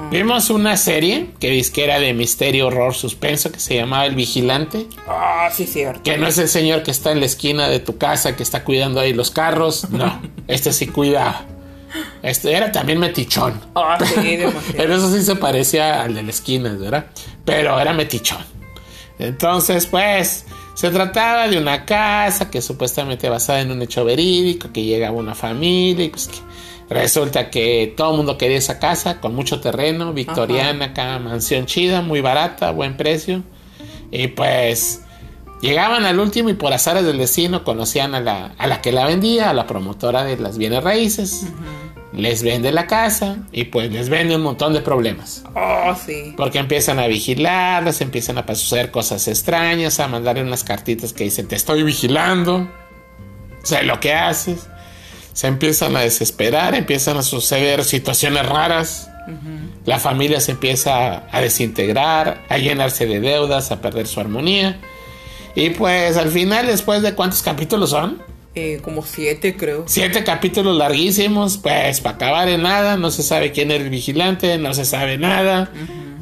Vimos 0.09 0.49
una 0.49 0.77
serie 0.77 1.31
que 1.39 1.49
dice 1.49 1.71
que 1.71 1.83
era 1.83 1.99
de 1.99 2.13
misterio, 2.13 2.67
horror, 2.67 2.93
suspenso, 2.95 3.51
que 3.51 3.59
se 3.59 3.75
llamaba 3.75 4.05
El 4.05 4.15
Vigilante. 4.15 4.87
Ah, 5.07 5.49
sí, 5.51 5.67
cierto. 5.67 6.01
Que 6.03 6.17
no 6.17 6.27
es 6.27 6.37
el 6.37 6.47
señor 6.47 6.83
que 6.83 6.91
está 6.91 7.11
en 7.11 7.19
la 7.19 7.25
esquina 7.25 7.67
de 7.67 7.79
tu 7.79 7.97
casa, 7.97 8.35
que 8.35 8.43
está 8.43 8.63
cuidando 8.63 8.99
ahí 8.99 9.13
los 9.13 9.31
carros. 9.31 9.89
No, 9.89 10.21
este 10.47 10.71
sí 10.71 10.87
cuidaba. 10.87 11.45
Este 12.21 12.53
era 12.53 12.71
también 12.71 12.99
metichón. 12.99 13.59
Ah, 13.75 13.97
sí, 14.03 14.35
demasiado. 14.35 14.61
Pero 14.77 14.95
eso 14.95 15.11
sí 15.11 15.23
se 15.23 15.35
parecía 15.35 16.03
al 16.03 16.15
de 16.15 16.23
la 16.23 16.29
esquina, 16.29 16.73
¿verdad? 16.73 17.07
Pero 17.43 17.79
era 17.79 17.93
metichón. 17.93 18.56
Entonces, 19.19 19.87
pues, 19.87 20.45
se 20.73 20.91
trataba 20.91 21.47
de 21.47 21.57
una 21.57 21.85
casa 21.85 22.51
que 22.51 22.61
supuestamente 22.61 23.29
basada 23.29 23.61
en 23.61 23.71
un 23.71 23.81
hecho 23.81 24.05
verídico, 24.05 24.69
que 24.71 24.83
llegaba 24.83 25.17
una 25.17 25.33
familia 25.33 26.05
y 26.05 26.09
pues 26.09 26.27
que 26.27 26.37
resulta 26.89 27.49
que 27.49 27.93
todo 27.97 28.11
el 28.11 28.17
mundo 28.17 28.37
quería 28.37 28.57
esa 28.57 28.79
casa 28.79 29.19
con 29.19 29.33
mucho 29.33 29.59
terreno, 29.59 30.13
victoriana, 30.13 30.85
acá, 30.85 31.17
mansión 31.19 31.65
chida, 31.65 32.01
muy 32.01 32.21
barata, 32.21 32.71
buen 32.71 32.95
precio. 32.95 33.43
Y 34.11 34.27
pues 34.27 35.01
llegaban 35.61 36.05
al 36.05 36.19
último 36.19 36.49
y 36.49 36.53
por 36.53 36.71
azares 36.71 37.03
del 37.03 37.17
destino 37.17 37.63
conocían 37.63 38.13
a 38.13 38.21
la, 38.21 38.53
a 38.57 38.67
la 38.67 38.81
que 38.81 38.91
la 38.91 39.05
vendía, 39.05 39.49
a 39.49 39.53
la 39.53 39.65
promotora 39.65 40.23
de 40.23 40.37
las 40.37 40.57
bienes 40.57 40.83
raíces. 40.83 41.47
Les 42.17 42.41
vende 42.41 42.71
la 42.71 42.87
casa 42.87 43.37
y 43.51 43.65
pues 43.65 43.91
les 43.91 44.09
vende 44.09 44.35
un 44.35 44.41
montón 44.41 44.73
de 44.73 44.81
problemas. 44.81 45.43
Oh, 45.55 45.95
sí. 46.03 46.33
Porque 46.35 46.57
empiezan 46.57 46.97
a 46.97 47.05
vigilarlas, 47.05 48.01
empiezan 48.01 48.39
a 48.39 48.55
suceder 48.55 48.89
cosas 48.89 49.27
extrañas, 49.27 49.99
a 49.99 50.07
mandarle 50.07 50.41
unas 50.41 50.63
cartitas 50.63 51.13
que 51.13 51.25
dicen, 51.25 51.47
te 51.47 51.55
estoy 51.55 51.83
vigilando, 51.83 52.67
sé 53.61 53.83
lo 53.83 53.99
que 53.99 54.13
haces. 54.13 54.67
Se 55.33 55.45
empiezan 55.45 55.95
a 55.95 55.99
desesperar, 55.99 56.73
empiezan 56.73 57.17
a 57.17 57.21
suceder 57.21 57.83
situaciones 57.83 58.47
raras. 58.47 59.11
La 59.85 59.99
familia 59.99 60.39
se 60.39 60.53
empieza 60.53 61.27
a 61.29 61.41
desintegrar, 61.41 62.43
a 62.49 62.57
llenarse 62.57 63.05
de 63.05 63.19
deudas, 63.19 63.71
a 63.71 63.79
perder 63.79 64.07
su 64.07 64.19
armonía. 64.19 64.79
Y 65.53 65.69
pues 65.71 66.17
al 66.17 66.29
final, 66.29 66.65
después 66.65 67.03
de 67.03 67.13
cuántos 67.13 67.43
capítulos 67.43 67.91
son, 67.91 68.19
Eh, 68.59 68.79
como 68.81 69.05
siete, 69.05 69.55
creo. 69.55 69.83
Siete 69.85 70.23
capítulos 70.23 70.75
larguísimos, 70.75 71.59
pues 71.59 72.01
para 72.01 72.15
acabar 72.15 72.49
en 72.49 72.63
nada, 72.63 72.97
no 72.97 73.11
se 73.11 73.21
sabe 73.21 73.51
quién 73.51 73.69
es 73.69 73.81
el 73.81 73.91
vigilante, 73.91 74.57
no 74.57 74.73
se 74.73 74.83
sabe 74.83 75.19
nada, 75.19 75.71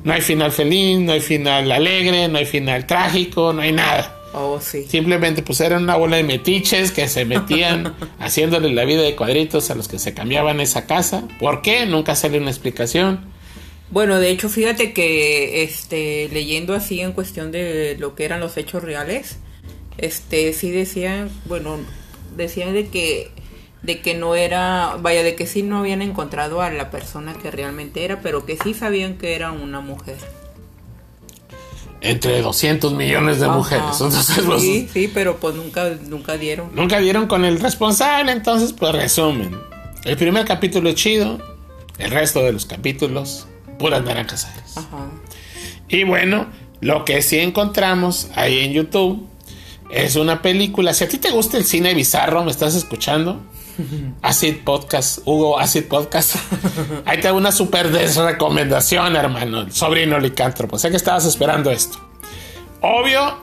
no 0.03 0.11
hay 0.11 0.19
final 0.19 0.51
feliz, 0.51 0.99
no 0.99 1.13
hay 1.13 1.21
final 1.21 1.71
alegre, 1.71 2.27
no 2.27 2.37
hay 2.37 2.45
final 2.45 2.85
trágico, 2.85 3.53
no 3.53 3.61
hay 3.61 3.71
nada. 3.71 4.13
Oh, 4.33 4.59
sí. 4.59 4.83
Simplemente 4.83 5.43
pues 5.43 5.61
eran 5.61 5.83
una 5.83 5.95
bola 5.95 6.17
de 6.17 6.23
metiches 6.23 6.91
que 6.91 7.07
se 7.07 7.23
metían 7.23 7.95
haciéndole 8.19 8.73
la 8.73 8.83
vida 8.83 9.03
de 9.03 9.15
cuadritos 9.15 9.71
a 9.71 9.75
los 9.75 9.87
que 9.87 9.97
se 9.97 10.13
cambiaban 10.13 10.59
esa 10.59 10.85
casa. 10.85 11.23
¿Por 11.39 11.61
qué? 11.61 11.85
Nunca 11.85 12.15
sale 12.15 12.37
una 12.37 12.49
explicación. 12.49 13.33
Bueno, 13.91 14.19
de 14.19 14.29
hecho, 14.29 14.49
fíjate 14.49 14.91
que 14.91 15.63
este 15.63 16.27
leyendo 16.33 16.73
así 16.73 16.99
en 16.99 17.13
cuestión 17.13 17.53
de 17.53 17.95
lo 17.97 18.13
que 18.13 18.25
eran 18.25 18.41
los 18.41 18.57
hechos 18.57 18.83
reales, 18.83 19.37
este 19.97 20.51
sí 20.51 20.71
decían, 20.71 21.29
bueno, 21.45 21.79
decían 22.35 22.73
de 22.73 22.87
que 22.87 23.31
de 23.81 24.01
que 24.01 24.15
no 24.15 24.35
era, 24.35 24.97
vaya, 24.99 25.21
de 25.21 25.35
que 25.35 25.45
sí 25.45 25.61
no 25.61 25.77
habían 25.77 26.01
encontrado 26.01 26.61
a 26.61 26.71
la 26.71 26.89
persona 26.89 27.33
que 27.33 27.51
realmente 27.51 28.03
era, 28.03 28.19
pero 28.21 28.43
que 28.45 28.57
sí 28.57 28.73
sabían 28.73 29.17
que 29.17 29.35
era 29.35 29.51
una 29.51 29.79
mujer. 29.79 30.17
Entre 32.01 32.41
200 32.41 32.93
millones 32.93 33.39
de 33.39 33.45
Ajá. 33.45 33.55
mujeres. 33.55 33.85
Entonces, 33.93 34.41
pues, 34.45 34.61
Sí, 34.61 34.89
sí, 34.91 35.11
pero 35.13 35.37
pues 35.37 35.55
nunca 35.55 35.89
nunca 36.07 36.37
dieron. 36.37 36.69
Nunca 36.73 36.99
dieron 36.99 37.27
con 37.27 37.45
el 37.45 37.59
responsable, 37.59 38.31
entonces 38.31 38.73
pues 38.73 38.91
resumen. 38.93 39.55
El 40.03 40.17
primer 40.17 40.45
capítulo 40.45 40.89
es 40.89 40.95
chido, 40.95 41.39
el 41.97 42.11
resto 42.11 42.43
de 42.43 42.53
los 42.53 42.65
capítulos, 42.65 43.47
puras 43.79 44.03
naranjas. 44.03 44.47
Ajá. 44.75 45.09
Y 45.87 46.03
bueno, 46.03 46.47
lo 46.81 47.05
que 47.05 47.21
sí 47.21 47.39
encontramos 47.39 48.29
ahí 48.35 48.59
en 48.59 48.73
YouTube 48.73 49.27
es 49.89 50.15
una 50.15 50.41
película. 50.41 50.93
Si 50.93 51.03
a 51.03 51.09
ti 51.09 51.17
te 51.17 51.31
gusta 51.31 51.57
el 51.57 51.65
cine 51.65 51.93
bizarro, 51.93 52.43
¿me 52.43 52.51
estás 52.51 52.75
escuchando? 52.75 53.41
Acid 54.21 54.57
Podcast, 54.63 55.19
Hugo 55.25 55.59
Acid 55.59 55.85
Podcast. 55.85 56.35
Ahí 57.05 57.19
te 57.19 57.27
hago 57.27 57.37
una 57.37 57.51
super 57.51 57.91
desrecomendación, 57.91 59.15
hermano. 59.15 59.61
El 59.61 59.71
sobrino 59.71 60.19
licántropo. 60.19 60.77
Sé 60.77 60.89
que 60.89 60.97
estabas 60.97 61.25
esperando 61.25 61.71
esto. 61.71 61.97
Obvio, 62.81 63.37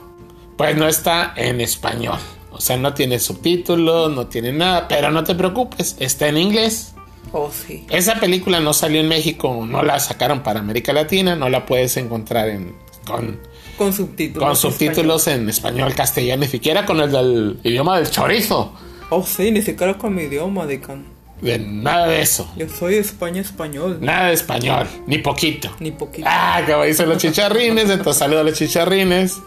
pues 0.57 0.75
no 0.75 0.87
está 0.87 1.33
en 1.35 1.61
español. 1.61 2.19
O 2.51 2.61
sea, 2.61 2.77
no 2.77 2.93
tiene 2.93 3.19
subtítulos, 3.19 4.11
no 4.11 4.27
tiene 4.27 4.51
nada. 4.51 4.87
Pero 4.87 5.11
no 5.11 5.23
te 5.23 5.35
preocupes, 5.35 5.95
está 5.99 6.27
en 6.27 6.37
inglés. 6.37 6.93
Oh, 7.31 7.49
sí. 7.51 7.85
Esa 7.89 8.19
película 8.19 8.59
no 8.59 8.73
salió 8.73 9.01
en 9.01 9.07
México, 9.07 9.65
no 9.67 9.81
la 9.81 9.99
sacaron 9.99 10.43
para 10.43 10.59
América 10.59 10.93
Latina, 10.93 11.35
no 11.35 11.49
la 11.49 11.65
puedes 11.65 11.97
encontrar 11.97 12.49
en, 12.49 12.75
con, 13.07 13.39
Con 13.77 13.91
subtítulos. 13.93 14.47
con 14.47 14.55
subtítulos 14.55 15.27
en 15.27 15.49
español, 15.49 15.93
castellano, 15.95 16.41
ni 16.41 16.47
siquiera 16.47 16.85
con 16.85 16.99
el 16.99 17.11
del 17.11 17.59
idioma 17.63 17.97
del 17.97 18.09
chorizo. 18.09 18.73
Oh, 19.09 19.23
sí, 19.23 19.51
ni 19.51 19.61
siquiera 19.61 19.97
con 19.97 20.13
mi 20.15 20.23
idioma, 20.23 20.65
Decan. 20.65 21.05
De 21.41 21.59
nada 21.59 22.07
de 22.07 22.21
eso. 22.21 22.49
Yo 22.55 22.67
soy 22.69 22.93
de 22.95 22.99
España 23.01 23.41
español. 23.41 23.97
Nada 23.99 24.27
de 24.27 24.33
español, 24.33 24.87
ni 25.07 25.17
poquito. 25.17 25.69
Ni 25.79 25.91
poquito. 25.91 26.27
Ah, 26.31 26.61
como 26.65 26.83
dicen 26.83 27.09
los 27.09 27.17
chicharrines, 27.17 27.89
entonces 27.89 28.17
saludo 28.17 28.39
a 28.39 28.43
los 28.43 28.53
chicharrines. 28.57 29.39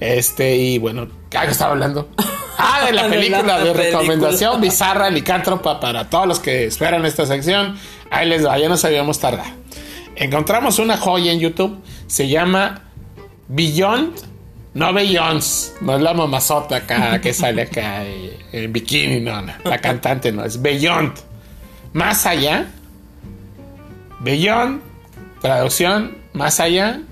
Este, 0.00 0.56
y 0.56 0.78
bueno, 0.78 1.06
¿qué 1.30 1.38
estaba 1.48 1.72
hablando? 1.72 2.08
Ah, 2.58 2.84
de 2.84 2.92
la 2.92 3.04
De 3.04 3.08
la 3.08 3.14
película 3.14 3.58
de 3.58 3.72
película. 3.72 3.82
recomendación 3.84 4.60
bizarra 4.60 5.08
licántropa 5.10 5.80
para 5.80 6.10
todos 6.10 6.28
los 6.28 6.38
que 6.38 6.66
esperan 6.66 7.04
esta 7.06 7.24
sección. 7.26 7.76
Ahí 8.10 8.28
les 8.28 8.46
va, 8.46 8.58
ya 8.58 8.68
no 8.68 8.76
sabíamos 8.76 9.18
tardar. 9.18 9.46
Encontramos 10.16 10.78
una 10.78 10.96
joya 10.98 11.32
en 11.32 11.40
YouTube, 11.40 11.78
se 12.06 12.28
llama 12.28 12.91
Beyond, 13.54 14.14
no 14.72 14.94
Beyonds, 14.94 15.74
no 15.82 15.96
es 15.96 16.00
la 16.00 16.14
mamazota 16.14 16.76
acá 16.76 17.20
que 17.20 17.34
sale 17.34 17.62
acá 17.62 18.02
en 18.50 18.72
bikini, 18.72 19.20
no, 19.20 19.42
no, 19.42 19.52
la 19.64 19.78
cantante 19.78 20.32
no, 20.32 20.42
es 20.42 20.60
Beyond. 20.62 21.12
Más 21.92 22.24
allá, 22.24 22.66
Beyond, 24.20 24.80
traducción, 25.42 26.16
más 26.32 26.60
allá 26.60 27.02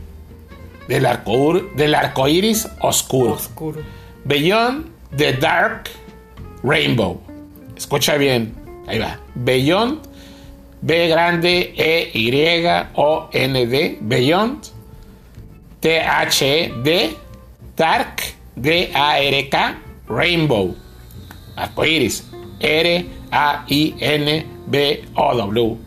del 0.88 1.04
arco, 1.04 1.60
del 1.76 1.94
arco 1.94 2.26
iris 2.26 2.66
oscuro. 2.80 3.34
Oscuro. 3.34 3.82
Beyond 4.24 4.86
the 5.14 5.34
Dark 5.34 5.90
Rainbow. 6.62 7.20
Escucha 7.76 8.16
bien. 8.16 8.54
Ahí 8.86 8.98
va. 8.98 9.20
Beyond. 9.34 10.08
B 10.80 11.08
grande 11.08 11.74
E 11.76 12.10
Y 12.14 12.64
O 12.94 13.28
N 13.30 13.66
D. 13.66 13.98
Beyond. 14.00 14.79
T 15.80 15.98
H 15.98 16.42
E 16.42 16.72
D. 16.82 17.16
Dark. 17.76 18.34
D 18.54 18.90
A 18.94 19.18
R 19.18 19.48
K. 19.48 19.78
Rainbow. 20.08 20.74
Arcoiris. 21.56 22.24
R 22.60 23.06
A 23.32 23.64
I 23.68 23.94
N 24.00 24.46
B 24.66 25.04
O 25.16 25.34
W. 25.34 25.78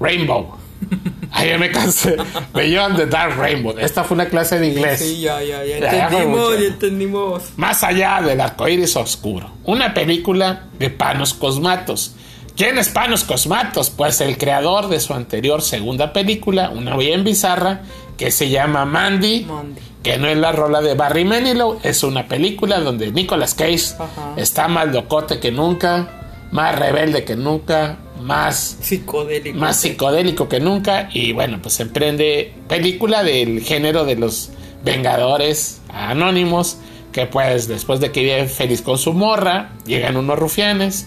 Rainbow. 0.00 0.58
Ahí 1.32 1.48
ya 1.48 1.58
me 1.58 1.70
cansé. 1.70 2.16
Beyond 2.54 2.96
the 2.96 3.06
Dark 3.06 3.36
Rainbow. 3.36 3.76
Esta 3.78 4.04
fue 4.04 4.14
una 4.14 4.26
clase 4.26 4.58
de 4.58 4.68
inglés. 4.68 5.00
Sí, 5.00 5.20
ya, 5.20 5.42
ya, 5.42 5.64
entendimos, 5.64 6.58
ya 6.58 6.66
entendimos. 6.66 7.42
Más 7.56 7.82
allá 7.82 8.20
del 8.22 8.40
arco 8.40 8.68
iris 8.68 8.96
oscuro. 8.96 9.50
Una 9.64 9.94
película 9.94 10.66
de 10.78 10.90
Panos 10.90 11.34
Cosmatos. 11.34 12.14
¿Quién 12.56 12.78
es 12.78 12.88
Panos 12.88 13.24
Cosmatos? 13.24 13.90
Pues 13.90 14.20
el 14.20 14.38
creador 14.38 14.88
de 14.88 15.00
su 15.00 15.12
anterior 15.12 15.60
segunda 15.60 16.12
película, 16.12 16.70
una 16.70 16.96
bien 16.96 17.24
bizarra, 17.24 17.82
que 18.16 18.30
se 18.30 18.48
llama 18.48 18.84
Mandy. 18.84 19.44
Mandy. 19.44 19.80
Que 20.04 20.18
no 20.18 20.28
es 20.28 20.36
la 20.36 20.52
rola 20.52 20.80
de 20.82 20.94
Barry 20.94 21.24
Manilow, 21.24 21.80
es 21.82 22.02
una 22.02 22.28
película 22.28 22.78
donde 22.78 23.10
Nicolas 23.10 23.54
Cage 23.54 23.94
Ajá. 23.98 24.34
está 24.36 24.68
más 24.68 24.88
locote 24.88 25.40
que 25.40 25.50
nunca, 25.50 26.46
más 26.52 26.78
rebelde 26.78 27.24
que 27.24 27.36
nunca, 27.36 27.96
más 28.20 28.76
Psicodélico. 28.80 29.58
más 29.58 29.80
psicodélico 29.80 30.48
que 30.48 30.60
nunca 30.60 31.08
y 31.12 31.32
bueno 31.32 31.58
pues 31.60 31.80
emprende 31.80 32.54
película 32.68 33.22
del 33.22 33.62
género 33.62 34.04
de 34.04 34.16
los 34.16 34.50
Vengadores 34.84 35.80
Anónimos 35.88 36.76
que 37.12 37.26
pues 37.26 37.66
después 37.66 38.00
de 38.00 38.12
que 38.12 38.20
vive 38.20 38.46
feliz 38.46 38.82
con 38.82 38.98
su 38.98 39.12
morra 39.14 39.72
llegan 39.86 40.16
unos 40.16 40.38
rufianes 40.38 41.06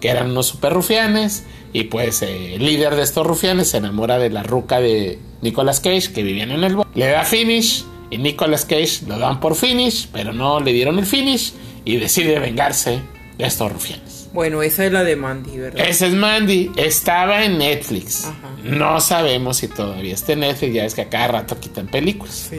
que 0.00 0.08
eran 0.08 0.30
unos 0.30 0.46
super 0.46 0.72
rufianes. 0.72 1.44
Y 1.72 1.84
pues 1.84 2.22
eh, 2.22 2.54
el 2.54 2.64
líder 2.64 2.96
de 2.96 3.02
estos 3.02 3.26
rufianes 3.26 3.70
se 3.70 3.78
enamora 3.78 4.18
de 4.18 4.30
la 4.30 4.42
ruca 4.42 4.80
de 4.80 5.18
Nicolas 5.42 5.80
Cage 5.80 6.12
que 6.12 6.22
vivían 6.22 6.50
en 6.50 6.64
el 6.64 6.76
bosque. 6.76 6.98
Le 6.98 7.06
da 7.06 7.24
finish 7.24 7.84
y 8.10 8.18
Nicolas 8.18 8.64
Cage 8.64 9.06
lo 9.06 9.18
dan 9.18 9.40
por 9.40 9.54
finish, 9.54 10.08
pero 10.12 10.32
no 10.32 10.60
le 10.60 10.72
dieron 10.72 10.98
el 10.98 11.06
finish 11.06 11.52
y 11.84 11.96
decide 11.96 12.38
vengarse 12.38 13.00
de 13.36 13.46
estos 13.46 13.70
rufianes. 13.70 14.28
Bueno, 14.32 14.62
esa 14.62 14.84
es 14.84 14.92
la 14.92 15.04
de 15.04 15.16
Mandy, 15.16 15.58
¿verdad? 15.58 15.86
Esa 15.86 16.06
es 16.06 16.14
Mandy, 16.14 16.70
estaba 16.76 17.44
en 17.44 17.58
Netflix. 17.58 18.24
Ajá. 18.24 18.50
No 18.62 19.00
sabemos 19.00 19.58
si 19.58 19.68
todavía 19.68 20.14
está 20.14 20.32
en 20.32 20.40
Netflix, 20.40 20.74
ya 20.74 20.84
es 20.84 20.94
que 20.94 21.02
a 21.02 21.08
cada 21.08 21.28
rato 21.28 21.58
quitan 21.58 21.86
películas. 21.86 22.48
Sí. 22.50 22.58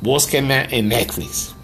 Búsquenla 0.00 0.64
en 0.64 0.88
Netflix. 0.88 1.54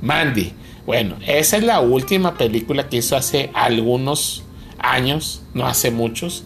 Mandy. 0.00 0.52
Bueno, 0.86 1.16
esa 1.26 1.56
es 1.56 1.64
la 1.64 1.80
última 1.80 2.34
película 2.34 2.88
que 2.88 2.98
hizo 2.98 3.16
hace 3.16 3.50
algunos 3.54 4.44
años, 4.78 5.42
no 5.54 5.66
hace 5.66 5.90
muchos. 5.90 6.44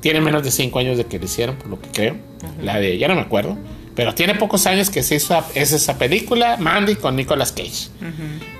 Tiene 0.00 0.20
menos 0.20 0.44
de 0.44 0.50
5 0.50 0.78
años 0.78 0.96
de 0.96 1.06
que 1.06 1.18
la 1.18 1.24
hicieron, 1.24 1.56
por 1.56 1.68
lo 1.68 1.80
que 1.80 1.88
creo. 1.90 2.16
La 2.62 2.78
de, 2.78 2.98
ya 2.98 3.08
no 3.08 3.14
me 3.14 3.20
acuerdo. 3.20 3.58
Pero 3.94 4.14
tiene 4.14 4.36
pocos 4.36 4.66
años 4.66 4.90
que 4.90 5.02
se 5.02 5.16
hizo 5.16 5.42
es 5.54 5.72
esa 5.72 5.98
película, 5.98 6.56
Mandy 6.56 6.94
con 6.94 7.16
Nicolas 7.16 7.50
Cage. 7.50 7.88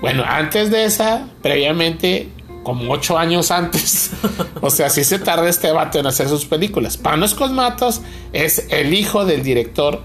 Bueno, 0.01 0.23
antes 0.27 0.69
de 0.69 0.83
esa, 0.83 1.29
previamente, 1.41 2.27
como 2.63 2.91
8 2.91 3.17
años 3.17 3.51
antes. 3.51 4.11
o 4.61 4.69
sea, 4.69 4.89
sí 4.89 5.05
se 5.05 5.17
tarda 5.17 5.47
este 5.47 5.71
vato 5.71 5.97
en 5.97 6.07
hacer 6.07 6.27
sus 6.27 6.45
películas. 6.45 6.97
Panos 6.97 7.35
Cosmatos 7.35 8.01
es 8.33 8.67
el 8.69 8.93
hijo 8.93 9.23
del 9.23 9.43
director 9.43 10.03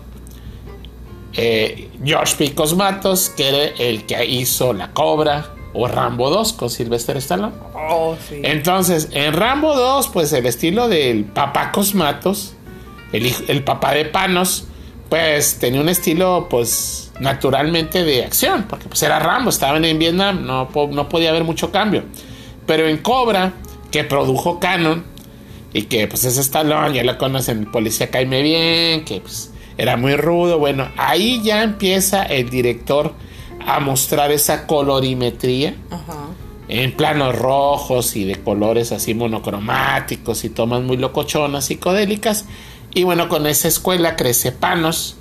eh, 1.37 1.91
George 2.05 2.37
P. 2.37 2.55
Cosmatos, 2.55 3.31
que 3.31 3.49
era 3.49 3.65
el 3.79 4.07
que 4.07 4.25
hizo 4.25 4.73
La 4.73 4.93
Cobra 4.93 5.51
o 5.75 5.89
Rambo 5.89 6.31
2 6.31 6.53
con 6.55 6.71
Sylvester 6.71 7.17
Stallone. 7.19 7.53
Oh, 7.75 8.17
sí. 8.29 8.41
Entonces, 8.43 9.09
en 9.13 9.35
Rambo 9.35 9.75
2, 9.75 10.09
pues 10.09 10.33
el 10.33 10.47
estilo 10.47 10.89
del 10.89 11.25
papá 11.25 11.73
Cosmatos, 11.73 12.55
el, 13.13 13.31
el 13.49 13.65
papá 13.65 13.93
de 13.93 14.07
Panos, 14.07 14.67
pues 15.09 15.59
tenía 15.59 15.81
un 15.81 15.89
estilo, 15.89 16.47
pues 16.49 17.13
naturalmente 17.21 18.05
de 18.05 18.25
acción, 18.25 18.67
porque 18.69 18.89
pues 18.89 19.03
era 19.03 19.19
Rambo, 19.19 19.51
estaban 19.51 19.85
en 19.85 19.99
Vietnam, 19.99 20.47
no, 20.47 20.69
no 20.91 21.09
podía 21.09 21.31
haber 21.31 21.45
mucho 21.45 21.71
cambio. 21.71 22.05
Pero 22.67 22.89
en 22.89 22.99
Cobra, 22.99 23.53
que 23.91 24.05
produjo 24.05 24.59
Canon, 24.59 25.05
y 25.73 25.83
que 25.83 26.07
pues 26.07 26.25
es 26.25 26.39
Stallone, 26.39 26.95
ya 26.95 27.05
lo 27.05 27.19
conocen, 27.19 27.59
el 27.61 27.67
policía 27.67 28.11
Caime 28.11 28.43
Bien, 28.43 29.05
que 29.05 29.21
pues 29.21 29.51
era 29.77 29.97
muy 29.97 30.15
rudo, 30.17 30.59
bueno, 30.59 30.89
ahí 30.97 31.43
ya 31.43 31.63
empieza 31.65 32.23
el 32.23 32.49
director 32.49 33.13
a 33.67 33.81
mostrar 33.81 34.31
esa 34.33 34.67
colorimetría 34.67 35.75
Ajá. 35.91 36.27
en 36.69 36.93
planos 36.97 37.37
rojos 37.37 38.15
y 38.17 38.25
de 38.25 38.37
colores 38.37 38.93
así 38.93 39.15
monocromáticos 39.15 40.45
y 40.45 40.51
tomas 40.51 40.83
muy 40.83 40.97
locochonas, 40.97 41.67
psicodélicas. 41.67 42.45
Y 42.95 43.05
bueno, 43.05 43.29
con 43.29 43.47
esa 43.47 43.69
escuela 43.69 44.17
crece 44.17 44.53
Panos 44.53 45.17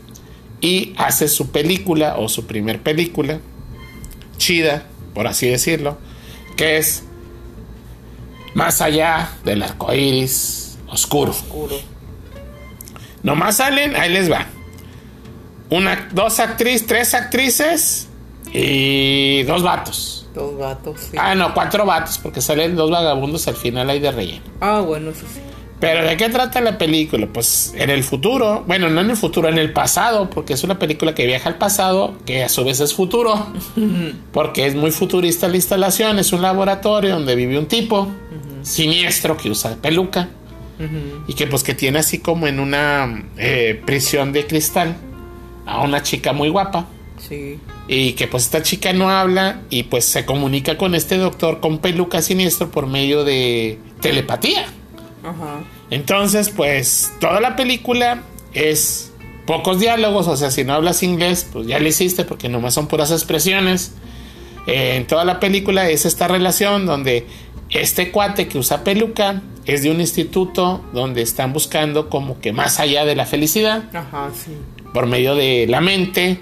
y 0.62 0.94
hace 0.98 1.28
su 1.28 1.52
película 1.52 2.16
o 2.18 2.30
su 2.30 2.46
primer 2.46 2.82
película, 2.82 3.40
chida, 4.38 4.86
por 5.14 5.28
así 5.28 5.48
decirlo, 5.48 5.98
que 6.56 6.78
es 6.78 7.04
Más 8.54 8.82
allá 8.82 9.32
del 9.44 9.64
arco 9.64 9.92
iris 9.94 10.78
oscuro. 10.88 11.32
Oscuro. 11.32 11.76
Nomás 13.24 13.58
salen, 13.58 13.96
ahí 13.96 14.12
les 14.12 14.32
va. 14.32 14.46
Una, 15.72 16.08
dos 16.12 16.40
actrices, 16.40 16.86
tres 16.86 17.14
actrices 17.16 18.10
y 18.54 19.44
dos 19.44 19.64
vatos. 19.64 20.28
Dos 20.34 20.58
gatos, 20.58 21.00
sí. 21.12 21.18
Ah, 21.20 21.36
no, 21.36 21.54
cuatro 21.54 21.86
vatos, 21.86 22.18
porque 22.18 22.42
salen 22.42 22.76
dos 22.76 22.90
vagabundos 22.90 23.48
al 23.48 23.56
final 23.56 23.90
ahí 23.90 24.00
de 24.00 24.12
relleno. 24.12 24.44
Ah, 24.62 24.80
bueno, 24.80 25.12
eso 25.12 25.26
sí. 25.32 25.40
Pero 25.80 26.08
¿de 26.08 26.16
qué 26.16 26.30
trata 26.30 26.62
la 26.62 26.78
película? 26.78 27.28
Pues 27.28 27.74
en 27.76 27.90
el 27.90 28.06
futuro, 28.06 28.64
bueno, 28.66 28.90
no 28.90 29.02
en 29.02 29.10
el 29.10 29.18
futuro, 29.18 29.50
en 29.50 29.58
el 29.58 29.74
pasado, 29.74 30.30
porque 30.30 30.54
es 30.54 30.64
una 30.64 30.80
película 30.80 31.14
que 31.14 31.26
viaja 31.26 31.50
al 31.50 31.58
pasado, 31.58 32.16
que 32.26 32.42
a 32.42 32.48
su 32.48 32.64
vez 32.64 32.80
es 32.80 32.94
futuro, 32.94 33.48
porque 34.32 34.66
es 34.66 34.76
muy 34.76 34.92
futurista 34.92 35.50
la 35.50 35.58
instalación, 35.58 36.20
es 36.20 36.32
un 36.32 36.42
laboratorio 36.42 37.16
donde 37.16 37.36
vive 37.36 37.60
un 37.60 37.66
tipo 37.66 38.08
siniestro 38.62 39.36
que 39.36 39.50
usa 39.50 39.76
peluca 39.82 40.30
y 41.28 41.34
que 41.34 41.48
pues 41.48 41.64
que 41.64 41.74
tiene 41.74 42.00
así 42.00 42.20
como 42.20 42.48
en 42.48 42.62
una 42.62 43.26
eh, 43.38 43.82
prisión 43.86 44.32
de 44.32 44.48
cristal 44.48 44.96
a 45.66 45.82
una 45.82 46.02
chica 46.02 46.32
muy 46.32 46.48
guapa. 46.48 46.88
Sí. 47.28 47.60
Y 47.88 48.14
que 48.14 48.28
pues 48.28 48.44
esta 48.44 48.62
chica 48.64 48.94
no 48.94 49.10
habla 49.10 49.62
y 49.70 49.84
pues 49.84 50.06
se 50.06 50.26
comunica 50.26 50.78
con 50.78 50.96
este 50.96 51.18
doctor 51.18 51.60
con 51.60 51.80
peluca 51.80 52.22
siniestro 52.22 52.70
por 52.70 52.88
medio 52.88 53.24
de 53.24 53.80
telepatía. 54.02 54.66
Ajá. 55.24 55.62
Entonces 55.90 56.50
pues 56.50 57.14
toda 57.20 57.40
la 57.40 57.56
película 57.56 58.24
es 58.54 59.12
pocos 59.46 59.80
diálogos, 59.80 60.28
o 60.28 60.38
sea, 60.38 60.52
si 60.52 60.64
no 60.64 60.74
hablas 60.74 61.04
inglés 61.04 61.48
pues 61.52 61.68
ya 61.68 61.80
lo 61.80 61.88
hiciste 61.88 62.26
porque 62.26 62.50
nomás 62.50 62.74
son 62.74 62.88
puras 62.88 63.12
expresiones. 63.12 63.94
Eh, 64.68 64.96
en 64.96 65.08
toda 65.08 65.26
la 65.26 65.40
película 65.40 65.90
es 65.90 66.06
esta 66.06 66.28
relación 66.28 66.86
donde 66.86 67.26
este 67.70 68.12
cuate 68.12 68.48
que 68.48 68.58
usa 68.58 68.84
peluca 68.84 69.42
es 69.66 69.84
de 69.84 69.92
un 69.92 70.00
instituto 70.00 70.84
donde 70.94 71.22
están 71.22 71.54
buscando 71.54 72.10
como 72.10 72.40
que 72.40 72.54
más 72.54 72.80
allá 72.80 73.06
de 73.06 73.16
la 73.16 73.26
felicidad 73.26 73.84
Ajá, 73.94 74.30
sí. 74.34 74.52
por 74.94 75.08
medio 75.08 75.36
de 75.36 75.68
la 75.68 75.82
mente. 75.82 76.40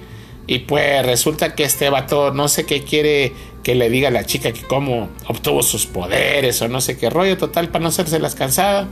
Y 0.48 0.60
pues 0.60 1.06
resulta 1.06 1.56
que 1.56 1.64
este 1.64 1.90
vato 1.90 2.34
no 2.34 2.48
sé 2.48 2.66
qué 2.66 2.84
quiere 2.84 3.34
que 3.64 3.76
le 3.76 3.90
diga 3.90 4.08
a 4.08 4.12
la 4.12 4.26
chica 4.26 4.52
que 4.52 4.62
cómo 4.64 5.10
obtuvo 5.28 5.62
sus 5.64 5.86
poderes 5.86 6.62
o 6.62 6.68
no 6.68 6.82
sé 6.82 6.98
qué 6.98 7.10
rollo. 7.10 7.38
Total, 7.38 7.70
para 7.70 7.84
no 7.84 7.90
hacerse 7.90 8.20
las 8.20 8.36
cansada. 8.36 8.88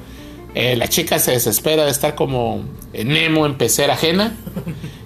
Eh, 0.56 0.76
la 0.76 0.88
chica 0.88 1.20
se 1.20 1.32
desespera 1.32 1.86
de 1.86 1.92
estar 1.92 2.16
como 2.16 2.64
Nemo 2.94 3.46
en 3.46 3.56
pecera 3.56 3.94
ajena 3.94 4.36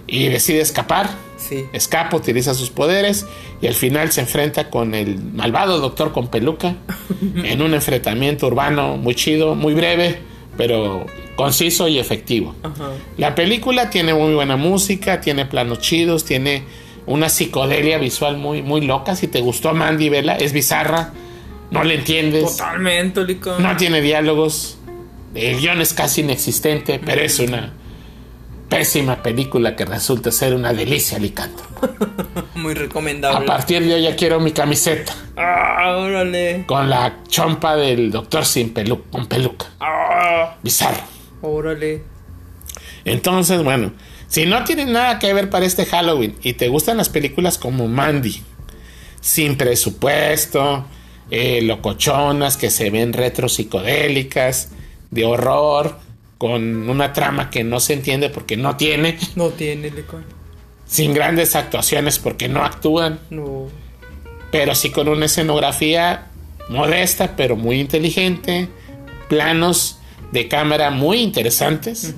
y 0.08 0.28
decide 0.30 0.62
escapar. 0.62 1.10
Sí. 1.38 1.66
Escapa, 1.74 2.16
utiliza 2.16 2.54
sus 2.54 2.70
poderes 2.70 3.26
y 3.62 3.68
al 3.68 3.74
final 3.74 4.12
se 4.12 4.22
enfrenta 4.22 4.70
con 4.70 4.96
el 4.96 5.20
malvado 5.20 5.80
doctor 5.80 6.14
con 6.14 6.30
peluca 6.30 6.76
en 7.44 7.62
un 7.62 7.74
enfrentamiento 7.74 8.48
urbano 8.48 8.96
muy 8.96 9.16
chido, 9.16 9.54
muy 9.56 9.74
breve, 9.74 10.20
pero 10.58 11.06
conciso 11.36 11.88
y 11.88 12.00
efectivo. 12.00 12.56
Ajá. 12.64 12.92
La 13.18 13.36
película 13.36 13.90
tiene 13.90 14.14
muy 14.14 14.34
buena 14.34 14.56
música, 14.58 15.20
tiene 15.22 15.46
planos 15.46 15.80
chidos, 15.80 16.26
tiene 16.26 16.64
una 17.06 17.30
psicodelia 17.30 17.98
visual 17.98 18.38
muy, 18.38 18.62
muy 18.62 18.82
loca. 18.82 19.16
Si 19.16 19.28
te 19.28 19.42
gustó 19.42 19.74
Mandy, 19.74 20.10
vela, 20.10 20.36
es 20.36 20.54
bizarra, 20.54 21.12
no 21.72 21.84
le 21.84 21.96
entiendes, 21.96 22.58
Totalmente, 22.58 23.24
Lica. 23.26 23.56
no 23.60 23.76
tiene 23.78 24.00
diálogos, 24.02 24.78
el 25.36 25.60
guion 25.60 25.82
es 25.82 25.94
casi 25.94 26.22
inexistente, 26.22 27.00
pero 27.04 27.22
es 27.22 27.40
una 27.40 27.74
pésima 28.70 29.22
película 29.22 29.76
que 29.76 29.86
resulta 29.86 30.32
ser 30.32 30.54
una 30.56 30.74
delicia 30.74 31.20
licántropo. 31.20 31.88
Muy 32.56 32.72
A 32.74 32.76
recomendable. 32.76 33.46
partir 33.46 33.84
de 33.84 33.96
hoy 33.96 34.02
ya 34.04 34.16
quiero 34.16 34.40
mi 34.40 34.52
camiseta 34.52 35.14
Ah, 35.36 35.96
órale. 35.98 36.64
con 36.66 36.90
la 36.90 37.18
chompa 37.28 37.76
del 37.76 38.10
doctor 38.12 38.46
sin 38.46 38.74
pelu 38.74 39.04
con 39.12 39.26
peluca. 39.28 39.66
Ah, 39.80 40.03
Bizarro. 40.64 41.02
órale. 41.42 42.04
Entonces, 43.06 43.64
bueno, 43.64 43.92
si 44.28 44.46
no 44.46 44.64
tienes 44.64 44.88
nada 44.88 45.20
que 45.20 45.34
ver 45.34 45.50
para 45.50 45.66
este 45.66 45.86
Halloween 45.86 46.36
y 46.42 46.54
te 46.54 46.68
gustan 46.70 46.98
las 46.98 47.10
películas 47.10 47.58
como 47.58 47.88
Mandy, 47.88 48.42
sin 49.22 49.58
presupuesto, 49.58 50.86
eh, 51.32 51.62
locochonas 51.62 52.58
que 52.58 52.70
se 52.70 52.90
ven 52.90 53.14
retro 53.14 53.50
psicodélicas, 53.50 54.70
de 55.12 55.26
horror, 55.26 55.98
con 56.38 56.90
una 56.90 57.14
trama 57.14 57.50
que 57.50 57.64
no 57.64 57.80
se 57.80 57.94
entiende 57.94 58.30
porque 58.30 58.58
no 58.58 58.76
tiene, 58.76 59.18
No 59.36 59.50
tiene, 59.50 59.90
Lica. 59.92 60.18
sin 60.88 61.14
grandes 61.14 61.56
actuaciones 61.56 62.20
porque 62.20 62.48
no 62.50 62.64
actúan, 62.64 63.20
No. 63.30 63.68
pero 64.52 64.76
sí 64.76 64.90
con 64.90 65.08
una 65.08 65.26
escenografía 65.28 66.28
modesta 66.70 67.36
pero 67.36 67.56
muy 67.56 67.80
inteligente, 67.80 68.68
planos 69.30 70.00
de 70.34 70.48
cámara 70.48 70.90
muy 70.90 71.20
interesantes, 71.20 72.16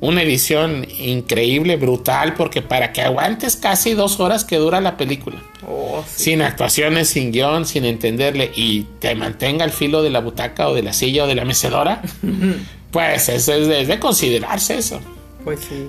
una 0.00 0.22
edición 0.22 0.84
increíble, 0.98 1.76
brutal, 1.76 2.34
porque 2.34 2.60
para 2.60 2.92
que 2.92 3.00
aguantes 3.02 3.56
casi 3.56 3.94
dos 3.94 4.18
horas 4.20 4.44
que 4.44 4.56
dura 4.56 4.80
la 4.80 4.96
película, 4.96 5.40
Oh, 5.66 6.02
sí. 6.06 6.24
sin 6.24 6.42
actuaciones, 6.42 7.08
sin 7.08 7.30
guion, 7.32 7.64
sin 7.64 7.84
entenderle 7.84 8.50
y 8.54 8.82
te 8.98 9.14
mantenga 9.14 9.64
al 9.64 9.70
filo 9.70 10.02
de 10.02 10.10
la 10.10 10.18
butaca 10.20 10.68
o 10.68 10.74
de 10.74 10.82
la 10.82 10.92
silla 10.92 11.22
o 11.24 11.26
de 11.28 11.36
la 11.36 11.44
mecedora, 11.44 12.02
pues 12.90 13.28
eso 13.28 13.54
es 13.54 13.68
de, 13.68 13.82
es 13.82 13.88
de 13.88 13.98
considerarse 14.00 14.76
eso. 14.76 15.00
Pues 15.44 15.60
sí. 15.60 15.86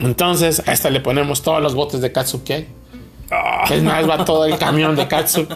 Entonces, 0.00 0.62
a 0.66 0.72
esta 0.72 0.90
le 0.90 1.00
ponemos 1.00 1.42
todos 1.42 1.62
los 1.62 1.74
botes 1.74 2.00
de 2.00 2.10
katsu 2.12 2.42
que 2.44 2.54
hay. 2.54 2.66
Es 3.70 3.82
más, 3.82 4.08
va 4.08 4.24
todo 4.24 4.44
el 4.44 4.58
camión 4.58 4.94
de 4.96 5.06
katsu. 5.14 5.46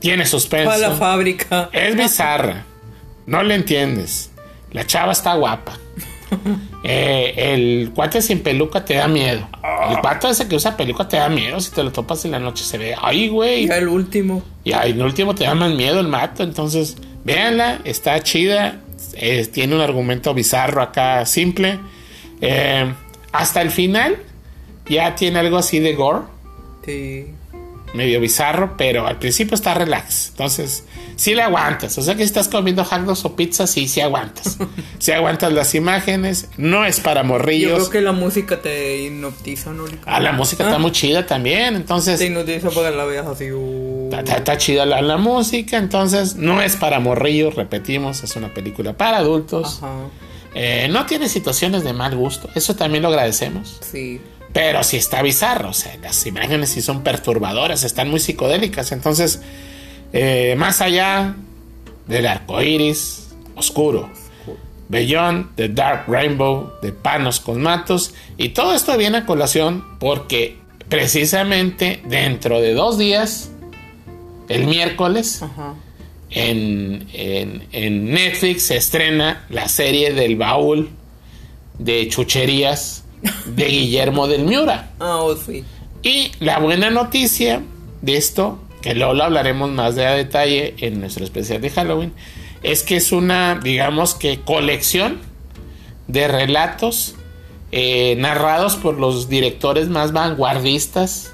Tiene 0.00 0.24
suspenso. 0.26 0.70
A 0.70 0.78
la 0.78 0.90
fábrica. 0.92 1.68
Es 1.72 1.94
bizarra. 1.96 2.64
No 3.28 3.42
le 3.42 3.54
entiendes. 3.54 4.30
La 4.72 4.84
chava 4.86 5.12
está 5.12 5.34
guapa. 5.34 5.78
Eh, 6.84 7.34
el 7.54 7.90
cuate 7.94 8.22
sin 8.22 8.40
peluca 8.40 8.84
te 8.84 8.94
da 8.94 9.08
miedo. 9.08 9.48
El 9.90 10.00
pato 10.00 10.28
ese 10.28 10.46
que 10.46 10.54
usa 10.56 10.76
peluca 10.76 11.08
te 11.08 11.16
da 11.16 11.28
miedo. 11.28 11.58
Si 11.60 11.70
te 11.72 11.82
lo 11.82 11.90
topas 11.90 12.24
en 12.24 12.30
la 12.30 12.38
noche 12.38 12.64
se 12.64 12.78
ve. 12.78 12.94
Ay, 13.00 13.28
güey. 13.28 13.66
Ya 13.66 13.78
el 13.78 13.88
último. 13.88 14.42
Y 14.62 14.72
ahí, 14.72 14.92
en 14.92 15.02
último 15.02 15.34
te 15.34 15.44
da 15.44 15.54
más 15.54 15.72
miedo 15.74 15.98
el 16.00 16.06
mato. 16.08 16.42
Entonces, 16.44 16.96
Véanla, 17.24 17.80
está 17.84 18.22
chida. 18.22 18.80
eh, 19.14 19.46
tiene 19.46 19.74
un 19.74 19.80
argumento 19.80 20.32
bizarro 20.34 20.80
acá, 20.82 21.26
simple. 21.26 21.78
Eh, 22.40 22.92
hasta 23.32 23.60
el 23.60 23.70
final 23.70 24.16
ya 24.88 25.14
tiene 25.14 25.38
algo 25.40 25.56
así 25.58 25.78
de 25.80 25.94
gore, 25.94 26.20
Sí. 26.84 27.26
Medio 27.94 28.20
bizarro, 28.20 28.76
pero 28.76 29.06
al 29.06 29.18
principio 29.18 29.54
está 29.54 29.74
relax. 29.74 30.28
Entonces, 30.30 30.84
sí 31.16 31.34
le 31.34 31.42
aguantas. 31.42 31.96
O 31.98 32.02
sea 32.02 32.14
que 32.14 32.22
si 32.22 32.26
estás 32.26 32.48
comiendo 32.48 32.84
hot 32.84 33.00
dogs 33.02 33.24
o 33.24 33.34
pizza, 33.34 33.66
sí, 33.66 33.88
sí 33.88 34.00
aguantas. 34.00 34.58
sí 34.98 35.12
aguantas 35.12 35.52
las 35.52 35.74
imágenes. 35.74 36.48
No 36.56 36.84
es 36.84 37.00
para 37.00 37.22
Yo 37.22 37.28
morrillos. 37.28 37.78
creo 37.78 37.90
que 37.90 38.00
la 38.02 38.12
música 38.12 38.60
te 38.60 38.98
hipnotiza, 39.04 39.72
¿no? 39.72 39.84
Ah, 40.06 40.20
la 40.20 40.32
música 40.32 40.64
está 40.64 40.78
muy 40.78 40.92
chida 40.92 41.26
también. 41.26 41.76
Entonces, 41.76 42.18
Te 42.18 42.26
hipnotiza 42.26 42.70
para 42.70 42.90
que 42.90 42.96
la 42.96 43.04
veas 43.04 43.26
así. 43.26 43.50
uh. 43.50 44.04
Está, 44.10 44.20
está- 44.20 44.36
está 44.36 44.56
chida 44.58 44.86
la, 44.86 45.02
la 45.02 45.16
música, 45.18 45.76
entonces 45.76 46.36
no 46.36 46.62
es 46.62 46.76
para 46.76 46.98
morrillos, 47.00 47.54
repetimos, 47.56 48.22
es 48.24 48.36
una 48.36 48.52
película 48.54 48.94
para 48.94 49.18
adultos. 49.18 49.78
Ajá. 49.82 49.94
Eh, 50.54 50.88
no 50.90 51.04
tiene 51.04 51.28
situaciones 51.28 51.84
de 51.84 51.92
mal 51.92 52.16
gusto, 52.16 52.48
eso 52.54 52.74
también 52.74 53.02
lo 53.02 53.08
agradecemos. 53.10 53.78
Sí. 53.82 54.20
Pero 54.52 54.82
sí 54.82 54.96
está 54.96 55.22
bizarro, 55.22 55.70
o 55.70 55.74
sea, 55.74 55.96
las 55.98 56.24
imágenes 56.26 56.70
sí 56.70 56.80
son 56.82 57.02
perturbadoras, 57.02 57.84
están 57.84 58.10
muy 58.10 58.18
psicodélicas. 58.20 58.92
Entonces, 58.92 59.40
eh, 60.12 60.54
más 60.56 60.80
allá 60.80 61.34
del 62.06 62.26
arco 62.26 62.62
iris 62.62 63.28
oscuro, 63.54 64.10
Beyond 64.88 65.54
the 65.56 65.68
Dark 65.68 66.04
Rainbow 66.08 66.72
de 66.80 66.92
Panos 66.92 67.40
con 67.40 67.60
Matos, 67.60 68.14
y 68.38 68.48
todo 68.50 68.74
esto 68.74 68.96
viene 68.96 69.18
a 69.18 69.26
colación 69.26 69.84
porque 70.00 70.56
precisamente 70.88 72.00
dentro 72.06 72.60
de 72.62 72.72
dos 72.72 72.96
días, 72.96 73.50
el 74.48 74.66
miércoles, 74.66 75.42
Ajá. 75.42 75.74
en, 76.30 77.06
en- 77.12 77.64
en 77.72 78.10
Netflix 78.12 78.62
se 78.62 78.78
estrena 78.78 79.44
la 79.50 79.68
serie 79.68 80.14
del 80.14 80.36
baúl 80.36 80.88
de 81.78 82.08
chucherías 82.08 83.04
de 83.46 83.64
Guillermo 83.64 84.26
del 84.26 84.44
Miura. 84.44 84.90
Ah, 85.00 85.18
oh, 85.22 85.36
sí. 85.36 85.64
Y 86.02 86.30
la 86.40 86.58
buena 86.58 86.90
noticia 86.90 87.62
de 88.02 88.16
esto, 88.16 88.58
que 88.82 88.94
luego 88.94 89.14
lo 89.14 89.24
hablaremos 89.24 89.70
más 89.70 89.96
de 89.96 90.06
a 90.06 90.12
detalle 90.12 90.74
en 90.78 91.00
nuestro 91.00 91.24
especial 91.24 91.60
de 91.60 91.70
Halloween, 91.70 92.12
es 92.62 92.82
que 92.82 92.96
es 92.96 93.12
una, 93.12 93.58
digamos 93.62 94.14
que, 94.14 94.40
colección 94.40 95.18
de 96.06 96.28
relatos 96.28 97.14
eh, 97.70 98.16
narrados 98.18 98.76
por 98.76 98.98
los 98.98 99.28
directores 99.28 99.88
más 99.88 100.12
vanguardistas 100.12 101.32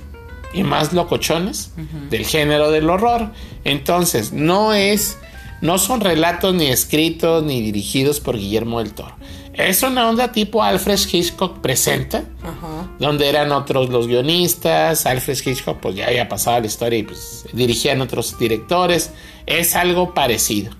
y 0.52 0.62
más 0.62 0.92
locochones 0.92 1.72
del 2.10 2.26
género 2.26 2.70
del 2.70 2.88
horror. 2.88 3.30
Entonces, 3.64 4.32
no 4.32 4.72
es, 4.72 5.18
no 5.60 5.78
son 5.78 6.00
relatos 6.00 6.54
ni 6.54 6.66
escritos 6.66 7.42
ni 7.42 7.60
dirigidos 7.60 8.20
por 8.20 8.36
Guillermo 8.36 8.78
del 8.80 8.94
Toro. 8.94 9.16
Es 9.54 9.82
una 9.84 10.08
onda 10.08 10.32
tipo 10.32 10.62
Alfred 10.62 10.98
Hitchcock 11.10 11.60
presenta, 11.60 12.24
Ajá. 12.42 12.90
donde 12.98 13.28
eran 13.28 13.52
otros 13.52 13.88
los 13.88 14.08
guionistas, 14.08 15.06
Alfred 15.06 15.38
Hitchcock 15.44 15.78
pues 15.78 15.94
ya 15.94 16.06
había 16.08 16.28
pasado 16.28 16.60
la 16.60 16.66
historia 16.66 16.98
y 16.98 17.02
pues 17.04 17.46
dirigían 17.52 18.00
otros 18.00 18.36
directores, 18.38 19.12
es 19.46 19.76
algo 19.76 20.12
parecido. 20.12 20.72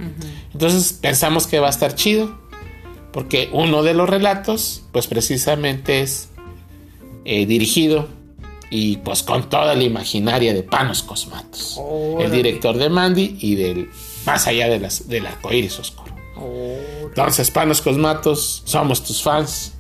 Entonces 0.53 0.93
pensamos 0.93 1.47
que 1.47 1.61
va 1.61 1.68
a 1.68 1.70
estar 1.70 1.95
chido, 1.95 2.37
porque 3.12 3.49
uno 3.53 3.85
de 3.85 3.95
los 3.95 4.09
relatos 4.09 4.83
pues 4.91 5.07
precisamente 5.07 6.01
es 6.01 6.31
eh, 7.25 7.47
dirigido 7.47 8.09
y 8.70 8.97
pues 8.99 9.22
con 9.22 9.49
toda 9.49 9.77
la 9.77 9.85
imaginaria 9.85 10.53
de 10.53 10.64
Panos 10.64 11.05
Cosmatos, 11.05 11.81
el 12.18 12.31
director 12.33 12.77
de 12.77 12.89
Mandy 12.89 13.37
y 13.41 13.55
del 13.55 13.89
más 14.27 14.49
allá 14.49 14.68
de 14.68 14.81
las, 14.81 15.07
del 15.09 15.27
arcoíris 15.27 15.79
oscuro. 15.79 16.03
Oh, 16.37 17.07
Entonces, 17.07 17.51
Panos 17.51 17.80
Cosmatos, 17.80 18.62
somos 18.64 19.03
tus 19.03 19.22
fans. 19.22 19.72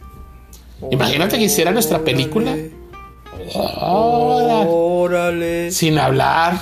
Imagínate 0.90 1.38
que 1.38 1.44
hiciera 1.44 1.70
nuestra 1.70 2.00
película. 2.00 2.56
Órale. 3.54 5.70
sin 5.70 5.98
hablar. 5.98 6.58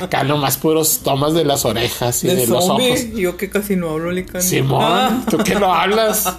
Acá 0.00 0.24
nomás 0.24 0.56
puros 0.56 1.00
tomas 1.04 1.34
de 1.34 1.44
las 1.44 1.64
orejas 1.64 2.24
y 2.24 2.28
de, 2.28 2.36
De 2.36 2.46
los 2.46 2.68
ojos. 2.68 3.12
Yo 3.14 3.36
que 3.36 3.50
casi 3.50 3.76
no 3.76 3.90
hablo, 3.90 4.10
Licano. 4.10 4.42
Simón, 4.42 5.24
¿tú 5.30 5.38
qué 5.38 5.54
no 5.54 5.72
hablas? 5.72 6.32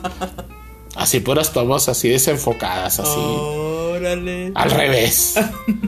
Así 0.95 1.19
puras 1.19 1.51
tomas 1.51 1.89
así 1.89 2.09
desenfocadas, 2.09 2.99
así. 2.99 3.19
Órale. 3.97 4.51
Al 4.55 4.71
revés. 4.71 5.35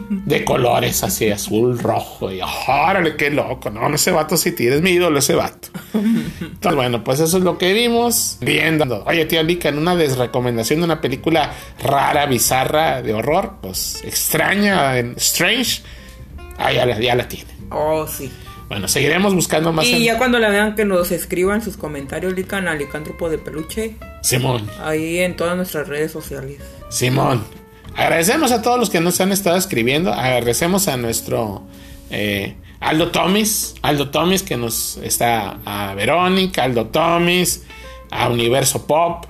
De 0.09 0.43
colores 0.45 1.03
así, 1.03 1.29
azul, 1.31 1.77
rojo. 1.79 2.31
Y 2.31 2.39
órale, 2.67 3.15
qué 3.15 3.29
loco. 3.29 3.69
No, 3.69 3.87
no, 3.89 3.95
ese 3.95 4.11
vato 4.11 4.35
sí 4.37 4.51
tienes 4.51 4.81
mi 4.81 4.91
ídolo, 4.91 5.19
ese 5.19 5.35
vato. 5.35 5.69
Entonces, 5.93 6.75
bueno, 6.75 7.03
pues 7.03 7.19
eso 7.19 7.37
es 7.37 7.43
lo 7.43 7.57
que 7.57 7.73
vimos. 7.73 8.37
Viendo. 8.41 9.03
Oye, 9.05 9.25
tío 9.25 9.41
Lica, 9.43 9.69
en 9.69 9.77
una 9.77 9.95
desrecomendación 9.95 10.79
de 10.79 10.85
una 10.85 11.01
película 11.01 11.53
rara, 11.81 12.25
bizarra, 12.25 13.01
de 13.01 13.13
horror, 13.13 13.55
pues 13.61 14.01
extraña, 14.03 14.97
en 14.97 15.13
Strange. 15.17 15.81
Ah, 16.57 16.71
ya 16.71 16.85
la, 16.85 16.99
ya 16.99 17.15
la 17.15 17.27
tiene. 17.27 17.51
Oh, 17.69 18.05
sí. 18.07 18.31
Bueno, 18.67 18.89
seguiremos 18.89 19.33
buscando 19.33 19.71
más 19.71 19.85
Y 19.87 19.93
en- 19.93 20.03
ya 20.03 20.17
cuando 20.17 20.39
la 20.39 20.49
vean 20.49 20.75
que 20.75 20.83
nos 20.83 21.11
escriban 21.11 21.61
sus 21.61 21.77
comentarios, 21.77 22.33
Lican, 22.33 22.67
a 22.67 22.75
Licántropo 22.75 23.29
de 23.29 23.37
Peluche, 23.37 23.95
Simón. 24.21 24.69
ahí 24.83 25.19
en 25.19 25.37
todas 25.37 25.55
nuestras 25.55 25.87
redes 25.87 26.11
sociales. 26.11 26.57
Simón. 26.89 27.45
Agradecemos 27.97 28.51
a 28.51 28.61
todos 28.61 28.79
los 28.79 28.91
que 28.91 29.01
nos 29.01 29.19
han 29.21 29.31
estado 29.31 29.57
escribiendo. 29.57 30.13
Agradecemos 30.13 30.87
a 30.87 30.97
nuestro 30.97 31.63
eh, 32.11 32.55
Aldo 32.79 33.09
Tomis. 33.09 33.73
Aldo 33.81 34.11
Tomis 34.11 34.43
que 34.43 34.55
nos 34.55 34.97
está 34.97 35.57
a 35.65 35.95
Verónica, 35.95 36.63
Aldo 36.63 36.85
Tomis, 36.85 37.63
a 38.11 38.29
Universo 38.29 38.85
Pop, 38.85 39.25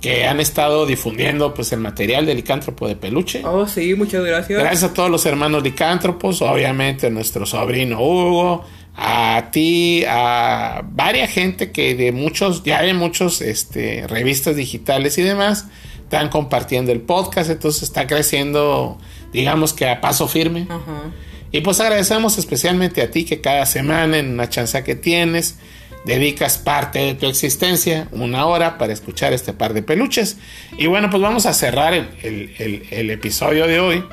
que 0.00 0.26
han 0.26 0.40
estado 0.40 0.86
difundiendo 0.86 1.52
pues 1.52 1.72
el 1.72 1.80
material 1.80 2.24
del 2.24 2.38
licántropo 2.38 2.88
de 2.88 2.96
peluche. 2.96 3.42
Oh, 3.44 3.66
sí, 3.68 3.94
muchas 3.94 4.24
gracias. 4.24 4.60
Gracias 4.60 4.90
a 4.90 4.94
todos 4.94 5.10
los 5.10 5.26
hermanos 5.26 5.62
licántropos, 5.62 6.40
obviamente 6.40 7.08
a 7.08 7.10
nuestro 7.10 7.44
sobrino 7.44 8.00
Hugo, 8.00 8.64
a 8.96 9.50
ti, 9.52 10.04
a 10.08 10.82
varias 10.90 11.30
gente 11.30 11.70
que 11.70 11.94
de 11.94 12.12
muchos, 12.12 12.64
ya 12.64 12.80
de 12.80 12.94
muchos 12.94 13.42
este, 13.42 14.06
revistas 14.06 14.56
digitales 14.56 15.18
y 15.18 15.22
demás, 15.22 15.66
están 16.06 16.28
compartiendo 16.28 16.92
el 16.92 17.00
podcast, 17.00 17.50
entonces 17.50 17.82
está 17.82 18.06
creciendo, 18.06 18.96
digamos 19.32 19.72
que 19.72 19.88
a 19.88 20.00
paso 20.00 20.28
firme. 20.28 20.66
Ajá. 20.70 21.10
Y 21.52 21.60
pues 21.62 21.80
agradecemos 21.80 22.38
especialmente 22.38 23.02
a 23.02 23.10
ti 23.10 23.24
que 23.24 23.40
cada 23.40 23.66
semana 23.66 24.18
en 24.18 24.32
una 24.34 24.48
chance 24.48 24.82
que 24.84 24.94
tienes, 24.94 25.58
dedicas 26.04 26.58
parte 26.58 27.00
de 27.00 27.14
tu 27.14 27.26
existencia, 27.26 28.06
una 28.12 28.46
hora, 28.46 28.78
para 28.78 28.92
escuchar 28.92 29.32
este 29.32 29.52
par 29.52 29.74
de 29.74 29.82
peluches. 29.82 30.36
Y 30.78 30.86
bueno, 30.86 31.10
pues 31.10 31.20
vamos 31.22 31.46
a 31.46 31.52
cerrar 31.54 31.94
el, 31.94 32.08
el- 32.22 32.54
el- 32.58 32.82
el 32.90 33.10
episodio 33.10 33.66
de 33.66 33.80
hoy 33.80 34.04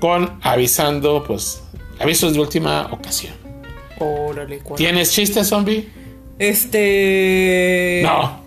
con 0.00 0.38
avisando, 0.42 1.24
pues, 1.26 1.62
avisos 1.98 2.32
de 2.32 2.40
última 2.40 2.86
ocasión. 2.90 3.34
Órale, 3.98 4.58
¿cuál? 4.58 4.76
¿Tienes 4.78 5.12
chistes, 5.12 5.46
zombie? 5.48 5.88
Este. 6.38 8.00
No. 8.02 8.40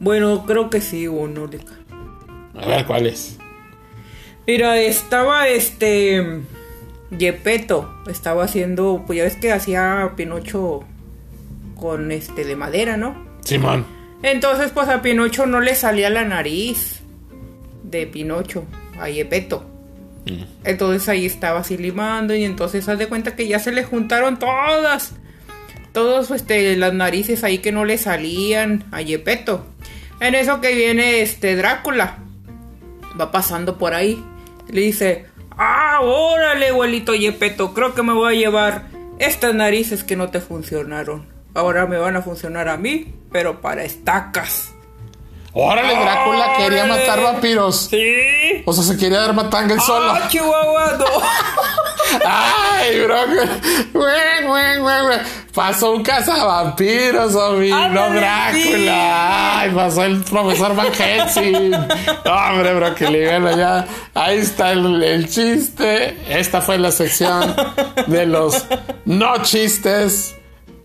Bueno, 0.00 0.44
creo 0.46 0.68
que 0.70 0.80
sí, 0.80 1.06
uno. 1.08 1.48
A 2.56 2.66
ver, 2.66 2.86
¿cuál 2.86 3.06
es? 3.06 3.38
Mira, 4.46 4.78
estaba 4.78 5.48
este. 5.48 6.40
Yepeto. 7.16 7.94
Estaba 8.08 8.44
haciendo. 8.44 9.04
Pues 9.06 9.18
ya 9.18 9.24
ves 9.24 9.36
que 9.36 9.52
hacía 9.52 10.12
Pinocho 10.16 10.84
con 11.76 12.10
este 12.12 12.44
de 12.44 12.56
madera, 12.56 12.96
¿no? 12.96 13.26
Simón. 13.44 13.86
Entonces, 14.22 14.70
pues 14.72 14.88
a 14.88 15.02
Pinocho 15.02 15.46
no 15.46 15.60
le 15.60 15.74
salía 15.74 16.10
la 16.10 16.24
nariz 16.24 17.00
de 17.82 18.06
Pinocho, 18.06 18.64
a 18.98 19.08
Yepeto. 19.08 19.64
Entonces 20.64 21.08
ahí 21.08 21.24
estaba 21.24 21.60
así 21.60 21.78
limando 21.78 22.34
y 22.34 22.44
entonces 22.44 22.88
haz 22.88 22.98
de 22.98 23.06
cuenta 23.06 23.36
que 23.36 23.46
ya 23.46 23.60
se 23.60 23.70
le 23.70 23.84
juntaron 23.84 24.38
todas. 24.38 25.12
Todos 25.92 26.30
este, 26.32 26.76
las 26.76 26.92
narices 26.92 27.44
ahí 27.44 27.58
que 27.58 27.70
no 27.70 27.84
le 27.84 27.96
salían 27.96 28.84
a 28.90 29.02
Yepeto. 29.02 29.64
En 30.18 30.34
eso 30.34 30.60
que 30.60 30.74
viene 30.74 31.20
este 31.20 31.54
Drácula. 31.54 32.18
Va 33.18 33.32
pasando 33.32 33.78
por 33.78 33.94
ahí. 33.94 34.22
Le 34.68 34.80
dice, 34.82 35.26
ah, 35.56 36.00
órale, 36.02 36.68
abuelito 36.68 37.14
Yepeto, 37.14 37.74
creo 37.74 37.94
que 37.94 38.02
me 38.02 38.12
voy 38.12 38.34
a 38.34 38.38
llevar 38.38 38.86
estas 39.18 39.54
narices 39.54 40.04
que 40.04 40.16
no 40.16 40.30
te 40.30 40.40
funcionaron. 40.40 41.26
Ahora 41.54 41.86
me 41.86 41.96
van 41.96 42.16
a 42.16 42.22
funcionar 42.22 42.68
a 42.68 42.76
mí, 42.76 43.14
pero 43.32 43.60
para 43.60 43.84
estacas. 43.84 44.75
Órale, 45.58 45.94
Drácula 45.96 46.52
quería 46.58 46.84
matar 46.84 47.22
vampiros. 47.22 47.88
Sí. 47.90 48.62
O 48.66 48.74
sea, 48.74 48.84
se 48.84 48.98
quería 48.98 49.20
dar 49.20 49.32
matanga 49.32 49.72
él 49.72 49.80
solo. 49.80 50.12
¡Ah, 50.12 50.28
Chihuahua! 50.28 50.96
No. 50.98 51.06
Ay, 52.26 53.00
bro. 53.00 53.16
Güey, 53.94 54.46
güey, 54.46 54.78
güey, 54.78 55.02
güey. 55.02 55.18
Pasó 55.54 55.92
un 55.92 56.02
cazavampiros, 56.02 57.32
zombie. 57.32 57.70
No 57.70 57.76
Ándale, 57.76 58.20
Drácula. 58.20 59.58
Ay, 59.60 59.70
pasó 59.70 60.04
el 60.04 60.22
profesor 60.24 60.76
Van 60.76 60.92
Helsing. 60.92 61.72
Hombre, 62.26 62.74
bro, 62.74 62.94
que 62.94 63.24
gana 63.24 63.56
ya. 63.56 63.86
Ahí 64.12 64.36
está 64.40 64.72
el, 64.72 65.02
el 65.02 65.26
chiste. 65.30 66.18
Esta 66.28 66.60
fue 66.60 66.76
la 66.76 66.92
sección 66.92 67.56
de 68.06 68.26
los 68.26 68.62
no 69.06 69.42
chistes. 69.42 70.34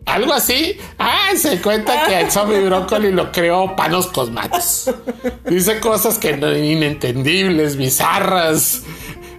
Algo 0.06 0.34
así. 0.34 0.78
Ah, 0.98 1.30
se 1.36 1.62
cuenta 1.62 2.06
que 2.08 2.20
el 2.20 2.32
zombie 2.32 2.60
brócoli 2.62 3.12
lo 3.12 3.32
creó 3.32 3.76
Panos 3.76 4.08
Cosmatos. 4.08 4.90
Dice 5.46 5.80
cosas 5.80 6.18
que 6.18 6.38
no, 6.38 6.56
inentendibles, 6.56 7.78
bizarras, 7.78 8.84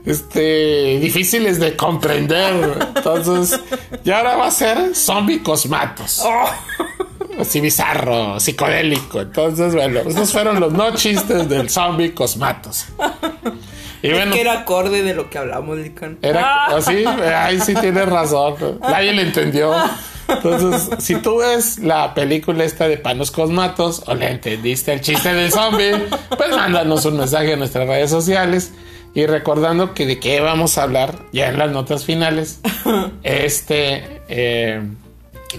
este, 0.06 0.98
difíciles 1.00 1.58
de 1.58 1.76
comprender. 1.76 2.88
Entonces, 2.96 3.60
y 4.04 4.10
ahora 4.10 4.36
va 4.36 4.46
a 4.46 4.50
ser 4.50 4.94
zombie 4.94 5.42
Cosmatos. 5.42 6.22
Así 7.38 7.60
bizarro, 7.60 8.38
psicodélico. 8.38 9.20
Entonces, 9.20 9.74
bueno, 9.74 10.00
esos 10.00 10.32
fueron 10.32 10.60
los 10.60 10.72
no 10.72 10.94
chistes 10.94 11.48
del 11.48 11.70
zombie 11.70 12.14
Cosmatos. 12.14 12.86
Y 14.02 14.10
bueno, 14.10 14.32
que 14.32 14.40
era 14.40 14.52
acorde 14.60 15.02
de 15.02 15.14
lo 15.14 15.30
que 15.30 15.38
hablamos, 15.38 15.78
Lican. 15.78 16.18
Era 16.22 16.66
así, 16.66 17.04
ahí 17.04 17.60
sí 17.60 17.74
tienes 17.74 18.08
razón. 18.08 18.78
Nadie 18.80 19.12
le 19.12 19.22
entendió. 19.22 19.74
Entonces, 20.28 20.90
si 20.98 21.16
tú 21.16 21.38
ves 21.38 21.78
la 21.78 22.14
película 22.14 22.64
esta 22.64 22.88
de 22.88 22.96
Panos 22.96 23.30
Cosmatos 23.30 24.02
o 24.06 24.14
le 24.14 24.30
entendiste 24.30 24.92
el 24.92 25.00
chiste 25.00 25.32
del 25.34 25.50
zombie, 25.50 25.92
pues 26.36 26.50
mándanos 26.50 27.04
un 27.04 27.18
mensaje 27.18 27.52
en 27.52 27.58
nuestras 27.58 27.86
redes 27.86 28.10
sociales. 28.10 28.72
Y 29.14 29.26
recordando 29.26 29.92
que 29.92 30.06
de 30.06 30.18
qué 30.18 30.40
vamos 30.40 30.78
a 30.78 30.84
hablar 30.84 31.18
ya 31.32 31.48
en 31.48 31.58
las 31.58 31.70
notas 31.70 32.04
finales. 32.04 32.60
Este. 33.22 34.22
Eh, 34.28 34.82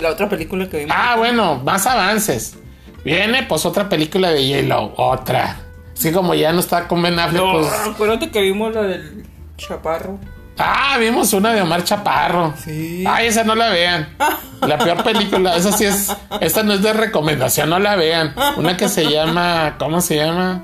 la 0.01 0.09
otra 0.09 0.27
película 0.27 0.67
que 0.69 0.79
vimos. 0.79 0.95
Ah, 0.97 1.15
bueno, 1.17 1.61
más 1.63 1.85
avances. 1.85 2.55
Viene 3.03 3.43
pues 3.43 3.65
otra 3.65 3.89
película 3.89 4.31
de 4.31 4.45
Yellow, 4.45 4.93
otra. 4.97 5.59
Así 5.95 6.11
como 6.11 6.33
ya 6.33 6.51
no 6.51 6.59
está 6.59 6.87
con 6.87 7.01
Ben 7.01 7.19
Affleck, 7.19 7.43
no, 7.43 7.51
pues. 7.53 7.67
Acuérdate 7.85 8.31
que 8.31 8.41
vimos 8.41 8.73
la 8.73 8.83
del 8.83 9.23
Chaparro. 9.57 10.19
Ah, 10.57 10.97
vimos 10.99 11.33
una 11.33 11.53
de 11.53 11.61
Omar 11.61 11.83
Chaparro. 11.83 12.53
Sí. 12.63 13.03
Ay, 13.07 13.27
esa 13.27 13.43
no 13.43 13.55
la 13.55 13.69
vean. 13.69 14.15
La 14.61 14.77
peor 14.77 15.03
película, 15.03 15.57
esa 15.57 15.71
sí 15.73 15.83
es. 15.83 16.07
Esta 16.39 16.63
no 16.63 16.73
es 16.73 16.81
de 16.81 16.93
recomendación, 16.93 17.69
no 17.69 17.79
la 17.79 17.97
vean. 17.97 18.33
Una 18.55 18.77
que 18.77 18.87
se 18.87 19.05
llama. 19.09 19.75
¿Cómo 19.77 19.99
se 19.99 20.15
llama? 20.15 20.63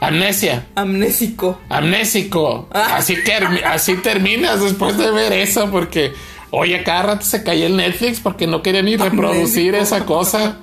Amnesia. 0.00 0.66
Amnésico. 0.76 1.58
Amnésico. 1.68 2.68
Así 2.72 3.16
que 3.24 3.32
así 3.64 3.96
terminas 3.96 4.60
después 4.60 4.96
de 4.96 5.10
ver 5.10 5.32
eso, 5.32 5.68
porque. 5.70 6.12
Oye, 6.54 6.82
cada 6.84 7.02
rato 7.02 7.24
se 7.24 7.42
cayó 7.42 7.66
el 7.66 7.76
Netflix 7.78 8.20
porque 8.20 8.46
no 8.46 8.60
quería 8.62 8.82
ni 8.82 8.96
reproducir 8.96 9.74
esa 9.74 10.04
cosa. 10.04 10.58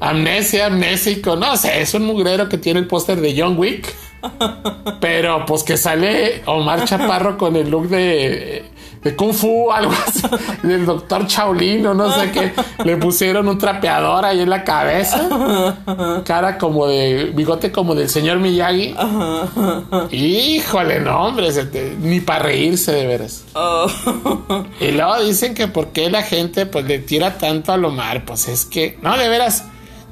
Amnesia, 0.00 0.66
amnésico. 0.66 1.34
No 1.34 1.56
sé, 1.56 1.82
es 1.82 1.92
un 1.94 2.04
mugrero 2.06 2.48
que 2.48 2.56
tiene 2.56 2.78
el 2.78 2.86
póster 2.86 3.20
de 3.20 3.34
John 3.36 3.58
Wick. 3.58 3.92
Pero 5.00 5.44
pues 5.46 5.62
que 5.62 5.76
sale 5.76 6.42
Omar 6.46 6.84
Chaparro 6.84 7.38
con 7.38 7.56
el 7.56 7.70
look 7.70 7.88
de, 7.88 8.64
de 9.02 9.16
Kung 9.16 9.32
Fu, 9.32 9.70
algo 9.70 9.92
así, 10.06 10.22
del 10.62 10.86
doctor 10.86 11.26
Shaolin 11.26 11.86
o 11.86 11.94
no 11.94 12.12
sé 12.12 12.30
qué. 12.30 12.52
Le 12.84 12.96
pusieron 12.96 13.48
un 13.48 13.58
trapeador 13.58 14.24
ahí 14.24 14.40
en 14.40 14.50
la 14.50 14.64
cabeza. 14.64 16.22
Cara 16.24 16.58
como 16.58 16.86
de, 16.86 17.32
bigote 17.34 17.70
como 17.70 17.94
del 17.94 18.08
señor 18.08 18.38
Miyagi. 18.38 18.94
Híjole, 20.10 21.00
no, 21.00 21.26
hombre, 21.26 21.48
ni 22.00 22.20
para 22.20 22.44
reírse 22.44 22.92
de 22.92 23.06
veras. 23.06 23.44
Y 24.80 24.90
luego 24.92 25.22
dicen 25.22 25.54
que 25.54 25.68
por 25.68 25.88
qué 25.88 26.10
la 26.10 26.22
gente 26.22 26.66
pues 26.66 26.84
le 26.84 26.98
tira 26.98 27.38
tanto 27.38 27.72
al 27.72 27.84
Omar, 27.84 28.24
pues 28.24 28.48
es 28.48 28.64
que, 28.64 28.98
no, 29.02 29.16
de 29.16 29.28
veras. 29.28 29.64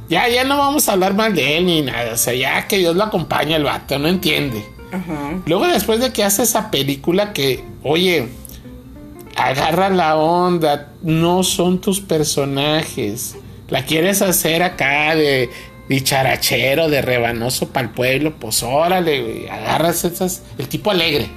Ya, 0.08 0.28
ya 0.28 0.44
no 0.44 0.58
vamos 0.58 0.88
a 0.88 0.92
hablar 0.92 1.14
mal 1.14 1.34
de 1.34 1.58
él 1.58 1.66
ni 1.66 1.82
nada. 1.82 2.14
O 2.14 2.16
sea, 2.16 2.34
ya 2.34 2.66
que 2.68 2.78
Dios 2.78 2.94
lo 2.94 3.04
acompaña 3.04 3.56
el 3.56 3.64
vato, 3.64 3.98
no 3.98 4.08
entiende. 4.08 4.64
Luego, 5.46 5.66
después 5.66 6.00
de 6.00 6.12
que 6.12 6.24
hace 6.24 6.44
esa 6.44 6.70
película 6.70 7.32
que, 7.32 7.64
oye, 7.82 8.28
agarra 9.36 9.90
la 9.90 10.16
onda, 10.16 10.92
no 11.02 11.42
son 11.42 11.80
tus 11.80 12.00
personajes. 12.00 13.36
La 13.68 13.84
quieres 13.84 14.22
hacer 14.22 14.62
acá 14.62 15.14
de 15.14 15.50
dicharachero, 15.88 16.88
de 16.88 17.02
rebanoso 17.02 17.68
para 17.68 17.86
el 17.86 17.92
pueblo, 17.92 18.34
pues 18.38 18.62
órale, 18.62 19.48
agarras 19.50 20.04
esas, 20.04 20.42
el 20.58 20.68
tipo 20.68 20.90
alegre. 20.90 21.28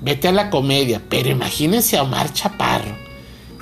Vete 0.00 0.28
a 0.28 0.32
la 0.32 0.50
comedia, 0.50 1.00
pero 1.08 1.28
imagínense 1.28 1.96
a 1.96 2.02
Omar 2.02 2.32
Chaparro, 2.32 2.96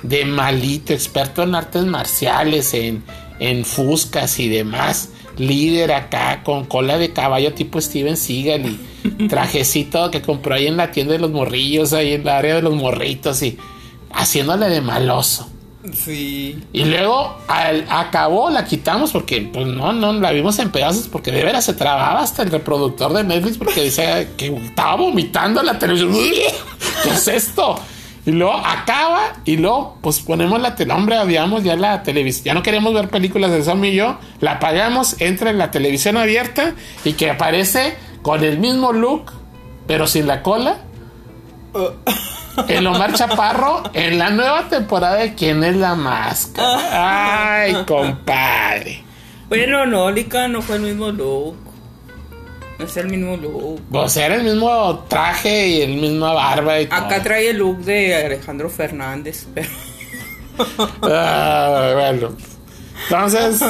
de 0.03 0.25
malito, 0.25 0.93
experto 0.93 1.43
en 1.43 1.55
artes 1.55 1.83
marciales, 1.83 2.73
en 2.73 3.03
en 3.39 3.65
fuscas 3.65 4.39
y 4.39 4.49
demás. 4.49 5.09
Líder 5.37 5.93
acá 5.93 6.43
con 6.43 6.65
cola 6.65 6.97
de 6.97 7.13
caballo 7.13 7.53
tipo 7.53 7.79
Steven 7.79 8.17
Seagal 8.17 8.65
y 8.65 9.27
trajecito 9.27 10.11
que 10.11 10.21
compró 10.21 10.55
ahí 10.55 10.67
en 10.67 10.77
la 10.77 10.91
tienda 10.91 11.13
de 11.13 11.19
los 11.19 11.31
morrillos, 11.31 11.93
ahí 11.93 12.13
en 12.13 12.25
la 12.25 12.37
área 12.37 12.55
de 12.55 12.61
los 12.61 12.75
morritos 12.75 13.41
y 13.41 13.57
haciéndole 14.11 14.69
de 14.69 14.81
maloso. 14.81 15.49
Sí. 15.93 16.61
Y 16.73 16.83
luego 16.83 17.37
al, 17.47 17.85
acabó, 17.89 18.49
la 18.49 18.65
quitamos 18.65 19.11
porque 19.11 19.41
pues 19.41 19.65
no, 19.65 19.93
no, 19.93 20.11
la 20.11 20.31
vimos 20.31 20.59
en 20.59 20.71
pedazos 20.71 21.07
porque 21.07 21.31
de 21.31 21.41
veras 21.43 21.63
se 21.63 21.73
trababa 21.73 22.21
hasta 22.21 22.43
el 22.43 22.51
reproductor 22.51 23.13
de 23.13 23.23
Netflix 23.23 23.57
porque 23.57 23.83
decía 23.83 24.35
que 24.35 24.47
estaba 24.47 24.95
vomitando 24.95 25.63
la 25.63 25.79
televisión. 25.79 26.11
¿Qué 27.03 27.09
es 27.09 27.27
esto? 27.29 27.79
Y 28.29 28.31
luego 28.31 28.53
acaba 28.63 29.33
y 29.43 29.57
luego 29.57 29.97
pues 30.01 30.19
ponemos 30.19 30.61
la 30.61 30.75
tele. 30.75 30.93
Hombre, 30.93 31.17
odiamos 31.17 31.63
ya 31.63 31.75
la 31.75 32.03
televisión. 32.03 32.45
Ya 32.45 32.53
no 32.53 32.61
queremos 32.61 32.93
ver 32.93 33.09
películas 33.09 33.49
de 33.49 33.63
zombie 33.63 33.89
y 33.89 33.95
yo. 33.95 34.19
La 34.39 34.51
apagamos, 34.51 35.19
entra 35.19 35.49
en 35.49 35.57
la 35.57 35.71
televisión 35.71 36.15
abierta 36.15 36.73
y 37.03 37.13
que 37.13 37.31
aparece 37.31 37.97
con 38.21 38.43
el 38.43 38.59
mismo 38.59 38.93
look, 38.93 39.31
pero 39.87 40.05
sin 40.05 40.27
la 40.27 40.43
cola. 40.43 40.77
El 42.67 42.85
Omar 42.85 43.13
Chaparro 43.13 43.81
en 43.93 44.19
la 44.19 44.29
nueva 44.29 44.69
temporada 44.69 45.15
de 45.15 45.33
¿Quién 45.33 45.63
es 45.63 45.75
la 45.75 45.95
máscara? 45.95 47.61
Ay, 47.63 47.77
compadre. 47.87 49.01
Bueno, 49.47 49.87
no, 49.87 50.11
Lica 50.11 50.47
no 50.47 50.61
fue 50.61 50.75
el 50.75 50.83
mismo 50.83 51.11
look. 51.11 51.57
No 52.79 52.85
es 52.85 52.95
el 52.95 53.09
mismo 53.09 53.35
look. 53.35 54.09
Sea, 54.09 54.27
era 54.27 54.35
el 54.35 54.43
mismo 54.43 55.05
traje 55.09 55.67
y 55.67 55.81
el 55.81 55.95
mismo 55.95 56.33
barba 56.33 56.79
y 56.79 56.85
Acá 56.85 57.21
trae 57.21 57.49
el 57.49 57.57
look 57.57 57.79
de 57.79 58.15
Alejandro 58.15 58.69
Fernández, 58.69 59.47
pero... 59.53 59.67
ah, 61.01 61.91
bueno. 61.93 62.35
Entonces, 63.03 63.61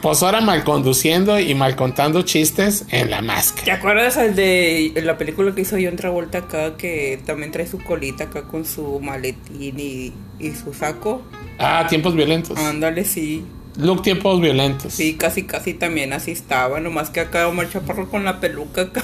pues 0.00 0.22
ahora 0.22 0.40
mal 0.40 0.62
conduciendo 0.62 1.40
y 1.40 1.54
mal 1.54 1.74
contando 1.74 2.22
chistes 2.22 2.84
en 2.90 3.10
la 3.10 3.20
máscara. 3.20 3.64
¿Te 3.64 3.72
acuerdas 3.72 4.16
el 4.16 4.36
de 4.36 4.92
la 5.02 5.18
película 5.18 5.52
que 5.54 5.62
hizo 5.62 5.76
John 5.82 5.96
Travolta 5.96 6.38
acá 6.38 6.76
que 6.76 7.20
también 7.26 7.50
trae 7.50 7.66
su 7.66 7.78
colita 7.82 8.24
acá 8.24 8.42
con 8.42 8.64
su 8.64 9.00
maletín 9.00 9.78
y, 9.80 10.12
y 10.38 10.52
su 10.52 10.72
saco? 10.72 11.22
Ah, 11.58 11.86
tiempos 11.88 12.14
violentos. 12.14 12.56
Ándale, 12.58 13.04
sí. 13.04 13.44
Look 13.76 14.02
tiempos 14.02 14.40
violentos. 14.40 14.92
Sí, 14.92 15.14
casi, 15.14 15.44
casi 15.44 15.74
también 15.74 16.12
así 16.12 16.30
estaba. 16.30 16.80
Nomás 16.80 17.10
que 17.10 17.20
acá 17.20 17.48
Omar 17.48 17.70
Chaparro 17.70 18.10
con 18.10 18.24
la 18.24 18.40
peluca 18.40 18.82
acá. 18.82 19.02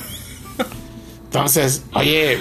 Entonces, 1.25 1.85
oye, 1.95 2.39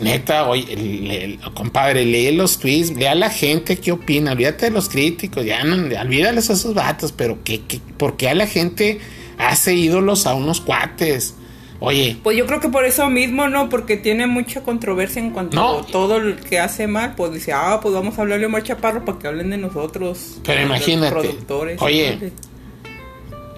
neta, 0.00 0.48
oye, 0.48 1.38
compadre, 1.54 2.04
lee 2.04 2.32
los 2.32 2.58
tweets, 2.58 2.96
lea 2.96 3.12
a 3.12 3.14
la 3.14 3.30
gente 3.30 3.76
qué 3.76 3.92
opina, 3.92 4.32
olvídate 4.32 4.66
de 4.66 4.70
los 4.70 4.88
críticos, 4.88 5.44
ya 5.44 5.64
no, 5.64 5.74
olvídales 6.00 6.48
a 6.50 6.54
esos 6.54 6.74
vatos, 6.74 7.12
pero 7.12 7.42
¿qué, 7.44 7.62
qué, 7.66 7.80
¿por 7.98 8.16
qué 8.16 8.28
a 8.28 8.34
la 8.34 8.46
gente 8.46 9.00
hace 9.38 9.74
ídolos 9.74 10.26
a 10.26 10.34
unos 10.34 10.60
cuates? 10.60 11.34
Oye. 11.80 12.18
Pues 12.22 12.36
yo 12.36 12.46
creo 12.46 12.60
que 12.60 12.68
por 12.68 12.84
eso 12.84 13.08
mismo, 13.10 13.48
¿no? 13.48 13.68
Porque 13.68 13.96
tiene 13.96 14.26
mucha 14.26 14.62
controversia 14.62 15.20
en 15.20 15.30
cuanto 15.30 15.80
a 15.80 15.86
todo 15.86 16.18
lo 16.18 16.36
que 16.36 16.58
hace 16.58 16.86
mal, 16.86 17.14
pues 17.16 17.32
dice, 17.32 17.52
ah, 17.52 17.80
pues 17.82 17.94
vamos 17.94 18.18
a 18.18 18.22
hablarle 18.22 18.46
a 18.46 18.48
Omar 18.48 18.62
Chaparro 18.62 19.04
para 19.04 19.18
que 19.18 19.28
hablen 19.28 19.50
de 19.50 19.58
nosotros. 19.58 20.38
Pero 20.44 20.62
imagínate. 20.62 21.12
Productores, 21.12 21.82
oye, 21.82 22.32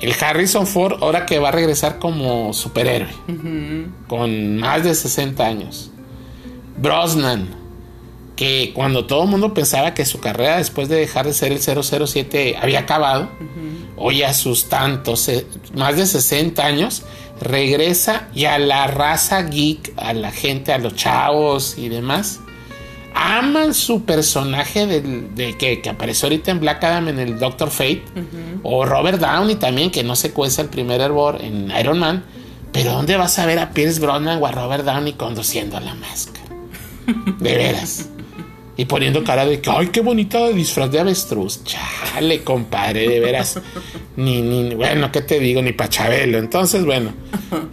el 0.00 0.14
Harrison 0.20 0.66
Ford, 0.66 1.02
ahora 1.02 1.26
que 1.26 1.38
va 1.38 1.48
a 1.48 1.52
regresar 1.52 1.98
como 1.98 2.52
superhéroe, 2.52 3.08
con 4.06 4.58
más 4.58 4.84
de 4.84 4.94
60 4.94 5.44
años. 5.44 5.90
Brosnan, 6.76 7.48
que 8.36 8.70
cuando 8.72 9.06
todo 9.06 9.24
el 9.24 9.30
mundo 9.30 9.52
pensaba 9.52 9.94
que 9.94 10.04
su 10.04 10.20
carrera 10.20 10.58
después 10.58 10.88
de 10.88 10.96
dejar 10.96 11.26
de 11.26 11.32
ser 11.32 11.50
el 11.50 11.58
007 11.58 12.56
había 12.60 12.80
acabado, 12.80 13.28
hoy 13.96 14.22
a 14.22 14.32
sus 14.32 14.68
tantos, 14.68 15.28
eh, 15.28 15.44
más 15.74 15.96
de 15.96 16.06
60 16.06 16.64
años, 16.64 17.02
regresa 17.41 18.28
y 18.34 18.45
a 18.45 18.59
la 18.59 18.86
raza 18.86 19.43
geek, 19.43 19.93
a 19.97 20.12
la 20.12 20.30
gente, 20.30 20.72
a 20.72 20.78
los 20.78 20.95
chavos 20.95 21.78
y 21.78 21.89
demás, 21.89 22.41
aman 23.14 23.74
su 23.74 24.05
personaje 24.05 24.86
de, 24.86 25.57
que, 25.57 25.82
apareció 25.89 26.26
ahorita 26.26 26.51
en 26.51 26.61
Black 26.61 26.84
Adam 26.84 27.09
en 27.09 27.18
el 27.18 27.39
Doctor 27.39 27.70
Fate, 27.70 28.05
o 28.62 28.84
Robert 28.84 29.20
Downey 29.20 29.57
también, 29.57 29.91
que 29.91 30.05
no 30.05 30.16
se 30.16 30.32
cuesta 30.32 30.62
el 30.62 30.68
primer 30.68 31.01
hervor 31.01 31.39
en 31.43 31.72
Iron 31.78 31.99
Man, 31.99 32.24
pero 32.72 32.93
¿dónde 32.93 33.16
vas 33.16 33.39
a 33.39 33.47
ver 33.47 33.59
a 33.59 33.70
Pierce 33.70 34.01
Brosnan 34.01 34.43
o 34.43 34.47
a 34.47 34.53
Robert 34.53 34.84
Downey 34.84 35.14
conduciendo 35.14 35.80
la 35.80 35.95
máscara? 35.95 36.47
De 37.39 37.57
veras. 37.57 38.09
Y 38.79 38.87
poniendo 38.87 39.22
cara 39.22 39.45
de 39.45 39.61
que, 39.61 39.68
ay, 39.68 39.89
qué 39.89 40.01
bonita 40.01 40.49
disfraz 40.49 40.91
de 40.91 41.01
avestruz. 41.01 41.62
Chale, 41.64 42.43
compadre, 42.43 43.07
de 43.07 43.20
veras. 43.20 43.61
Ni, 44.16 44.41
ni, 44.41 44.74
bueno, 44.74 45.12
¿qué 45.12 45.20
te 45.20 45.39
digo? 45.39 45.61
Ni 45.61 45.72
Pachabelo. 45.72 46.39
Entonces, 46.39 46.85
bueno, 46.85 47.12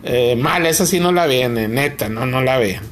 eh, 0.03 0.35
mal, 0.35 0.65
esa 0.65 0.85
sí 0.85 0.99
no 0.99 1.11
la 1.13 1.25
vean, 1.25 1.57
eh, 1.57 1.67
neta, 1.67 2.09
no, 2.09 2.25
no 2.25 2.41
la 2.41 2.57
vean. 2.57 2.83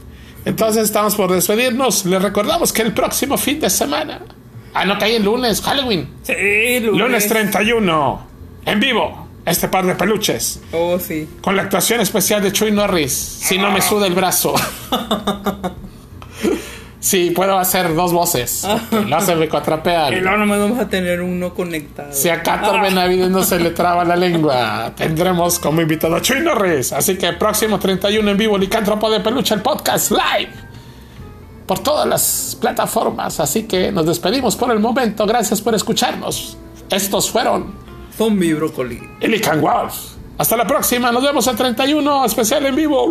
Entonces 0.46 0.86
estamos 0.86 1.16
por 1.16 1.32
despedirnos. 1.32 2.06
Les 2.06 2.22
recordamos 2.22 2.72
que 2.72 2.84
el 2.84 2.94
próximo 2.94 3.38
fin 3.38 3.60
de 3.60 3.70
semana 3.70 4.22
Ah, 4.74 4.86
no, 4.86 4.98
cae 4.98 5.18
el 5.18 5.24
lunes, 5.24 5.62
Halloween. 5.62 6.10
Sí, 6.24 6.80
Lunes 6.80 7.28
31, 7.28 8.28
en 8.66 8.80
vivo, 8.80 9.28
este 9.46 9.68
par 9.68 9.86
de 9.86 9.94
peluches. 9.94 10.62
Oh, 10.72 10.98
sí. 11.00 11.30
Con 11.42 11.56
la 11.56 11.64
actuación 11.64 12.02
especial 12.02 12.42
de 12.42 12.52
Chuy 12.52 12.72
Norris. 12.72 13.12
Si 13.12 13.58
no 13.58 13.72
me 13.72 13.82
suda 13.82 14.08
el 14.08 14.14
brazo. 14.14 14.56
sí, 17.04 17.32
puedo 17.32 17.60
hacer 17.60 17.94
dos 17.94 18.14
voces. 18.14 18.66
porque 18.90 19.06
No 19.10 19.20
se 19.22 19.36
me 19.36 19.46
Y 19.46 19.50
cuatrapean. 19.50 20.22
luego 20.22 20.38
nomás 20.38 20.60
vamos 20.60 20.80
a 20.80 20.88
tener 20.88 21.22
uno 21.22 21.54
conectado. 21.54 22.14
Si 22.14 22.30
a 22.30 22.42
Cátor 22.42 22.82
Benavides 22.82 23.30
no 23.30 23.44
se 23.44 23.60
le 23.60 23.70
traba 23.80 24.04
la 24.06 24.16
lengua, 24.16 24.94
tendremos 24.96 25.60
como 25.60 25.82
invitado 25.82 26.16
a 26.16 26.22
Chuy 26.22 26.40
Norris. 26.42 26.94
Así 26.94 27.18
que 27.18 27.34
próximo 27.34 27.78
31 27.80 28.32
en 28.32 28.38
vivo, 28.38 28.58
Licántropo 28.58 29.10
de 29.12 29.20
Peluche, 29.20 29.54
el 29.54 29.62
podcast 29.62 30.12
live. 30.12 30.52
Por 31.68 31.80
todas 31.80 32.08
las 32.08 32.58
plataformas. 32.60 33.40
Así 33.40 33.64
que 33.64 33.92
nos 33.92 34.06
despedimos 34.06 34.56
por 34.56 34.72
el 34.72 34.80
momento. 34.80 35.26
Gracias 35.26 35.62
por 35.62 35.74
escucharnos. 35.76 36.58
Estos 36.90 37.30
fueron 37.30 37.74
Zombie 38.18 38.54
brócoli. 38.54 39.00
Illican 39.22 39.62
Wolf. 39.62 39.94
Hasta 40.38 40.58
la 40.58 40.68
próxima. 40.68 41.12
Nos 41.12 41.24
vemos 41.24 41.48
el 41.48 41.56
31 41.56 42.26
especial 42.26 42.66
en 42.66 42.76
vivo. 42.76 43.08